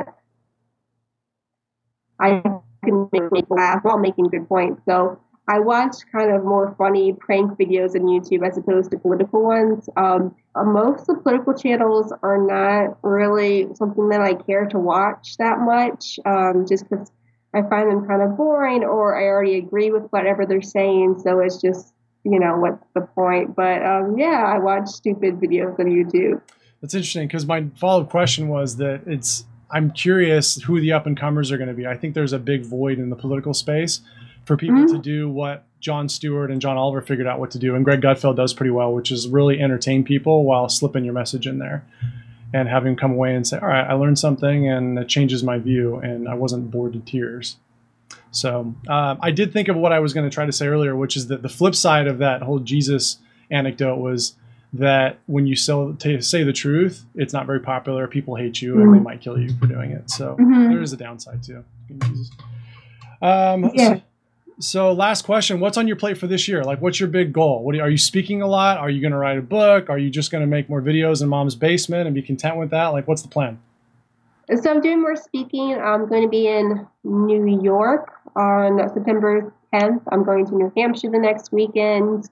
I 2.21 2.43
can 2.85 3.09
make 3.13 3.33
people 3.33 3.57
laugh 3.57 3.83
while 3.83 3.99
making 3.99 4.29
good 4.29 4.47
points. 4.47 4.83
So 4.87 5.19
I 5.49 5.61
watch 5.61 5.97
kind 6.13 6.31
of 6.31 6.45
more 6.45 6.75
funny 6.77 7.15
prank 7.15 7.53
videos 7.53 7.95
on 7.95 8.03
YouTube 8.03 8.47
as 8.47 8.59
opposed 8.59 8.91
to 8.91 8.99
political 8.99 9.43
ones. 9.43 9.89
Um, 9.97 10.35
most 10.55 11.09
of 11.09 11.17
the 11.17 11.23
political 11.23 11.55
channels 11.55 12.13
are 12.23 12.39
not 12.39 12.99
really 13.03 13.75
something 13.75 14.11
that 14.11 14.21
I 14.21 14.35
care 14.35 14.67
to 14.67 14.79
watch 14.79 15.39
that 15.39 15.61
much, 15.61 16.21
um, 16.27 16.67
just 16.69 16.91
because 16.91 17.11
I 17.55 17.63
find 17.63 17.91
them 17.91 18.07
kind 18.07 18.21
of 18.21 18.37
boring 18.37 18.85
or 18.85 19.19
I 19.19 19.29
already 19.29 19.57
agree 19.57 19.91
with 19.91 20.03
whatever 20.11 20.45
they're 20.45 20.61
saying. 20.61 21.21
So 21.21 21.41
it's 21.41 21.59
just, 21.59 21.94
you 22.25 22.39
know, 22.39 22.57
what's 22.57 22.85
the 22.95 23.03
point? 23.03 23.55
But 23.55 23.85
um, 23.85 24.19
yeah, 24.19 24.45
I 24.47 24.59
watch 24.59 24.89
stupid 24.89 25.41
videos 25.41 25.79
on 25.79 25.87
YouTube. 25.87 26.41
That's 26.81 26.95
interesting 26.95 27.29
because 27.29 27.47
my 27.47 27.67
follow 27.77 28.03
up 28.03 28.11
question 28.11 28.49
was 28.49 28.77
that 28.77 29.03
it's, 29.07 29.45
I'm 29.71 29.91
curious 29.91 30.57
who 30.63 30.81
the 30.81 30.93
up 30.93 31.07
and 31.07 31.19
comers 31.19 31.51
are 31.51 31.57
going 31.57 31.69
to 31.69 31.75
be. 31.75 31.87
I 31.87 31.97
think 31.97 32.15
there's 32.15 32.33
a 32.33 32.39
big 32.39 32.65
void 32.65 32.99
in 32.99 33.11
the 33.11 33.17
political 33.17 33.55
space 33.55 34.01
for 34.45 34.57
people 34.57 34.77
mm-hmm. 34.77 34.95
to 34.95 34.99
do 34.99 35.29
what 35.29 35.65
Jon 35.81 36.09
Stewart 36.09 36.51
and 36.51 36.61
John 36.61 36.77
Oliver 36.77 37.03
figured 37.03 37.27
out 37.27 37.39
what 37.39 37.51
to 37.53 37.59
do, 37.59 37.75
and 37.75 37.85
Greg 37.85 38.01
Gutfeld 38.01 38.37
does 38.37 38.55
pretty 38.55 38.71
well, 38.71 38.93
which 38.95 39.11
is 39.11 39.29
really 39.29 39.61
entertain 39.61 40.03
people 40.03 40.45
while 40.45 40.69
slipping 40.69 41.05
your 41.05 41.13
message 41.13 41.47
in 41.47 41.59
there, 41.59 41.85
and 42.55 42.69
having 42.69 42.97
come 42.97 43.13
away 43.13 43.35
and 43.35 43.47
say, 43.47 43.59
"All 43.59 43.69
right, 43.69 43.87
I 43.87 43.93
learned 43.93 44.19
something, 44.19 44.69
and 44.69 44.99
it 44.99 45.09
changes 45.09 45.43
my 45.43 45.59
view, 45.59 45.97
and 45.97 46.27
I 46.27 46.35
wasn't 46.35 46.71
bored 46.71 46.95
to 46.95 47.01
tears." 47.01 47.57
So 48.35 48.75
uh, 48.89 49.17
I 49.21 49.31
did 49.31 49.53
think 49.53 49.69
of 49.69 49.77
what 49.77 49.93
I 49.93 50.01
was 50.01 50.13
going 50.13 50.29
to 50.29 50.35
try 50.35 50.45
to 50.45 50.53
say 50.53 50.67
earlier, 50.67 50.97
which 50.97 51.17
is 51.17 51.29
that 51.29 51.43
the 51.43 51.49
flip 51.49 51.75
side 51.75 52.09
of 52.09 52.19
that 52.19 52.43
whole 52.43 52.59
Jesus 52.59 53.19
anecdote 53.51 53.99
was 53.99 54.35
that 54.73 55.21
when 55.27 55.47
you 55.47 55.55
sell, 55.55 55.95
t- 55.95 56.21
say 56.21 56.43
the 56.43 56.53
truth, 56.53 57.05
it's 57.15 57.33
not 57.33 57.47
very 57.47 57.61
popular. 57.61 58.09
People 58.09 58.35
hate 58.35 58.61
you, 58.61 58.73
mm-hmm. 58.73 58.83
and 58.83 58.93
they 58.93 58.97
mm-hmm. 58.97 59.05
might 59.05 59.21
kill 59.21 59.39
you 59.39 59.57
for 59.59 59.67
doing 59.67 59.93
it. 59.93 60.11
So 60.11 60.37
mm-hmm. 60.37 60.73
there 60.73 60.83
is 60.83 60.93
a 60.93 60.97
downside 60.97 61.45
too. 61.45 61.65
Um, 63.23 63.71
yeah. 63.75 63.95
So, 63.95 64.03
so, 64.59 64.93
last 64.93 65.23
question: 65.23 65.61
What's 65.61 65.77
on 65.79 65.87
your 65.87 65.97
plate 65.97 66.19
for 66.19 66.27
this 66.27 66.49
year? 66.49 66.65
Like, 66.65 66.81
what's 66.81 66.99
your 66.99 67.09
big 67.09 67.33
goal? 67.33 67.63
What 67.65 67.77
are, 67.77 67.83
are 67.83 67.91
you 67.91 67.99
speaking 67.99 68.43
a 68.43 68.49
lot? 68.49 68.79
Are 68.79 68.91
you 68.91 69.01
going 69.01 69.13
to 69.13 69.19
write 69.19 69.39
a 69.39 69.43
book? 69.43 69.91
Are 69.91 69.99
you 69.99 70.11
just 70.11 70.33
going 70.33 70.43
to 70.43 70.47
make 70.47 70.69
more 70.69 70.83
videos 70.83 71.23
in 71.23 71.29
mom's 71.29 71.55
basement 71.55 72.07
and 72.07 72.15
be 72.15 72.23
content 72.23 72.57
with 72.57 72.71
that? 72.71 72.89
Like, 72.89 73.07
what's 73.07 73.23
the 73.23 73.29
plan? 73.29 73.61
So 74.53 74.71
I'm 74.71 74.81
doing 74.81 75.01
more 75.01 75.17
speaking. 75.17 75.75
I'm 75.81 76.09
going 76.09 76.23
to 76.23 76.29
be 76.29 76.47
in 76.47 76.87
New 77.03 77.63
York 77.63 78.11
on 78.37 78.79
September 78.93 79.55
10th. 79.73 80.03
I'm 80.13 80.23
going 80.23 80.47
to 80.47 80.55
New 80.55 80.73
Hampshire 80.77 81.11
the 81.11 81.19
next 81.19 81.51
weekend. 81.51 82.29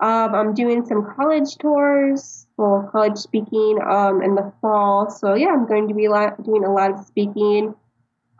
Um, 0.00 0.34
I'm 0.34 0.52
doing 0.52 0.84
some 0.84 1.14
college 1.16 1.56
tours, 1.56 2.46
well, 2.58 2.86
college 2.92 3.16
speaking 3.16 3.78
um, 3.88 4.22
in 4.22 4.34
the 4.34 4.52
fall. 4.60 5.08
So 5.08 5.34
yeah, 5.34 5.48
I'm 5.48 5.66
going 5.66 5.88
to 5.88 5.94
be 5.94 6.06
doing 6.44 6.64
a 6.64 6.72
lot 6.72 6.90
of 6.90 7.06
speaking. 7.06 7.74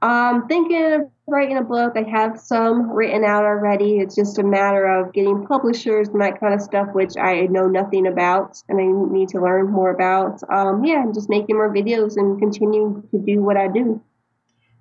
Um, 0.03 0.47
thinking 0.47 0.93
of 0.93 1.11
writing 1.29 1.57
a 1.57 1.63
book. 1.63 1.95
I 1.97 2.09
have 2.09 2.39
some 2.39 2.91
written 2.91 3.25
out 3.25 3.45
already. 3.45 3.99
It's 3.99 4.15
just 4.15 4.39
a 4.39 4.45
matter 4.45 4.87
of 4.87 5.13
getting 5.13 5.47
publishers 5.47 6.09
and 6.09 6.21
that 6.21 6.39
kind 6.39 6.55
of 6.55 6.61
stuff, 6.61 6.89
which 6.93 7.17
I 7.21 7.47
know 7.47 7.67
nothing 7.67 8.07
about 8.07 8.63
and 8.69 8.81
I 8.81 9.13
need 9.13 9.31
to 9.31 9.41
learn 9.41 9.71
more 9.71 9.91
about. 9.91 10.41
Um, 10.51 10.85
yeah, 10.85 11.03
I'm 11.03 11.13
just 11.13 11.29
making 11.29 11.57
more 11.57 11.73
videos 11.73 12.17
and 12.17 12.39
continuing 12.39 13.03
to 13.11 13.19
do 13.19 13.43
what 13.43 13.57
I 13.57 13.69
do. 13.69 14.01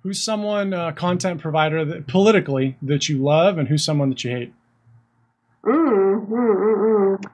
Who's 0.02 0.22
someone, 0.22 0.72
uh, 0.72 0.92
content 0.92 1.40
provider 1.40 1.84
that 1.84 2.06
politically 2.06 2.76
that 2.80 3.08
you 3.08 3.18
love, 3.18 3.58
and 3.58 3.66
who's 3.66 3.82
someone 3.82 4.08
that 4.10 4.22
you 4.22 4.30
hate? 4.30 4.52
Mm, 5.64 6.28
mm, 6.28 6.56
mm, 6.56 7.18
mm. 7.18 7.24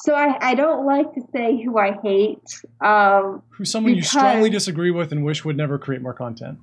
So 0.00 0.14
I, 0.14 0.36
I 0.40 0.54
don't 0.56 0.84
like 0.84 1.14
to 1.14 1.20
say 1.32 1.62
who 1.62 1.78
I 1.78 1.92
hate. 2.02 2.42
Um, 2.80 3.44
who's 3.50 3.70
someone 3.70 3.94
you 3.94 4.02
strongly 4.02 4.50
disagree 4.50 4.90
with 4.90 5.12
and 5.12 5.24
wish 5.24 5.44
would 5.44 5.56
never 5.56 5.78
create 5.78 6.02
more 6.02 6.12
content? 6.12 6.58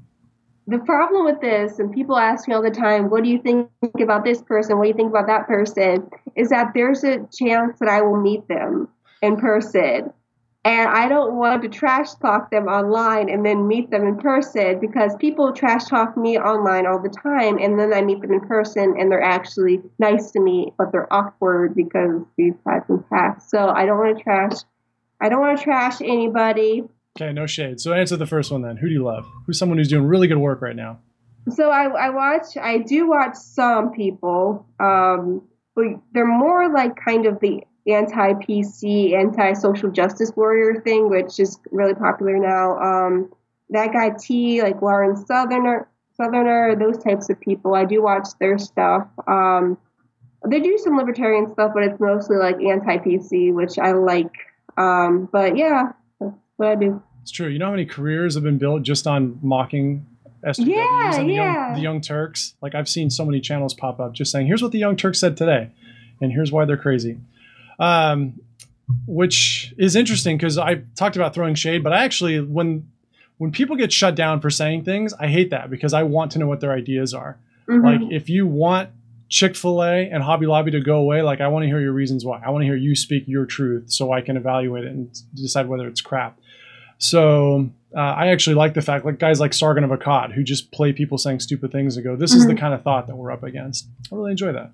The 0.69 0.79
problem 0.79 1.25
with 1.25 1.41
this, 1.41 1.79
and 1.79 1.91
people 1.91 2.17
ask 2.17 2.47
me 2.47 2.53
all 2.53 2.61
the 2.61 2.69
time, 2.69 3.09
what 3.09 3.23
do 3.23 3.29
you 3.29 3.41
think 3.41 3.69
about 4.01 4.23
this 4.23 4.41
person? 4.41 4.77
What 4.77 4.83
do 4.83 4.89
you 4.89 4.95
think 4.95 5.09
about 5.09 5.27
that 5.27 5.47
person? 5.47 6.09
Is 6.35 6.49
that 6.49 6.71
there's 6.73 7.03
a 7.03 7.27
chance 7.33 7.79
that 7.79 7.89
I 7.89 8.01
will 8.01 8.21
meet 8.21 8.47
them 8.47 8.87
in 9.21 9.37
person. 9.37 10.13
And 10.65 10.89
I 10.89 11.07
don't 11.07 11.35
want 11.35 11.63
to 11.63 11.69
trash 11.69 12.13
talk 12.15 12.51
them 12.51 12.67
online 12.67 13.29
and 13.29 13.45
then 13.45 13.67
meet 13.67 13.89
them 13.89 14.05
in 14.05 14.17
person 14.17 14.79
because 14.79 15.15
people 15.15 15.53
trash 15.53 15.85
talk 15.85 16.17
me 16.17 16.37
online 16.37 16.85
all 16.85 17.01
the 17.01 17.09
time. 17.09 17.57
And 17.57 17.79
then 17.79 17.93
I 17.93 18.01
meet 18.01 18.21
them 18.21 18.33
in 18.33 18.41
person 18.41 18.95
and 18.99 19.09
they're 19.09 19.23
actually 19.23 19.81
nice 19.99 20.31
to 20.31 20.39
me, 20.41 20.73
but 20.77 20.91
they're 20.91 21.11
awkward 21.11 21.75
because 21.75 22.21
we've 22.37 22.57
had 22.67 22.85
some 22.87 23.05
past. 23.11 23.49
So 23.49 23.69
I 23.69 23.85
don't 23.85 23.97
want 23.97 24.17
to 24.17 24.23
trash. 24.23 24.51
I 25.21 25.29
don't 25.29 25.39
want 25.39 25.57
to 25.57 25.63
trash 25.63 26.01
anybody. 26.01 26.83
Okay, 27.21 27.33
no 27.33 27.45
shade. 27.45 27.81
So 27.81 27.91
answer 27.91 28.15
the 28.15 28.25
first 28.25 28.49
one 28.49 28.61
then. 28.61 28.77
Who 28.77 28.87
do 28.87 28.93
you 28.93 29.03
love? 29.03 29.27
Who's 29.45 29.59
someone 29.59 29.77
who's 29.77 29.89
doing 29.89 30.05
really 30.05 30.27
good 30.27 30.37
work 30.37 30.61
right 30.61 30.75
now? 30.75 30.99
So 31.49 31.69
I, 31.69 31.85
I 31.87 32.09
watch, 32.11 32.55
I 32.55 32.77
do 32.77 33.09
watch 33.09 33.35
some 33.35 33.91
people, 33.91 34.65
um, 34.79 35.41
but 35.75 35.85
they're 36.13 36.25
more 36.25 36.71
like 36.71 36.95
kind 36.95 37.25
of 37.25 37.41
the 37.41 37.63
anti-PC, 37.87 39.13
anti-social 39.13 39.91
justice 39.91 40.31
warrior 40.33 40.81
thing, 40.81 41.09
which 41.09 41.39
is 41.41 41.59
really 41.71 41.93
popular 41.93 42.37
now. 42.37 42.77
Um, 42.77 43.33
that 43.71 43.91
guy 43.91 44.11
T, 44.17 44.61
like 44.61 44.81
Lauren 44.81 45.17
Southerner, 45.17 45.89
Southerner, 46.15 46.77
those 46.79 47.03
types 47.03 47.29
of 47.29 47.39
people. 47.41 47.75
I 47.75 47.83
do 47.83 48.01
watch 48.01 48.29
their 48.39 48.57
stuff. 48.57 49.07
Um, 49.27 49.77
they 50.47 50.61
do 50.61 50.77
some 50.77 50.95
libertarian 50.95 51.51
stuff, 51.51 51.71
but 51.73 51.83
it's 51.83 51.99
mostly 51.99 52.37
like 52.37 52.61
anti-PC, 52.61 53.53
which 53.53 53.77
I 53.77 53.91
like. 53.91 54.33
Um, 54.77 55.27
but 55.29 55.57
yeah, 55.57 55.91
that's 56.21 56.33
what 56.55 56.69
I 56.69 56.75
do. 56.75 57.03
It's 57.29 57.35
true. 57.35 57.47
You 57.47 57.59
know 57.59 57.65
how 57.65 57.71
many 57.71 57.85
careers 57.85 58.33
have 58.33 58.43
been 58.43 58.57
built 58.57 58.81
just 58.81 59.05
on 59.05 59.37
mocking 59.43 60.03
SJWs 60.43 60.65
yeah, 60.65 61.15
and 61.19 61.29
the, 61.29 61.33
yeah. 61.35 61.53
young, 61.67 61.73
the 61.75 61.81
Young 61.81 62.01
Turks? 62.01 62.55
Like 62.59 62.73
I've 62.73 62.89
seen 62.89 63.11
so 63.11 63.23
many 63.23 63.39
channels 63.39 63.75
pop 63.75 63.99
up 63.99 64.13
just 64.13 64.31
saying, 64.31 64.47
"Here's 64.47 64.63
what 64.63 64.71
the 64.71 64.79
Young 64.79 64.95
Turks 64.95 65.19
said 65.19 65.37
today, 65.37 65.69
and 66.21 66.31
here's 66.31 66.51
why 66.51 66.65
they're 66.65 66.75
crazy." 66.75 67.19
Um, 67.77 68.41
which 69.05 69.75
is 69.77 69.95
interesting 69.95 70.37
because 70.37 70.57
I 70.57 70.81
talked 70.95 71.17
about 71.17 71.35
throwing 71.35 71.53
shade, 71.53 71.83
but 71.83 71.93
I 71.93 72.03
actually 72.03 72.41
when 72.41 72.89
when 73.37 73.51
people 73.51 73.75
get 73.75 73.93
shut 73.93 74.15
down 74.15 74.41
for 74.41 74.49
saying 74.49 74.85
things, 74.85 75.13
I 75.13 75.27
hate 75.27 75.51
that 75.51 75.69
because 75.69 75.93
I 75.93 76.01
want 76.01 76.31
to 76.31 76.39
know 76.39 76.47
what 76.47 76.61
their 76.61 76.71
ideas 76.71 77.13
are. 77.13 77.37
Mm-hmm. 77.67 77.85
Like 77.85 78.11
if 78.11 78.27
you 78.27 78.47
want 78.47 78.89
Chick 79.29 79.55
fil 79.55 79.83
A 79.83 80.09
and 80.09 80.23
Hobby 80.23 80.47
Lobby 80.47 80.71
to 80.71 80.81
go 80.81 80.95
away, 80.95 81.21
like 81.21 81.41
I 81.41 81.47
want 81.49 81.61
to 81.61 81.67
hear 81.67 81.79
your 81.79 81.93
reasons 81.93 82.25
why. 82.25 82.41
I 82.43 82.49
want 82.49 82.63
to 82.63 82.65
hear 82.65 82.75
you 82.75 82.95
speak 82.95 83.25
your 83.27 83.45
truth 83.45 83.91
so 83.91 84.11
I 84.11 84.21
can 84.21 84.35
evaluate 84.35 84.85
it 84.85 84.87
and 84.87 85.15
decide 85.35 85.67
whether 85.67 85.87
it's 85.87 86.01
crap. 86.01 86.39
So 86.99 87.69
uh, 87.95 87.99
I 87.99 88.27
actually 88.27 88.55
like 88.55 88.75
the 88.75 88.81
fact, 88.81 89.05
like 89.05 89.17
guys 89.17 89.39
like 89.39 89.53
Sargon 89.53 89.83
of 89.83 89.89
Akkad, 89.89 90.33
who 90.33 90.43
just 90.43 90.71
play 90.71 90.93
people 90.93 91.17
saying 91.17 91.39
stupid 91.39 91.71
things 91.71 91.97
and 91.97 92.03
go, 92.03 92.15
"This 92.15 92.31
mm-hmm. 92.31 92.39
is 92.39 92.45
the 92.45 92.53
mm-hmm. 92.53 92.59
kind 92.59 92.73
of 92.73 92.83
thought 92.83 93.07
that 93.07 93.15
we're 93.15 93.31
up 93.31 93.41
against." 93.41 93.87
I 94.11 94.15
really 94.15 94.31
enjoy 94.31 94.51
that. 94.51 94.71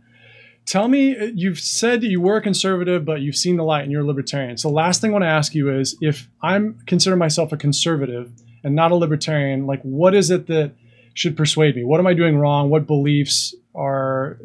Tell 0.65 0.87
me, 0.87 1.15
uh, 1.15 1.25
you've 1.35 1.59
said 1.59 2.03
you 2.03 2.19
were 2.19 2.37
a 2.37 2.41
conservative, 2.41 3.05
but 3.05 3.21
you've 3.21 3.35
seen 3.35 3.55
the 3.55 3.63
light 3.63 3.83
and 3.83 3.91
you're 3.91 4.01
a 4.01 4.05
libertarian. 4.05 4.57
So, 4.57 4.69
last 4.69 4.99
thing 4.99 5.11
I 5.11 5.13
want 5.13 5.23
to 5.23 5.29
ask 5.29 5.53
you 5.53 5.73
is, 5.73 5.95
if 6.01 6.27
I'm 6.41 6.79
consider 6.87 7.15
myself 7.15 7.51
a 7.51 7.57
conservative 7.57 8.31
and 8.63 8.75
not 8.75 8.91
a 8.91 8.95
libertarian, 8.95 9.67
like 9.67 9.81
what 9.83 10.15
is 10.15 10.31
it 10.31 10.47
that 10.47 10.71
should 11.13 11.37
persuade 11.37 11.75
me? 11.75 11.83
What 11.83 11.99
am 11.99 12.07
I 12.07 12.15
doing 12.15 12.37
wrong? 12.37 12.71
What 12.71 12.87
beliefs 12.87 13.55
are 13.75 14.39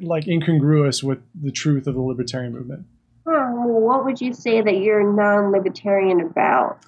like 0.00 0.28
incongruous 0.28 1.02
with 1.02 1.18
the 1.34 1.50
truth 1.50 1.88
of 1.88 1.94
the 1.94 2.00
libertarian 2.00 2.52
movement? 2.52 2.86
What 3.80 4.04
would 4.04 4.20
you 4.20 4.32
say 4.32 4.60
that 4.60 4.78
you're 4.78 5.12
non-libertarian 5.12 6.20
about? 6.20 6.78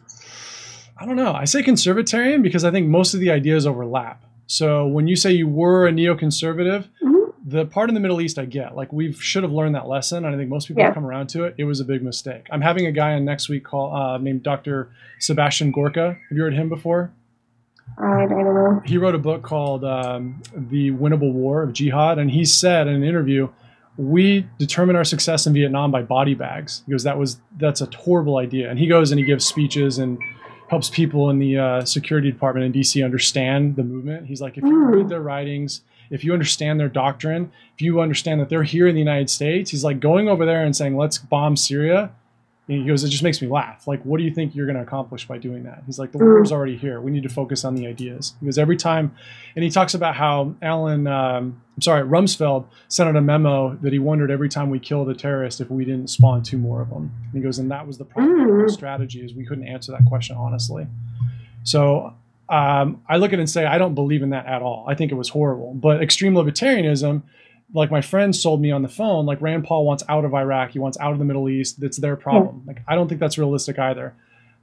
I 0.98 1.06
don't 1.06 1.16
know. 1.16 1.32
I 1.32 1.44
say 1.44 1.62
conservatarian 1.62 2.42
because 2.42 2.64
I 2.64 2.70
think 2.70 2.88
most 2.88 3.14
of 3.14 3.20
the 3.20 3.30
ideas 3.30 3.66
overlap. 3.66 4.24
So 4.46 4.86
when 4.86 5.06
you 5.06 5.14
say 5.14 5.30
you 5.30 5.46
were 5.46 5.86
a 5.86 5.92
neoconservative, 5.92 6.88
mm-hmm. 7.02 7.30
the 7.46 7.66
part 7.66 7.88
in 7.88 7.94
the 7.94 8.00
Middle 8.00 8.20
East 8.20 8.38
I 8.38 8.46
get. 8.46 8.74
Like 8.74 8.92
we 8.92 9.12
should 9.12 9.42
have 9.42 9.52
learned 9.52 9.74
that 9.74 9.86
lesson, 9.86 10.24
and 10.24 10.34
I 10.34 10.38
think 10.38 10.48
most 10.48 10.66
people 10.66 10.80
yeah. 10.80 10.86
have 10.86 10.94
come 10.94 11.06
around 11.06 11.28
to 11.30 11.44
it. 11.44 11.54
It 11.58 11.64
was 11.64 11.80
a 11.80 11.84
big 11.84 12.02
mistake. 12.02 12.46
I'm 12.50 12.62
having 12.62 12.86
a 12.86 12.92
guy 12.92 13.12
on 13.12 13.24
next 13.24 13.48
week 13.48 13.64
call 13.64 13.94
uh, 13.94 14.18
named 14.18 14.42
Dr. 14.42 14.90
Sebastian 15.20 15.70
Gorka. 15.70 16.16
Have 16.28 16.36
you 16.36 16.42
heard 16.42 16.54
him 16.54 16.68
before? 16.68 17.12
I, 17.98 18.24
I 18.24 18.26
don't 18.26 18.54
know. 18.54 18.82
He 18.84 18.96
wrote 18.96 19.14
a 19.14 19.18
book 19.18 19.42
called 19.42 19.84
um, 19.84 20.42
"The 20.54 20.90
Winnable 20.92 21.32
War 21.32 21.62
of 21.62 21.72
Jihad," 21.72 22.18
and 22.18 22.30
he 22.30 22.44
said 22.44 22.88
in 22.88 22.94
an 22.94 23.04
interview 23.04 23.48
we 23.98 24.46
determine 24.58 24.96
our 24.96 25.04
success 25.04 25.46
in 25.46 25.52
Vietnam 25.52 25.90
by 25.90 26.02
body 26.02 26.34
bags 26.34 26.82
because 26.86 27.02
that 27.02 27.18
was 27.18 27.38
that's 27.58 27.82
a 27.82 27.88
horrible 27.96 28.38
idea. 28.38 28.70
And 28.70 28.78
he 28.78 28.86
goes 28.86 29.10
and 29.10 29.18
he 29.18 29.26
gives 29.26 29.44
speeches 29.44 29.98
and 29.98 30.18
helps 30.68 30.88
people 30.88 31.28
in 31.30 31.38
the 31.38 31.58
uh, 31.58 31.84
security 31.84 32.30
department 32.30 32.64
in 32.64 32.80
DC 32.80 33.04
understand 33.04 33.76
the 33.76 33.82
movement. 33.82 34.26
He's 34.26 34.40
like, 34.40 34.56
if 34.56 34.64
you 34.64 34.78
read 34.84 35.08
their 35.08 35.20
writings 35.20 35.82
if 36.10 36.24
you 36.24 36.32
understand 36.32 36.80
their 36.80 36.88
doctrine, 36.88 37.50
if 37.74 37.82
you 37.82 38.00
understand 38.00 38.40
that 38.40 38.48
they're 38.48 38.62
here 38.62 38.88
in 38.88 38.94
the 38.94 39.00
United 39.00 39.30
States, 39.30 39.70
he's 39.70 39.84
like 39.84 40.00
going 40.00 40.28
over 40.28 40.46
there 40.46 40.64
and 40.64 40.74
saying, 40.74 40.96
let's 40.96 41.18
bomb 41.18 41.56
Syria. 41.56 42.10
He 42.68 42.84
goes, 42.84 43.02
it 43.02 43.08
just 43.08 43.22
makes 43.22 43.40
me 43.40 43.48
laugh. 43.48 43.88
Like, 43.88 44.02
what 44.02 44.18
do 44.18 44.24
you 44.24 44.30
think 44.30 44.54
you're 44.54 44.66
going 44.66 44.76
to 44.76 44.82
accomplish 44.82 45.26
by 45.26 45.38
doing 45.38 45.64
that? 45.64 45.82
He's 45.86 45.98
like, 45.98 46.12
the 46.12 46.18
war's 46.18 46.52
already 46.52 46.76
here. 46.76 47.00
We 47.00 47.10
need 47.10 47.22
to 47.22 47.30
focus 47.30 47.64
on 47.64 47.74
the 47.74 47.86
ideas. 47.86 48.34
Because 48.40 48.58
every 48.58 48.76
time, 48.76 49.16
and 49.56 49.64
he 49.64 49.70
talks 49.70 49.94
about 49.94 50.16
how 50.16 50.54
Alan, 50.60 51.06
um, 51.06 51.62
I'm 51.76 51.82
sorry, 51.82 52.02
Rumsfeld 52.02 52.66
sent 52.88 53.08
out 53.08 53.16
a 53.16 53.22
memo 53.22 53.74
that 53.76 53.94
he 53.94 53.98
wondered 53.98 54.30
every 54.30 54.50
time 54.50 54.68
we 54.68 54.78
killed 54.78 55.08
a 55.08 55.14
terrorist 55.14 55.62
if 55.62 55.70
we 55.70 55.86
didn't 55.86 56.10
spawn 56.10 56.42
two 56.42 56.58
more 56.58 56.82
of 56.82 56.90
them. 56.90 57.10
And 57.24 57.32
he 57.32 57.40
goes, 57.40 57.58
and 57.58 57.70
that 57.70 57.86
was 57.86 57.96
the 57.96 58.04
problem 58.04 58.58
with 58.58 58.66
the 58.66 58.72
strategy 58.72 59.24
is 59.24 59.32
we 59.32 59.46
couldn't 59.46 59.66
answer 59.66 59.90
that 59.92 60.04
question 60.04 60.36
honestly. 60.36 60.86
So 61.64 62.14
um, 62.50 63.02
I 63.08 63.16
look 63.16 63.32
at 63.32 63.38
it 63.38 63.40
and 63.40 63.50
say, 63.50 63.64
I 63.64 63.78
don't 63.78 63.94
believe 63.94 64.22
in 64.22 64.30
that 64.30 64.46
at 64.46 64.60
all. 64.60 64.84
I 64.86 64.94
think 64.94 65.10
it 65.10 65.16
was 65.16 65.30
horrible. 65.30 65.72
But 65.72 66.02
extreme 66.02 66.34
libertarianism, 66.34 67.22
like 67.74 67.90
my 67.90 68.00
friend 68.00 68.34
sold 68.34 68.60
me 68.60 68.70
on 68.70 68.82
the 68.82 68.88
phone, 68.88 69.26
like 69.26 69.40
Rand 69.40 69.64
Paul 69.64 69.84
wants 69.84 70.02
out 70.08 70.24
of 70.24 70.34
Iraq, 70.34 70.70
he 70.70 70.78
wants 70.78 70.98
out 70.98 71.12
of 71.12 71.18
the 71.18 71.24
Middle 71.24 71.48
East. 71.48 71.80
That's 71.80 71.98
their 71.98 72.16
problem. 72.16 72.62
Like 72.66 72.82
I 72.88 72.94
don't 72.94 73.08
think 73.08 73.20
that's 73.20 73.38
realistic 73.38 73.78
either. 73.78 74.14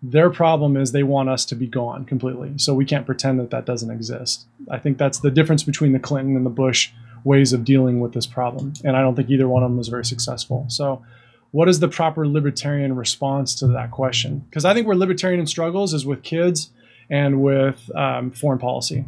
Their 0.01 0.29
problem 0.29 0.75
is 0.77 0.91
they 0.91 1.03
want 1.03 1.29
us 1.29 1.45
to 1.45 1.55
be 1.55 1.67
gone 1.67 2.05
completely. 2.05 2.53
So 2.57 2.73
we 2.73 2.85
can't 2.85 3.05
pretend 3.05 3.39
that 3.39 3.51
that 3.51 3.65
doesn't 3.65 3.89
exist. 3.89 4.45
I 4.69 4.77
think 4.77 4.97
that's 4.97 5.19
the 5.19 5.31
difference 5.31 5.63
between 5.63 5.93
the 5.93 5.99
Clinton 5.99 6.35
and 6.35 6.45
the 6.45 6.51
Bush 6.51 6.91
ways 7.23 7.53
of 7.53 7.65
dealing 7.65 7.99
with 7.99 8.13
this 8.13 8.27
problem. 8.27 8.73
And 8.83 8.95
I 8.95 9.01
don't 9.01 9.15
think 9.15 9.29
either 9.29 9.47
one 9.47 9.63
of 9.63 9.69
them 9.69 9.77
was 9.77 9.87
very 9.87 10.05
successful. 10.05 10.65
So 10.67 11.03
what 11.51 11.69
is 11.69 11.79
the 11.79 11.87
proper 11.87 12.27
libertarian 12.27 12.95
response 12.95 13.55
to 13.55 13.67
that 13.67 13.91
question? 13.91 14.39
Because 14.49 14.65
I 14.65 14.73
think 14.73 14.87
where 14.87 14.95
libertarian 14.95 15.47
struggles 15.47 15.93
is 15.93 16.05
with 16.05 16.21
kids 16.21 16.69
and 17.09 17.41
with 17.41 17.89
um, 17.95 18.31
foreign 18.31 18.59
policy. 18.59 19.05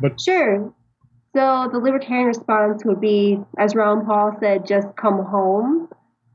But 0.00 0.20
Sure. 0.20 0.72
So 1.34 1.68
the 1.70 1.78
libertarian 1.78 2.26
response 2.26 2.84
would 2.84 3.00
be, 3.00 3.38
as 3.56 3.74
Ron 3.74 4.04
Paul 4.04 4.36
said, 4.40 4.66
just 4.66 4.88
come 4.96 5.24
home. 5.24 5.88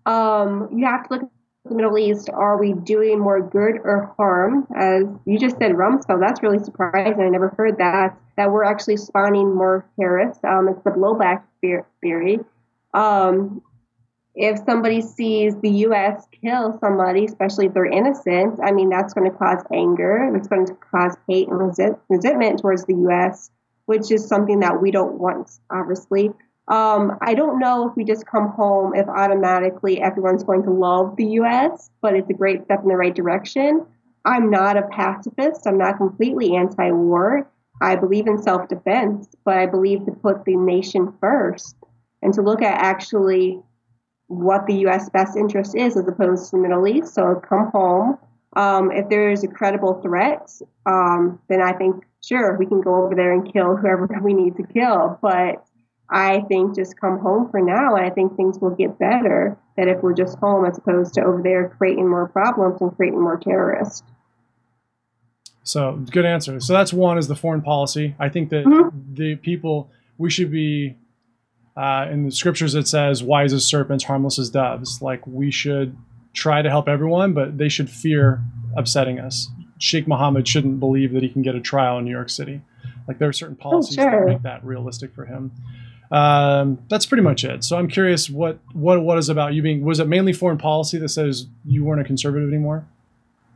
Um, 0.05 0.69
you 0.71 0.85
have 0.85 1.07
to 1.07 1.13
look 1.13 1.23
at 1.23 1.29
the 1.65 1.75
Middle 1.75 1.97
East. 1.97 2.29
Are 2.29 2.57
we 2.57 2.71
doing 2.71 3.19
more 3.19 3.41
good 3.41 3.75
or 3.83 4.13
harm? 4.15 4.67
As 4.73 5.03
you 5.25 5.37
just 5.37 5.57
said, 5.57 5.73
Rumsfeld. 5.73 6.21
That's 6.21 6.41
really 6.41 6.63
surprising. 6.63 7.21
I 7.21 7.29
never 7.29 7.53
heard 7.57 7.77
that. 7.79 8.17
That 8.37 8.51
we're 8.51 8.63
actually 8.63 8.97
spawning 8.97 9.53
more 9.53 9.85
terrorists. 9.99 10.43
Um, 10.45 10.69
it's 10.69 10.81
the 10.83 10.91
blowback 10.91 11.43
theory. 12.01 12.39
Um, 12.93 13.61
if 14.35 14.59
somebody 14.65 15.01
sees 15.01 15.55
the 15.61 15.69
U.S. 15.69 16.25
kill 16.41 16.77
somebody, 16.79 17.25
especially 17.25 17.67
if 17.67 17.73
they're 17.73 17.85
innocent, 17.85 18.59
I 18.63 18.71
mean, 18.71 18.89
that's 18.89 19.13
going 19.13 19.29
to 19.29 19.37
cause 19.37 19.63
anger. 19.73 20.29
It's 20.35 20.47
going 20.47 20.65
to 20.67 20.75
cause 20.75 21.15
hate 21.27 21.47
and 21.47 21.57
resent, 21.57 21.97
resentment 22.09 22.59
towards 22.59 22.85
the 22.85 22.93
U.S., 22.93 23.49
which 23.86 24.11
is 24.11 24.27
something 24.27 24.59
that 24.59 24.81
we 24.81 24.91
don't 24.91 25.19
want, 25.19 25.51
obviously. 25.69 26.31
Um, 26.67 27.17
I 27.21 27.36
don't 27.36 27.59
know 27.59 27.88
if 27.88 27.95
we 27.95 28.03
just 28.03 28.25
come 28.25 28.49
home 28.49 28.95
if 28.95 29.07
automatically 29.07 30.01
everyone's 30.01 30.43
going 30.43 30.63
to 30.63 30.71
love 30.71 31.15
the 31.15 31.25
U.S., 31.25 31.91
but 32.01 32.15
it's 32.15 32.29
a 32.29 32.33
great 32.33 32.63
step 32.65 32.81
in 32.81 32.89
the 32.89 32.95
right 32.95 33.13
direction. 33.13 33.86
I'm 34.25 34.49
not 34.49 34.75
a 34.75 34.88
pacifist. 34.88 35.67
I'm 35.67 35.77
not 35.77 35.97
completely 35.97 36.55
anti-war. 36.55 37.47
I 37.81 37.95
believe 37.95 38.25
in 38.25 38.41
self-defense, 38.41 39.27
but 39.43 39.57
I 39.57 39.67
believe 39.67 40.05
to 40.05 40.11
put 40.11 40.45
the 40.45 40.55
nation 40.55 41.13
first 41.19 41.75
and 42.23 42.33
to 42.33 42.41
look 42.41 42.63
at 42.63 42.81
actually 42.81 43.61
what 44.27 44.65
the 44.65 44.75
U.S. 44.77 45.09
best 45.09 45.38
interest 45.38 45.75
is 45.75 45.95
as 45.95 46.07
opposed 46.07 46.49
to 46.49 46.55
the 46.55 46.61
Middle 46.63 46.88
East. 46.88 47.13
So 47.13 47.39
come 47.47 47.69
home. 47.71 48.17
Um, 48.55 48.91
if 48.91 49.09
there 49.09 49.29
is 49.29 49.43
a 49.43 49.47
credible 49.47 50.01
threat, 50.01 50.49
um, 50.86 51.39
then 51.49 51.61
I 51.61 51.73
think 51.73 52.05
sure 52.28 52.57
we 52.57 52.65
can 52.65 52.82
go 52.82 53.03
over 53.03 53.15
there 53.15 53.34
and 53.34 53.51
kill 53.51 53.76
whoever 53.76 54.07
we 54.23 54.34
need 54.34 54.55
to 54.57 54.63
kill. 54.63 55.19
But 55.21 55.65
I 56.09 56.41
think 56.41 56.76
just 56.76 56.99
come 56.99 57.19
home 57.19 57.49
for 57.49 57.61
now, 57.61 57.95
and 57.95 58.05
I 58.05 58.09
think 58.09 58.36
things 58.36 58.59
will 58.59 58.76
get 58.76 58.99
better. 58.99 59.57
That 59.78 59.88
if 59.88 60.01
we're 60.01 60.13
just 60.13 60.38
home 60.38 60.65
as 60.65 60.78
opposed 60.78 61.15
to 61.15 61.21
over 61.21 61.41
there 61.41 61.69
creating 61.78 62.09
more 62.09 62.30
problems 62.30 62.82
and 62.82 62.95
creating 62.95 63.21
more 63.21 63.38
terrorists. 63.38 64.03
So 65.63 65.93
good 66.11 66.26
answer. 66.26 66.59
So 66.59 66.73
that's 66.73 66.93
one 66.93 67.17
is 67.17 67.28
the 67.28 67.36
foreign 67.36 67.61
policy. 67.61 68.15
I 68.19 68.30
think 68.30 68.51
that 68.51 68.65
mm-hmm. 68.65 69.13
the 69.13 69.36
people 69.36 69.89
we 70.17 70.30
should 70.30 70.51
be 70.51 70.95
uh, 71.76 72.07
in 72.09 72.23
the 72.23 72.32
scriptures 72.32 72.76
it 72.76 72.88
says 72.88 73.23
wise 73.23 73.51
as 73.51 73.65
serpents, 73.65 74.05
harmless 74.05 74.39
as 74.39 74.49
doves. 74.49 75.01
Like 75.01 75.26
we 75.26 75.51
should 75.51 75.97
try 76.34 76.61
to 76.61 76.69
help 76.69 76.88
everyone, 76.88 77.34
but 77.34 77.57
they 77.57 77.67
should 77.67 77.89
fear 77.89 78.41
upsetting 78.78 79.19
us. 79.19 79.49
Sheikh 79.78 80.07
Mohammed 80.07 80.47
shouldn't 80.47 80.80
believe 80.80 81.13
that 81.13 81.23
he 81.23 81.30
can 81.30 81.41
get 81.41 81.55
a 81.55 81.61
trial 81.61 81.97
in 81.97 82.05
New 82.05 82.11
York 82.11 82.30
City. 82.30 82.61
Like 83.07 83.19
there 83.19 83.30
are 83.30 83.34
certain 83.34 83.57
oh, 83.59 83.63
policies 83.63 83.97
oh, 83.99 84.03
sure. 84.03 84.11
that 84.11 84.28
make 84.28 84.41
that 84.43 84.63
realistic 84.63 85.13
for 85.13 85.26
him. 85.26 85.51
Um, 86.11 86.80
that's 86.88 87.05
pretty 87.05 87.23
much 87.23 87.43
it. 87.43 87.63
So 87.63 87.78
I'm 87.78 87.88
curious, 87.88 88.30
what 88.30 88.59
what 88.73 89.01
what 89.01 89.17
is 89.17 89.30
about 89.30 89.53
you 89.53 89.61
being? 89.61 89.84
Was 89.84 89.99
it 89.99 90.07
mainly 90.07 90.34
foreign 90.34 90.57
policy 90.57 90.97
that 90.99 91.09
says 91.09 91.47
you 91.65 91.84
weren't 91.84 92.01
a 92.01 92.03
conservative 92.03 92.47
anymore? 92.47 92.88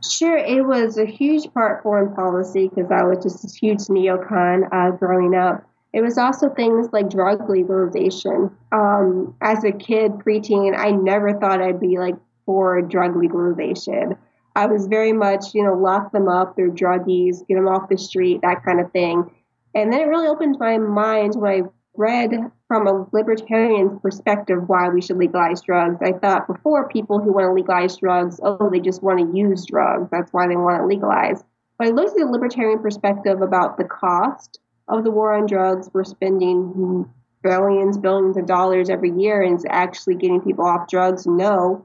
Sure, 0.08 0.36
it 0.36 0.66
was 0.66 0.96
a 0.96 1.04
huge 1.04 1.52
part 1.52 1.82
foreign 1.82 2.14
policy 2.14 2.68
because 2.68 2.90
I 2.90 3.02
was 3.04 3.22
just 3.22 3.44
a 3.44 3.58
huge 3.58 3.80
neocon 3.80 4.68
uh, 4.72 4.96
growing 4.96 5.34
up. 5.34 5.66
It 5.92 6.00
was 6.02 6.18
also 6.18 6.48
things 6.48 6.88
like 6.92 7.10
drug 7.10 7.48
legalization. 7.50 8.50
Um, 8.72 9.34
as 9.40 9.64
a 9.64 9.72
kid, 9.72 10.12
preteen, 10.12 10.78
I 10.78 10.92
never 10.92 11.38
thought 11.38 11.60
I'd 11.60 11.80
be 11.80 11.98
like 11.98 12.14
for 12.46 12.80
drug 12.80 13.16
legalization. 13.16 14.16
I 14.56 14.66
was 14.66 14.86
very 14.86 15.12
much, 15.12 15.54
you 15.54 15.62
know, 15.62 15.74
lock 15.74 16.12
them 16.12 16.28
up, 16.28 16.56
they're 16.56 16.70
druggies, 16.70 17.46
get 17.46 17.54
them 17.54 17.68
off 17.68 17.88
the 17.88 17.98
street, 17.98 18.40
that 18.42 18.64
kind 18.64 18.80
of 18.80 18.90
thing. 18.92 19.30
And 19.74 19.92
then 19.92 20.00
it 20.00 20.08
really 20.08 20.26
opened 20.26 20.56
my 20.58 20.78
mind 20.78 21.34
when 21.36 21.52
I 21.52 21.62
read 21.94 22.32
from 22.66 22.86
a 22.86 23.06
libertarian's 23.12 24.00
perspective 24.00 24.68
why 24.68 24.88
we 24.88 25.00
should 25.00 25.18
legalize 25.18 25.60
drugs. 25.62 25.98
I 26.02 26.12
thought 26.12 26.46
before 26.46 26.88
people 26.88 27.20
who 27.20 27.32
want 27.32 27.46
to 27.46 27.52
legalize 27.52 27.96
drugs, 27.96 28.40
oh, 28.42 28.70
they 28.70 28.80
just 28.80 29.02
want 29.02 29.20
to 29.20 29.36
use 29.36 29.66
drugs. 29.66 30.08
That's 30.10 30.32
why 30.32 30.46
they 30.48 30.56
want 30.56 30.80
to 30.80 30.86
legalize. 30.86 31.42
But 31.78 31.88
I 31.88 31.90
looked 31.90 32.10
at 32.10 32.26
the 32.26 32.30
libertarian 32.30 32.80
perspective 32.80 33.42
about 33.42 33.76
the 33.76 33.84
cost 33.84 34.60
of 34.88 35.04
the 35.04 35.10
war 35.10 35.34
on 35.34 35.46
drugs. 35.46 35.88
We're 35.92 36.04
spending 36.04 37.08
billions, 37.42 37.98
billions 37.98 38.36
of 38.36 38.46
dollars 38.46 38.90
every 38.90 39.10
year, 39.10 39.42
and 39.42 39.54
it's 39.54 39.64
actually 39.68 40.16
getting 40.16 40.40
people 40.40 40.66
off 40.66 40.88
drugs. 40.88 41.26
No. 41.26 41.84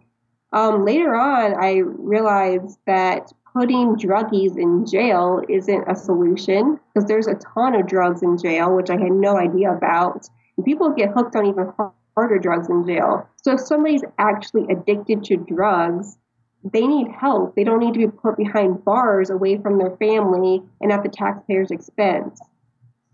Um, 0.56 0.86
later 0.86 1.14
on, 1.14 1.54
I 1.62 1.80
realized 1.80 2.80
that 2.88 3.34
putting 3.52 3.98
druggies 3.98 4.58
in 4.58 4.86
jail 4.86 5.42
isn't 5.50 5.84
a 5.90 5.96
solution 5.96 6.80
because 6.94 7.08
there's 7.10 7.28
a 7.28 7.36
ton 7.36 7.76
of 7.76 7.88
drugs 7.88 8.24
in 8.24 8.38
jail, 8.38 8.74
which 8.74 8.90
I 8.90 8.94
had 8.94 9.12
no 9.12 9.38
idea 9.38 9.74
about. 9.74 10.30
And 10.56 10.66
people 10.66 10.92
get 10.92 11.10
hooked 11.10 11.36
on 11.36 11.46
even 11.46 11.74
harder 12.16 12.40
drugs 12.40 12.70
in 12.70 12.88
jail. 12.88 13.28
So 13.44 13.52
if 13.52 13.60
somebody's 13.60 14.04
actually 14.18 14.66
addicted 14.72 15.26
to 15.26 15.36
drugs, 15.36 16.18
they 16.64 16.88
need 16.88 17.10
help. 17.12 17.56
They 17.56 17.66
don't 17.66 17.80
need 17.80 17.94
to 17.94 18.00
be 18.00 18.08
put 18.08 18.38
behind 18.38 18.86
bars 18.86 19.30
away 19.30 19.58
from 19.58 19.78
their 19.78 19.98
family 19.98 20.64
and 20.80 20.90
at 20.90 21.04
the 21.04 21.10
taxpayer's 21.10 21.70
expense. 21.70 22.40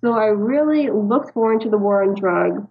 So 0.01 0.13
I 0.13 0.27
really 0.27 0.91
looked 0.91 1.35
more 1.35 1.53
into 1.53 1.69
the 1.69 1.77
war 1.79 2.03
on 2.03 2.13
drugs, 2.13 2.61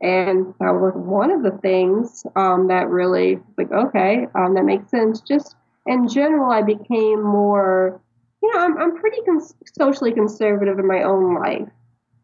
and 0.00 0.54
that 0.60 0.72
was 0.72 0.92
one 0.94 1.30
of 1.30 1.42
the 1.42 1.58
things 1.62 2.24
um, 2.36 2.68
that 2.68 2.88
really 2.88 3.40
like 3.56 3.72
okay, 3.72 4.26
um, 4.34 4.54
that 4.54 4.64
makes 4.64 4.90
sense. 4.90 5.20
Just 5.20 5.56
in 5.86 6.08
general, 6.08 6.50
I 6.50 6.62
became 6.62 7.22
more, 7.22 8.00
you 8.42 8.52
know, 8.52 8.60
I'm 8.60 8.78
I'm 8.78 8.96
pretty 8.96 9.22
cons- 9.22 9.54
socially 9.78 10.12
conservative 10.12 10.78
in 10.78 10.86
my 10.86 11.02
own 11.02 11.34
life, 11.34 11.68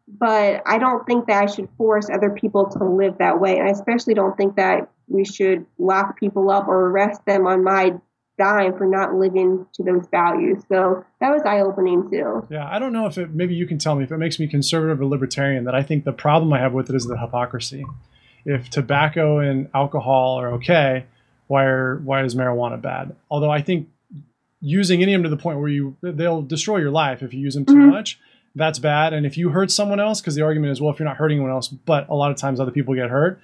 but 0.07 0.61
I 0.65 0.77
don't 0.77 1.05
think 1.05 1.27
that 1.27 1.43
I 1.43 1.45
should 1.47 1.69
force 1.77 2.09
other 2.09 2.29
people 2.29 2.69
to 2.71 2.83
live 2.83 3.17
that 3.17 3.39
way, 3.39 3.57
and 3.57 3.67
I 3.67 3.71
especially 3.71 4.13
don't 4.13 4.37
think 4.37 4.55
that 4.57 4.89
we 5.07 5.25
should 5.25 5.65
lock 5.79 6.19
people 6.19 6.51
up 6.51 6.67
or 6.67 6.89
arrest 6.89 7.25
them 7.25 7.47
on 7.47 7.63
my 7.63 7.93
dime 8.37 8.77
for 8.77 8.85
not 8.85 9.13
living 9.13 9.65
to 9.73 9.83
those 9.83 10.07
values. 10.09 10.63
So 10.69 11.05
that 11.19 11.29
was 11.29 11.41
eye 11.45 11.61
opening 11.61 12.09
too. 12.09 12.45
Yeah, 12.49 12.67
I 12.69 12.79
don't 12.79 12.93
know 12.93 13.05
if 13.05 13.17
it, 13.17 13.31
maybe 13.31 13.55
you 13.55 13.67
can 13.67 13.77
tell 13.77 13.95
me 13.95 14.03
if 14.03 14.11
it 14.11 14.17
makes 14.17 14.39
me 14.39 14.47
conservative 14.47 15.01
or 15.01 15.05
libertarian, 15.05 15.65
that 15.65 15.75
I 15.75 15.83
think 15.83 16.03
the 16.03 16.13
problem 16.13 16.51
I 16.53 16.59
have 16.59 16.73
with 16.73 16.89
it 16.89 16.95
is 16.95 17.05
the 17.05 17.17
hypocrisy. 17.17 17.85
If 18.45 18.69
tobacco 18.69 19.39
and 19.39 19.69
alcohol 19.73 20.39
are 20.39 20.53
okay, 20.53 21.05
why 21.47 21.65
are 21.65 21.97
why 21.97 22.23
is 22.23 22.35
marijuana 22.35 22.81
bad? 22.81 23.15
Although 23.29 23.51
I 23.51 23.61
think 23.61 23.89
using 24.59 25.01
any 25.01 25.13
of 25.13 25.19
them 25.19 25.29
to 25.29 25.35
the 25.35 25.41
point 25.41 25.59
where 25.59 25.69
you 25.69 25.95
they'll 26.01 26.41
destroy 26.41 26.77
your 26.77 26.91
life 26.91 27.21
if 27.21 27.33
you 27.33 27.39
use 27.39 27.53
them 27.53 27.65
too 27.65 27.73
mm-hmm. 27.73 27.89
much. 27.89 28.19
That's 28.55 28.79
bad. 28.79 29.13
And 29.13 29.25
if 29.25 29.35
you 29.35 29.49
hurt 29.49 29.71
someone 29.71 29.99
else, 29.99 30.21
because 30.21 30.35
the 30.35 30.43
argument 30.43 30.71
is, 30.71 30.79
well, 30.79 30.93
if 30.93 30.99
you're 30.99 31.07
not 31.07 31.17
hurting 31.17 31.37
anyone 31.37 31.51
else, 31.51 31.69
but 31.69 32.07
a 32.09 32.13
lot 32.13 32.29
of 32.29 32.37
times 32.37 32.59
other 32.59 32.71
people 32.71 32.93
get 32.93 33.09
hurt, 33.09 33.41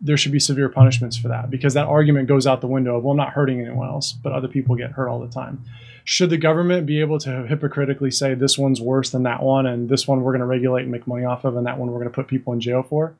there 0.00 0.16
should 0.16 0.32
be 0.32 0.40
severe 0.40 0.68
punishments 0.68 1.16
for 1.16 1.28
that 1.28 1.50
because 1.50 1.74
that 1.74 1.86
argument 1.86 2.28
goes 2.28 2.46
out 2.46 2.60
the 2.60 2.66
window 2.66 2.96
of, 2.96 3.04
well, 3.04 3.12
I'm 3.12 3.16
not 3.16 3.30
hurting 3.30 3.60
anyone 3.60 3.88
else, 3.88 4.12
but 4.12 4.32
other 4.32 4.48
people 4.48 4.76
get 4.76 4.92
hurt 4.92 5.08
all 5.08 5.20
the 5.20 5.28
time. 5.28 5.64
Should 6.04 6.30
the 6.30 6.38
government 6.38 6.86
be 6.86 7.00
able 7.00 7.18
to 7.20 7.46
hypocritically 7.46 8.10
say 8.10 8.34
this 8.34 8.58
one's 8.58 8.80
worse 8.80 9.10
than 9.10 9.24
that 9.24 9.42
one 9.42 9.66
and 9.66 9.88
this 9.88 10.08
one 10.08 10.22
we're 10.22 10.32
going 10.32 10.40
to 10.40 10.46
regulate 10.46 10.82
and 10.82 10.90
make 10.90 11.06
money 11.06 11.24
off 11.24 11.44
of 11.44 11.56
and 11.56 11.66
that 11.66 11.78
one 11.78 11.90
we're 11.90 11.98
going 11.98 12.10
to 12.10 12.14
put 12.14 12.26
people 12.26 12.52
in 12.52 12.60
jail 12.60 12.82
for? 12.82 13.14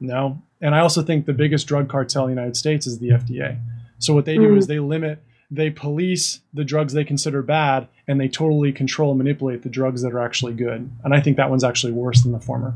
No. 0.00 0.40
And 0.60 0.74
I 0.74 0.80
also 0.80 1.02
think 1.02 1.26
the 1.26 1.32
biggest 1.32 1.66
drug 1.66 1.88
cartel 1.88 2.24
in 2.24 2.34
the 2.34 2.40
United 2.40 2.56
States 2.56 2.86
is 2.86 2.98
the 2.98 3.10
FDA. 3.10 3.58
So 3.98 4.14
what 4.14 4.24
they 4.24 4.36
do 4.36 4.54
mm. 4.54 4.58
is 4.58 4.66
they 4.66 4.78
limit, 4.78 5.22
they 5.50 5.70
police 5.70 6.40
the 6.52 6.64
drugs 6.64 6.92
they 6.92 7.04
consider 7.04 7.42
bad 7.42 7.88
and 8.06 8.20
they 8.20 8.28
totally 8.28 8.72
control 8.72 9.10
and 9.10 9.18
manipulate 9.18 9.62
the 9.62 9.68
drugs 9.68 10.02
that 10.02 10.12
are 10.12 10.20
actually 10.20 10.54
good. 10.54 10.90
And 11.02 11.14
I 11.14 11.20
think 11.20 11.36
that 11.36 11.50
one's 11.50 11.64
actually 11.64 11.92
worse 11.92 12.22
than 12.22 12.32
the 12.32 12.40
former. 12.40 12.74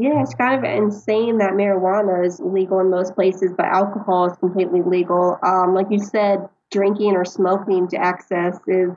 Yeah, 0.00 0.22
it's 0.22 0.34
kind 0.34 0.54
of 0.54 0.70
insane 0.70 1.38
that 1.38 1.54
marijuana 1.54 2.24
is 2.24 2.38
legal 2.38 2.78
in 2.78 2.88
most 2.88 3.16
places, 3.16 3.50
but 3.56 3.66
alcohol 3.66 4.30
is 4.30 4.38
completely 4.38 4.80
legal. 4.80 5.36
Um, 5.42 5.74
like 5.74 5.88
you 5.90 5.98
said, 5.98 6.48
drinking 6.70 7.16
or 7.16 7.24
smoking 7.24 7.88
to 7.88 7.96
excess 8.00 8.56
is 8.68 8.90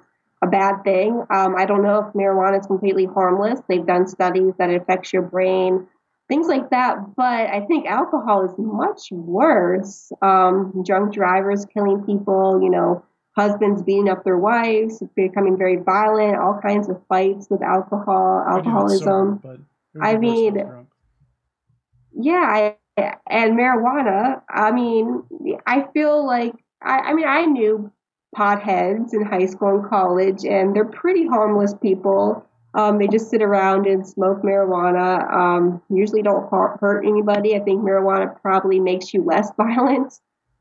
a 0.43 0.47
bad 0.47 0.83
thing. 0.83 1.25
Um, 1.31 1.55
I 1.57 1.65
don't 1.65 1.81
know 1.81 2.05
if 2.05 2.13
marijuana 2.13 2.59
is 2.59 2.67
completely 2.67 3.05
harmless. 3.05 3.59
They've 3.67 3.85
done 3.85 4.07
studies 4.07 4.53
that 4.59 4.69
it 4.69 4.83
affects 4.83 5.11
your 5.11 5.23
brain, 5.23 5.87
things 6.29 6.47
like 6.47 6.69
that. 6.69 6.97
But 7.17 7.49
I 7.49 7.65
think 7.67 7.87
alcohol 7.87 8.45
is 8.45 8.53
much 8.59 9.07
worse. 9.11 10.11
Um, 10.21 10.83
drunk 10.85 11.15
drivers 11.15 11.65
killing 11.73 12.03
people, 12.03 12.59
you 12.61 12.69
know, 12.69 13.03
husbands 13.35 13.81
beating 13.81 14.07
up 14.07 14.23
their 14.23 14.37
wives, 14.37 15.01
becoming 15.15 15.57
very 15.57 15.77
violent, 15.77 16.37
all 16.37 16.59
kinds 16.61 16.89
of 16.89 17.01
fights 17.09 17.47
with 17.49 17.63
alcohol, 17.63 18.45
alcoholism. 18.47 19.39
Sober, 19.41 19.61
I 19.99 20.17
mean, 20.17 20.57
yeah, 22.13 22.75
I, 22.97 23.15
and 23.29 23.57
marijuana. 23.57 24.41
I 24.49 24.71
mean, 24.71 25.23
I 25.65 25.87
feel 25.93 26.25
like 26.25 26.53
I, 26.81 26.97
I 26.99 27.13
mean, 27.13 27.27
I 27.27 27.45
knew 27.45 27.91
potheads 28.35 29.13
in 29.13 29.23
high 29.23 29.45
school 29.45 29.79
and 29.79 29.89
college, 29.89 30.45
and 30.45 30.75
they're 30.75 30.85
pretty 30.85 31.27
harmless 31.27 31.73
people. 31.73 32.45
Um, 32.73 32.99
they 32.99 33.07
just 33.07 33.29
sit 33.29 33.41
around 33.41 33.85
and 33.85 34.07
smoke 34.07 34.43
marijuana. 34.43 35.31
Um, 35.31 35.81
usually 35.89 36.21
don't 36.21 36.49
hurt 36.49 37.03
anybody. 37.05 37.55
I 37.55 37.59
think 37.59 37.81
marijuana 37.81 38.39
probably 38.41 38.79
makes 38.79 39.13
you 39.13 39.23
less 39.23 39.51
violent. 39.57 40.13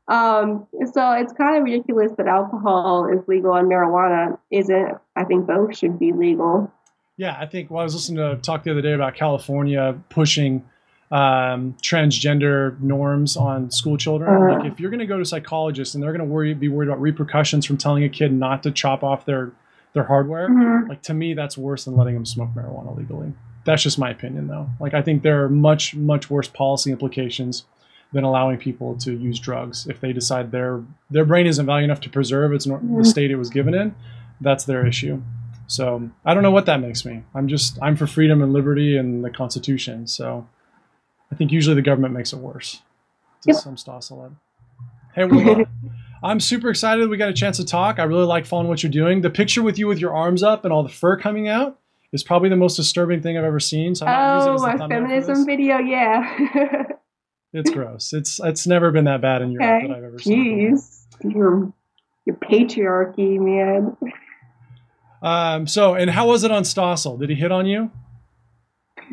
Um, 0.07 0.67
so 0.91 1.13
it's 1.13 1.31
kind 1.31 1.57
of 1.57 1.63
ridiculous 1.63 2.11
that 2.17 2.27
alcohol 2.27 3.07
is 3.07 3.25
legal 3.27 3.53
and 3.53 3.69
marijuana 3.69 4.37
isn't. 4.49 4.97
I 5.15 5.23
think 5.23 5.47
both 5.47 5.77
should 5.77 5.99
be 5.99 6.11
legal. 6.11 6.69
Yeah, 7.15 7.37
I 7.39 7.45
think. 7.45 7.69
Well, 7.69 7.81
I 7.81 7.83
was 7.83 7.93
listening 7.93 8.17
to 8.17 8.41
talk 8.41 8.63
the 8.63 8.71
other 8.71 8.81
day 8.81 8.93
about 8.93 9.15
California 9.15 9.97
pushing 10.09 10.65
um, 11.11 11.75
transgender 11.81 12.79
norms 12.79 13.35
on 13.35 13.69
school 13.69 13.97
children. 13.97 14.33
Uh-huh. 14.33 14.59
Like 14.59 14.71
if 14.71 14.79
you're 14.79 14.89
going 14.89 14.99
to 14.99 15.05
go 15.05 15.17
to 15.17 15.25
psychologists 15.25 15.93
and 15.93 16.03
they're 16.03 16.11
going 16.11 16.25
to 16.25 16.33
worry, 16.33 16.53
be 16.53 16.69
worried 16.69 16.87
about 16.87 17.01
repercussions 17.01 17.65
from 17.65 17.77
telling 17.77 18.03
a 18.03 18.09
kid 18.09 18.31
not 18.31 18.63
to 18.63 18.71
chop 18.71 19.03
off 19.03 19.25
their 19.25 19.51
their 19.93 20.05
hardware, 20.05 20.49
mm-hmm. 20.49 20.89
like 20.89 21.01
to 21.01 21.13
me, 21.13 21.33
that's 21.33 21.57
worse 21.57 21.83
than 21.83 21.97
letting 21.97 22.13
them 22.13 22.25
smoke 22.25 22.49
marijuana 22.55 22.97
legally. 22.97 23.33
That's 23.65 23.83
just 23.83 23.99
my 23.99 24.09
opinion, 24.09 24.47
though. 24.47 24.69
Like 24.79 24.93
I 24.93 25.01
think 25.01 25.21
there 25.21 25.43
are 25.43 25.49
much 25.49 25.93
much 25.95 26.29
worse 26.29 26.47
policy 26.47 26.91
implications 26.91 27.65
than 28.13 28.23
allowing 28.23 28.57
people 28.57 28.95
to 28.97 29.13
use 29.13 29.39
drugs 29.39 29.87
if 29.87 29.99
they 29.99 30.13
decide 30.13 30.51
their 30.51 30.81
their 31.09 31.25
brain 31.25 31.45
isn't 31.45 31.65
value 31.65 31.83
enough 31.83 32.01
to 32.01 32.09
preserve 32.09 32.53
its 32.53 32.65
mm-hmm. 32.67 32.97
the 32.97 33.05
state 33.05 33.31
it 33.31 33.35
was 33.35 33.49
given 33.49 33.73
in. 33.73 33.93
That's 34.39 34.63
their 34.63 34.87
issue. 34.87 35.21
So 35.67 36.09
I 36.25 36.33
don't 36.33 36.43
know 36.43 36.51
what 36.51 36.65
that 36.65 36.79
makes 36.79 37.03
me. 37.03 37.23
I'm 37.35 37.49
just 37.49 37.77
I'm 37.81 37.97
for 37.97 38.07
freedom 38.07 38.41
and 38.41 38.53
liberty 38.53 38.95
and 38.95 39.25
the 39.25 39.29
Constitution. 39.29 40.07
So 40.07 40.47
I 41.31 41.35
think 41.35 41.51
usually 41.51 41.75
the 41.75 41.81
government 41.81 42.13
makes 42.13 42.33
it 42.33 42.39
worse. 42.39 42.81
Yep. 43.45 43.55
some 43.57 43.75
Stossel. 43.75 44.35
Hey, 45.15 45.25
well, 45.25 45.65
I'm 46.23 46.39
super 46.39 46.69
excited 46.69 47.09
we 47.09 47.17
got 47.17 47.29
a 47.29 47.33
chance 47.33 47.57
to 47.57 47.65
talk. 47.65 47.97
I 47.97 48.03
really 48.03 48.25
like 48.25 48.45
following 48.45 48.67
what 48.67 48.83
you're 48.83 48.91
doing. 48.91 49.21
The 49.21 49.29
picture 49.29 49.63
with 49.63 49.79
you 49.79 49.87
with 49.87 49.99
your 49.99 50.13
arms 50.13 50.43
up 50.43 50.63
and 50.63 50.71
all 50.71 50.83
the 50.83 50.89
fur 50.89 51.17
coming 51.17 51.47
out 51.47 51.79
is 52.11 52.23
probably 52.23 52.49
the 52.49 52.55
most 52.55 52.75
disturbing 52.75 53.21
thing 53.21 53.37
I've 53.37 53.43
ever 53.43 53.59
seen. 53.59 53.95
So 53.95 54.05
oh, 54.07 54.57
my 54.59 54.77
feminism 54.77 55.45
video, 55.45 55.79
yeah. 55.79 56.83
it's 57.53 57.71
gross. 57.71 58.13
It's 58.13 58.39
it's 58.43 58.67
never 58.67 58.91
been 58.91 59.05
that 59.05 59.21
bad 59.21 59.41
in 59.41 59.51
Europe 59.51 59.83
okay. 59.83 59.87
that 59.87 59.97
I've 59.97 60.03
ever 60.03 60.19
seen. 60.19 60.75
Jeez, 60.75 61.05
your 61.23 61.73
your 62.25 62.35
patriarchy, 62.35 63.39
man. 63.39 63.97
Um. 65.23 65.65
So, 65.65 65.95
and 65.95 66.09
how 66.09 66.27
was 66.27 66.43
it 66.43 66.51
on 66.51 66.63
Stossel? 66.63 67.19
Did 67.19 67.29
he 67.29 67.35
hit 67.35 67.51
on 67.51 67.65
you? 67.65 67.89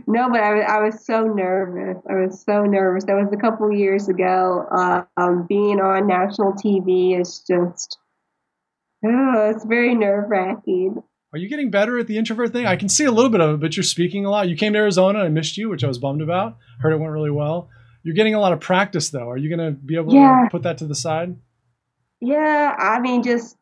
No, 0.07 0.30
but 0.30 0.40
I, 0.40 0.61
I 0.61 0.82
was 0.82 1.05
so 1.05 1.24
nervous. 1.24 2.03
I 2.09 2.14
was 2.14 2.42
so 2.42 2.62
nervous. 2.64 3.05
That 3.05 3.14
was 3.14 3.32
a 3.32 3.36
couple 3.36 3.72
years 3.72 4.09
ago. 4.09 4.66
Uh, 4.70 5.03
um, 5.16 5.46
being 5.49 5.80
on 5.80 6.07
national 6.07 6.53
TV 6.53 7.18
is 7.18 7.44
just, 7.46 7.99
oh, 9.05 9.51
it's 9.51 9.64
very 9.64 9.94
nerve 9.94 10.28
wracking. 10.28 11.03
Are 11.32 11.38
you 11.38 11.49
getting 11.49 11.70
better 11.70 11.99
at 11.99 12.07
the 12.07 12.16
introvert 12.16 12.53
thing? 12.53 12.66
I 12.66 12.76
can 12.76 12.88
see 12.88 13.05
a 13.05 13.11
little 13.11 13.30
bit 13.30 13.40
of 13.40 13.55
it, 13.55 13.61
but 13.61 13.76
you're 13.76 13.84
speaking 13.84 14.24
a 14.24 14.30
lot. 14.30 14.49
You 14.49 14.57
came 14.57 14.72
to 14.72 14.78
Arizona. 14.78 15.20
I 15.20 15.28
missed 15.28 15.59
you, 15.59 15.68
which 15.68 15.84
I 15.84 15.88
was 15.88 15.99
bummed 15.99 16.22
about. 16.22 16.57
Heard 16.80 16.92
it 16.92 16.99
went 16.99 17.12
really 17.12 17.30
well. 17.30 17.68
You're 18.03 18.14
getting 18.14 18.34
a 18.34 18.40
lot 18.40 18.53
of 18.53 18.61
practice, 18.61 19.11
though. 19.11 19.28
Are 19.28 19.36
you 19.36 19.55
going 19.55 19.74
to 19.74 19.78
be 19.78 19.96
able 19.96 20.14
yeah. 20.14 20.44
to 20.44 20.51
put 20.51 20.62
that 20.62 20.78
to 20.78 20.86
the 20.86 20.94
side? 20.94 21.36
Yeah, 22.20 22.74
I 22.78 23.01
mean, 23.01 23.22
just 23.22 23.57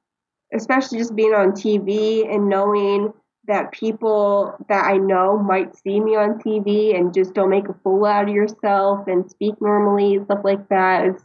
especially 0.54 0.98
just 0.98 1.16
being 1.16 1.34
on 1.34 1.52
TV 1.52 2.32
and 2.32 2.48
knowing 2.48 3.12
that 3.46 3.72
people 3.72 4.54
that 4.68 4.84
I 4.84 4.96
know 4.96 5.38
might 5.38 5.76
see 5.76 6.00
me 6.00 6.16
on 6.16 6.38
TV 6.38 6.96
and 6.96 7.14
just 7.14 7.34
don't 7.34 7.50
make 7.50 7.68
a 7.68 7.74
fool 7.82 8.04
out 8.04 8.28
of 8.28 8.34
yourself 8.34 9.06
and 9.06 9.30
speak 9.30 9.54
normally, 9.60 10.20
stuff 10.24 10.40
like 10.44 10.68
that. 10.68 11.06
It's 11.06 11.22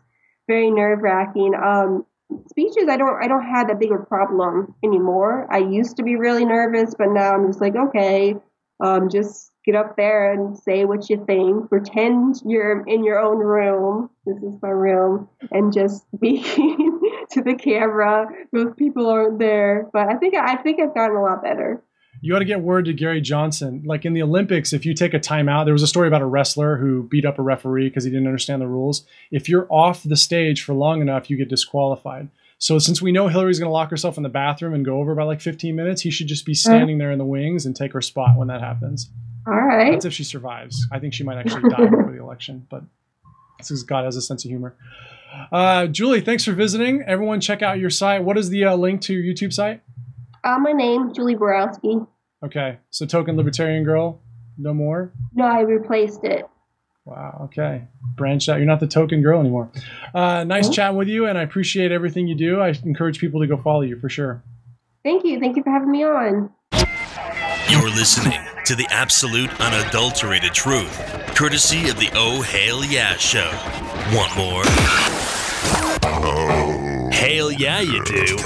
very 0.47 0.71
nerve 0.71 0.99
wracking. 1.01 1.53
Um, 1.55 2.05
speeches, 2.47 2.85
I 2.89 2.97
don't, 2.97 3.23
I 3.23 3.27
don't 3.27 3.45
have 3.45 3.67
that 3.67 3.79
big 3.79 3.91
of 3.91 4.01
a 4.01 4.05
problem 4.05 4.75
anymore. 4.83 5.47
I 5.51 5.59
used 5.59 5.97
to 5.97 6.03
be 6.03 6.15
really 6.15 6.45
nervous, 6.45 6.93
but 6.97 7.09
now 7.09 7.33
I'm 7.33 7.47
just 7.47 7.61
like, 7.61 7.75
okay, 7.75 8.35
um, 8.83 9.09
just 9.09 9.51
get 9.65 9.75
up 9.75 9.95
there 9.95 10.33
and 10.33 10.57
say 10.57 10.85
what 10.85 11.09
you 11.09 11.23
think. 11.25 11.69
Pretend 11.69 12.41
you're 12.45 12.83
in 12.87 13.03
your 13.03 13.19
own 13.19 13.37
room. 13.37 14.09
This 14.25 14.37
is 14.37 14.59
my 14.61 14.69
room, 14.69 15.29
and 15.51 15.71
just 15.71 16.03
speaking 16.15 16.99
to 17.31 17.41
the 17.43 17.55
camera. 17.55 18.27
Those 18.51 18.73
people 18.75 19.07
aren't 19.07 19.39
there, 19.39 19.89
but 19.93 20.07
I 20.09 20.15
think 20.15 20.35
I 20.35 20.55
think 20.57 20.81
I've 20.81 20.95
gotten 20.95 21.15
a 21.15 21.21
lot 21.21 21.43
better 21.43 21.83
you 22.21 22.35
ought 22.35 22.39
to 22.39 22.45
get 22.45 22.61
word 22.61 22.85
to 22.85 22.93
Gary 22.93 23.19
Johnson. 23.19 23.81
Like 23.83 24.05
in 24.05 24.13
the 24.13 24.21
Olympics, 24.21 24.73
if 24.73 24.85
you 24.85 24.93
take 24.93 25.13
a 25.13 25.19
timeout, 25.19 25.65
there 25.65 25.73
was 25.73 25.81
a 25.81 25.87
story 25.87 26.07
about 26.07 26.21
a 26.21 26.25
wrestler 26.25 26.77
who 26.77 27.03
beat 27.03 27.25
up 27.25 27.39
a 27.39 27.41
referee 27.41 27.89
because 27.89 28.03
he 28.03 28.11
didn't 28.11 28.27
understand 28.27 28.61
the 28.61 28.67
rules. 28.67 29.05
If 29.31 29.49
you're 29.49 29.67
off 29.69 30.03
the 30.03 30.15
stage 30.15 30.63
for 30.63 30.73
long 30.73 31.01
enough, 31.01 31.29
you 31.29 31.37
get 31.37 31.49
disqualified. 31.49 32.29
So 32.59 32.77
since 32.77 33.01
we 33.01 33.11
know 33.11 33.27
Hillary's 33.27 33.57
going 33.57 33.69
to 33.69 33.73
lock 33.73 33.89
herself 33.89 34.17
in 34.17 34.23
the 34.23 34.29
bathroom 34.29 34.75
and 34.75 34.85
go 34.85 34.99
over 34.99 35.15
by 35.15 35.23
like 35.23 35.41
15 35.41 35.75
minutes, 35.75 36.03
he 36.03 36.11
should 36.11 36.27
just 36.27 36.45
be 36.45 36.53
standing 36.53 36.99
there 36.99 37.11
in 37.11 37.17
the 37.17 37.25
wings 37.25 37.65
and 37.65 37.75
take 37.75 37.91
her 37.93 38.03
spot 38.03 38.37
when 38.37 38.49
that 38.49 38.61
happens. 38.61 39.09
All 39.47 39.55
right. 39.55 39.91
That's 39.91 40.05
if 40.05 40.13
she 40.13 40.23
survives. 40.23 40.85
I 40.91 40.99
think 40.99 41.15
she 41.15 41.23
might 41.23 41.39
actually 41.39 41.67
die 41.69 41.85
before 41.89 42.11
the 42.11 42.21
election, 42.21 42.67
but 42.69 42.83
because 43.57 43.81
God 43.81 44.05
has 44.05 44.15
a 44.15 44.21
sense 44.21 44.45
of 44.45 44.49
humor. 44.49 44.75
Uh, 45.51 45.87
Julie, 45.87 46.21
thanks 46.21 46.43
for 46.43 46.51
visiting. 46.51 47.01
Everyone, 47.07 47.41
check 47.41 47.63
out 47.63 47.79
your 47.79 47.89
site. 47.89 48.23
What 48.23 48.37
is 48.37 48.49
the 48.49 48.65
uh, 48.65 48.75
link 48.75 49.01
to 49.01 49.13
your 49.15 49.33
YouTube 49.33 49.53
site? 49.53 49.81
Uh, 50.43 50.59
my 50.59 50.71
name, 50.71 51.13
Julie 51.13 51.35
Borowski. 51.35 51.97
Okay, 52.43 52.77
so 52.89 53.05
token 53.05 53.37
libertarian 53.37 53.83
girl, 53.83 54.19
no 54.57 54.73
more. 54.73 55.11
No, 55.33 55.45
I 55.45 55.61
replaced 55.61 56.23
it. 56.23 56.45
Wow. 57.05 57.41
Okay, 57.45 57.87
branched 58.15 58.49
out. 58.49 58.57
You're 58.57 58.67
not 58.67 58.79
the 58.79 58.87
token 58.87 59.21
girl 59.21 59.39
anymore. 59.39 59.71
Uh, 60.13 60.43
nice 60.43 60.69
oh. 60.69 60.71
chatting 60.71 60.97
with 60.97 61.07
you, 61.07 61.25
and 61.25 61.37
I 61.37 61.41
appreciate 61.41 61.91
everything 61.91 62.27
you 62.27 62.35
do. 62.35 62.61
I 62.61 62.69
encourage 62.85 63.19
people 63.19 63.41
to 63.41 63.47
go 63.47 63.57
follow 63.57 63.81
you 63.81 63.99
for 63.99 64.09
sure. 64.09 64.43
Thank 65.03 65.25
you. 65.25 65.39
Thank 65.39 65.57
you 65.57 65.63
for 65.63 65.71
having 65.71 65.91
me 65.91 66.03
on. 66.03 66.51
You're 67.69 67.89
listening 67.89 68.39
to 68.65 68.75
the 68.75 68.85
absolute 68.89 69.49
unadulterated 69.59 70.53
truth, 70.53 70.95
courtesy 71.35 71.89
of 71.89 71.97
the 71.97 72.09
Oh 72.13 72.41
Hale 72.41 72.85
Yeah 72.85 73.15
Show. 73.15 73.49
Want 74.13 74.35
more? 74.37 74.63
Oh. 76.03 77.09
Hail 77.11 77.51
yeah, 77.51 77.79
you 77.79 78.03
do. 78.03 78.37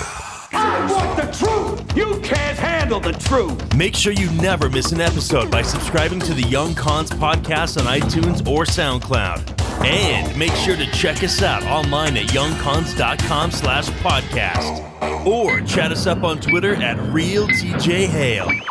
I 0.56 0.92
want 0.92 1.18
the 1.18 1.46
truth. 1.46 1.98
You 1.98 2.20
can't 2.22 2.58
handle 2.58 3.00
the 3.00 3.12
truth. 3.14 3.76
Make 3.76 3.96
sure 3.96 4.14
you 4.14 4.32
never 4.34 4.70
miss 4.70 4.92
an 4.92 5.02
episode 5.02 5.52
by 5.52 5.62
subscribing 5.62 6.20
to 6.22 6.34
the 6.34 6.44
Young 6.44 6.74
Cons 6.76 7.12
podcast 7.12 7.80
on 7.80 7.86
iTunes 8.00 8.48
or 8.48 8.64
SoundCloud. 8.64 9.86
And 9.86 10.38
make 10.38 10.54
sure 10.54 10.76
to 10.78 10.90
check 10.92 11.24
us 11.24 11.42
out 11.42 11.64
online 11.64 12.16
at 12.18 12.28
youngcons.com 12.28 13.52
slash 13.52 13.88
podcast. 14.00 15.26
Or 15.26 15.62
chat 15.62 15.92
us 15.92 16.08
up 16.08 16.24
on 16.24 16.40
Twitter 16.40 16.76
at 16.76 16.98
RealTJHale. 16.98 18.62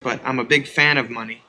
But 0.00 0.20
I'm 0.24 0.38
a 0.38 0.44
big 0.44 0.66
fan 0.66 0.96
of 0.96 1.10
money. 1.10 1.42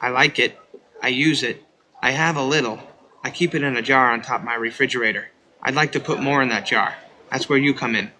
I 0.00 0.10
like 0.10 0.38
it. 0.38 0.58
I 1.02 1.08
use 1.08 1.42
it. 1.42 1.64
I 2.02 2.10
have 2.10 2.36
a 2.36 2.44
little. 2.44 2.80
I 3.22 3.30
keep 3.30 3.54
it 3.54 3.62
in 3.62 3.76
a 3.76 3.82
jar 3.82 4.10
on 4.10 4.20
top 4.20 4.40
of 4.40 4.44
my 4.44 4.54
refrigerator. 4.54 5.30
I'd 5.62 5.74
like 5.74 5.92
to 5.92 6.00
put 6.00 6.20
more 6.20 6.42
in 6.42 6.50
that 6.50 6.66
jar. 6.66 6.94
That's 7.34 7.48
where 7.48 7.58
you 7.58 7.74
come 7.74 7.96
in. 7.96 8.12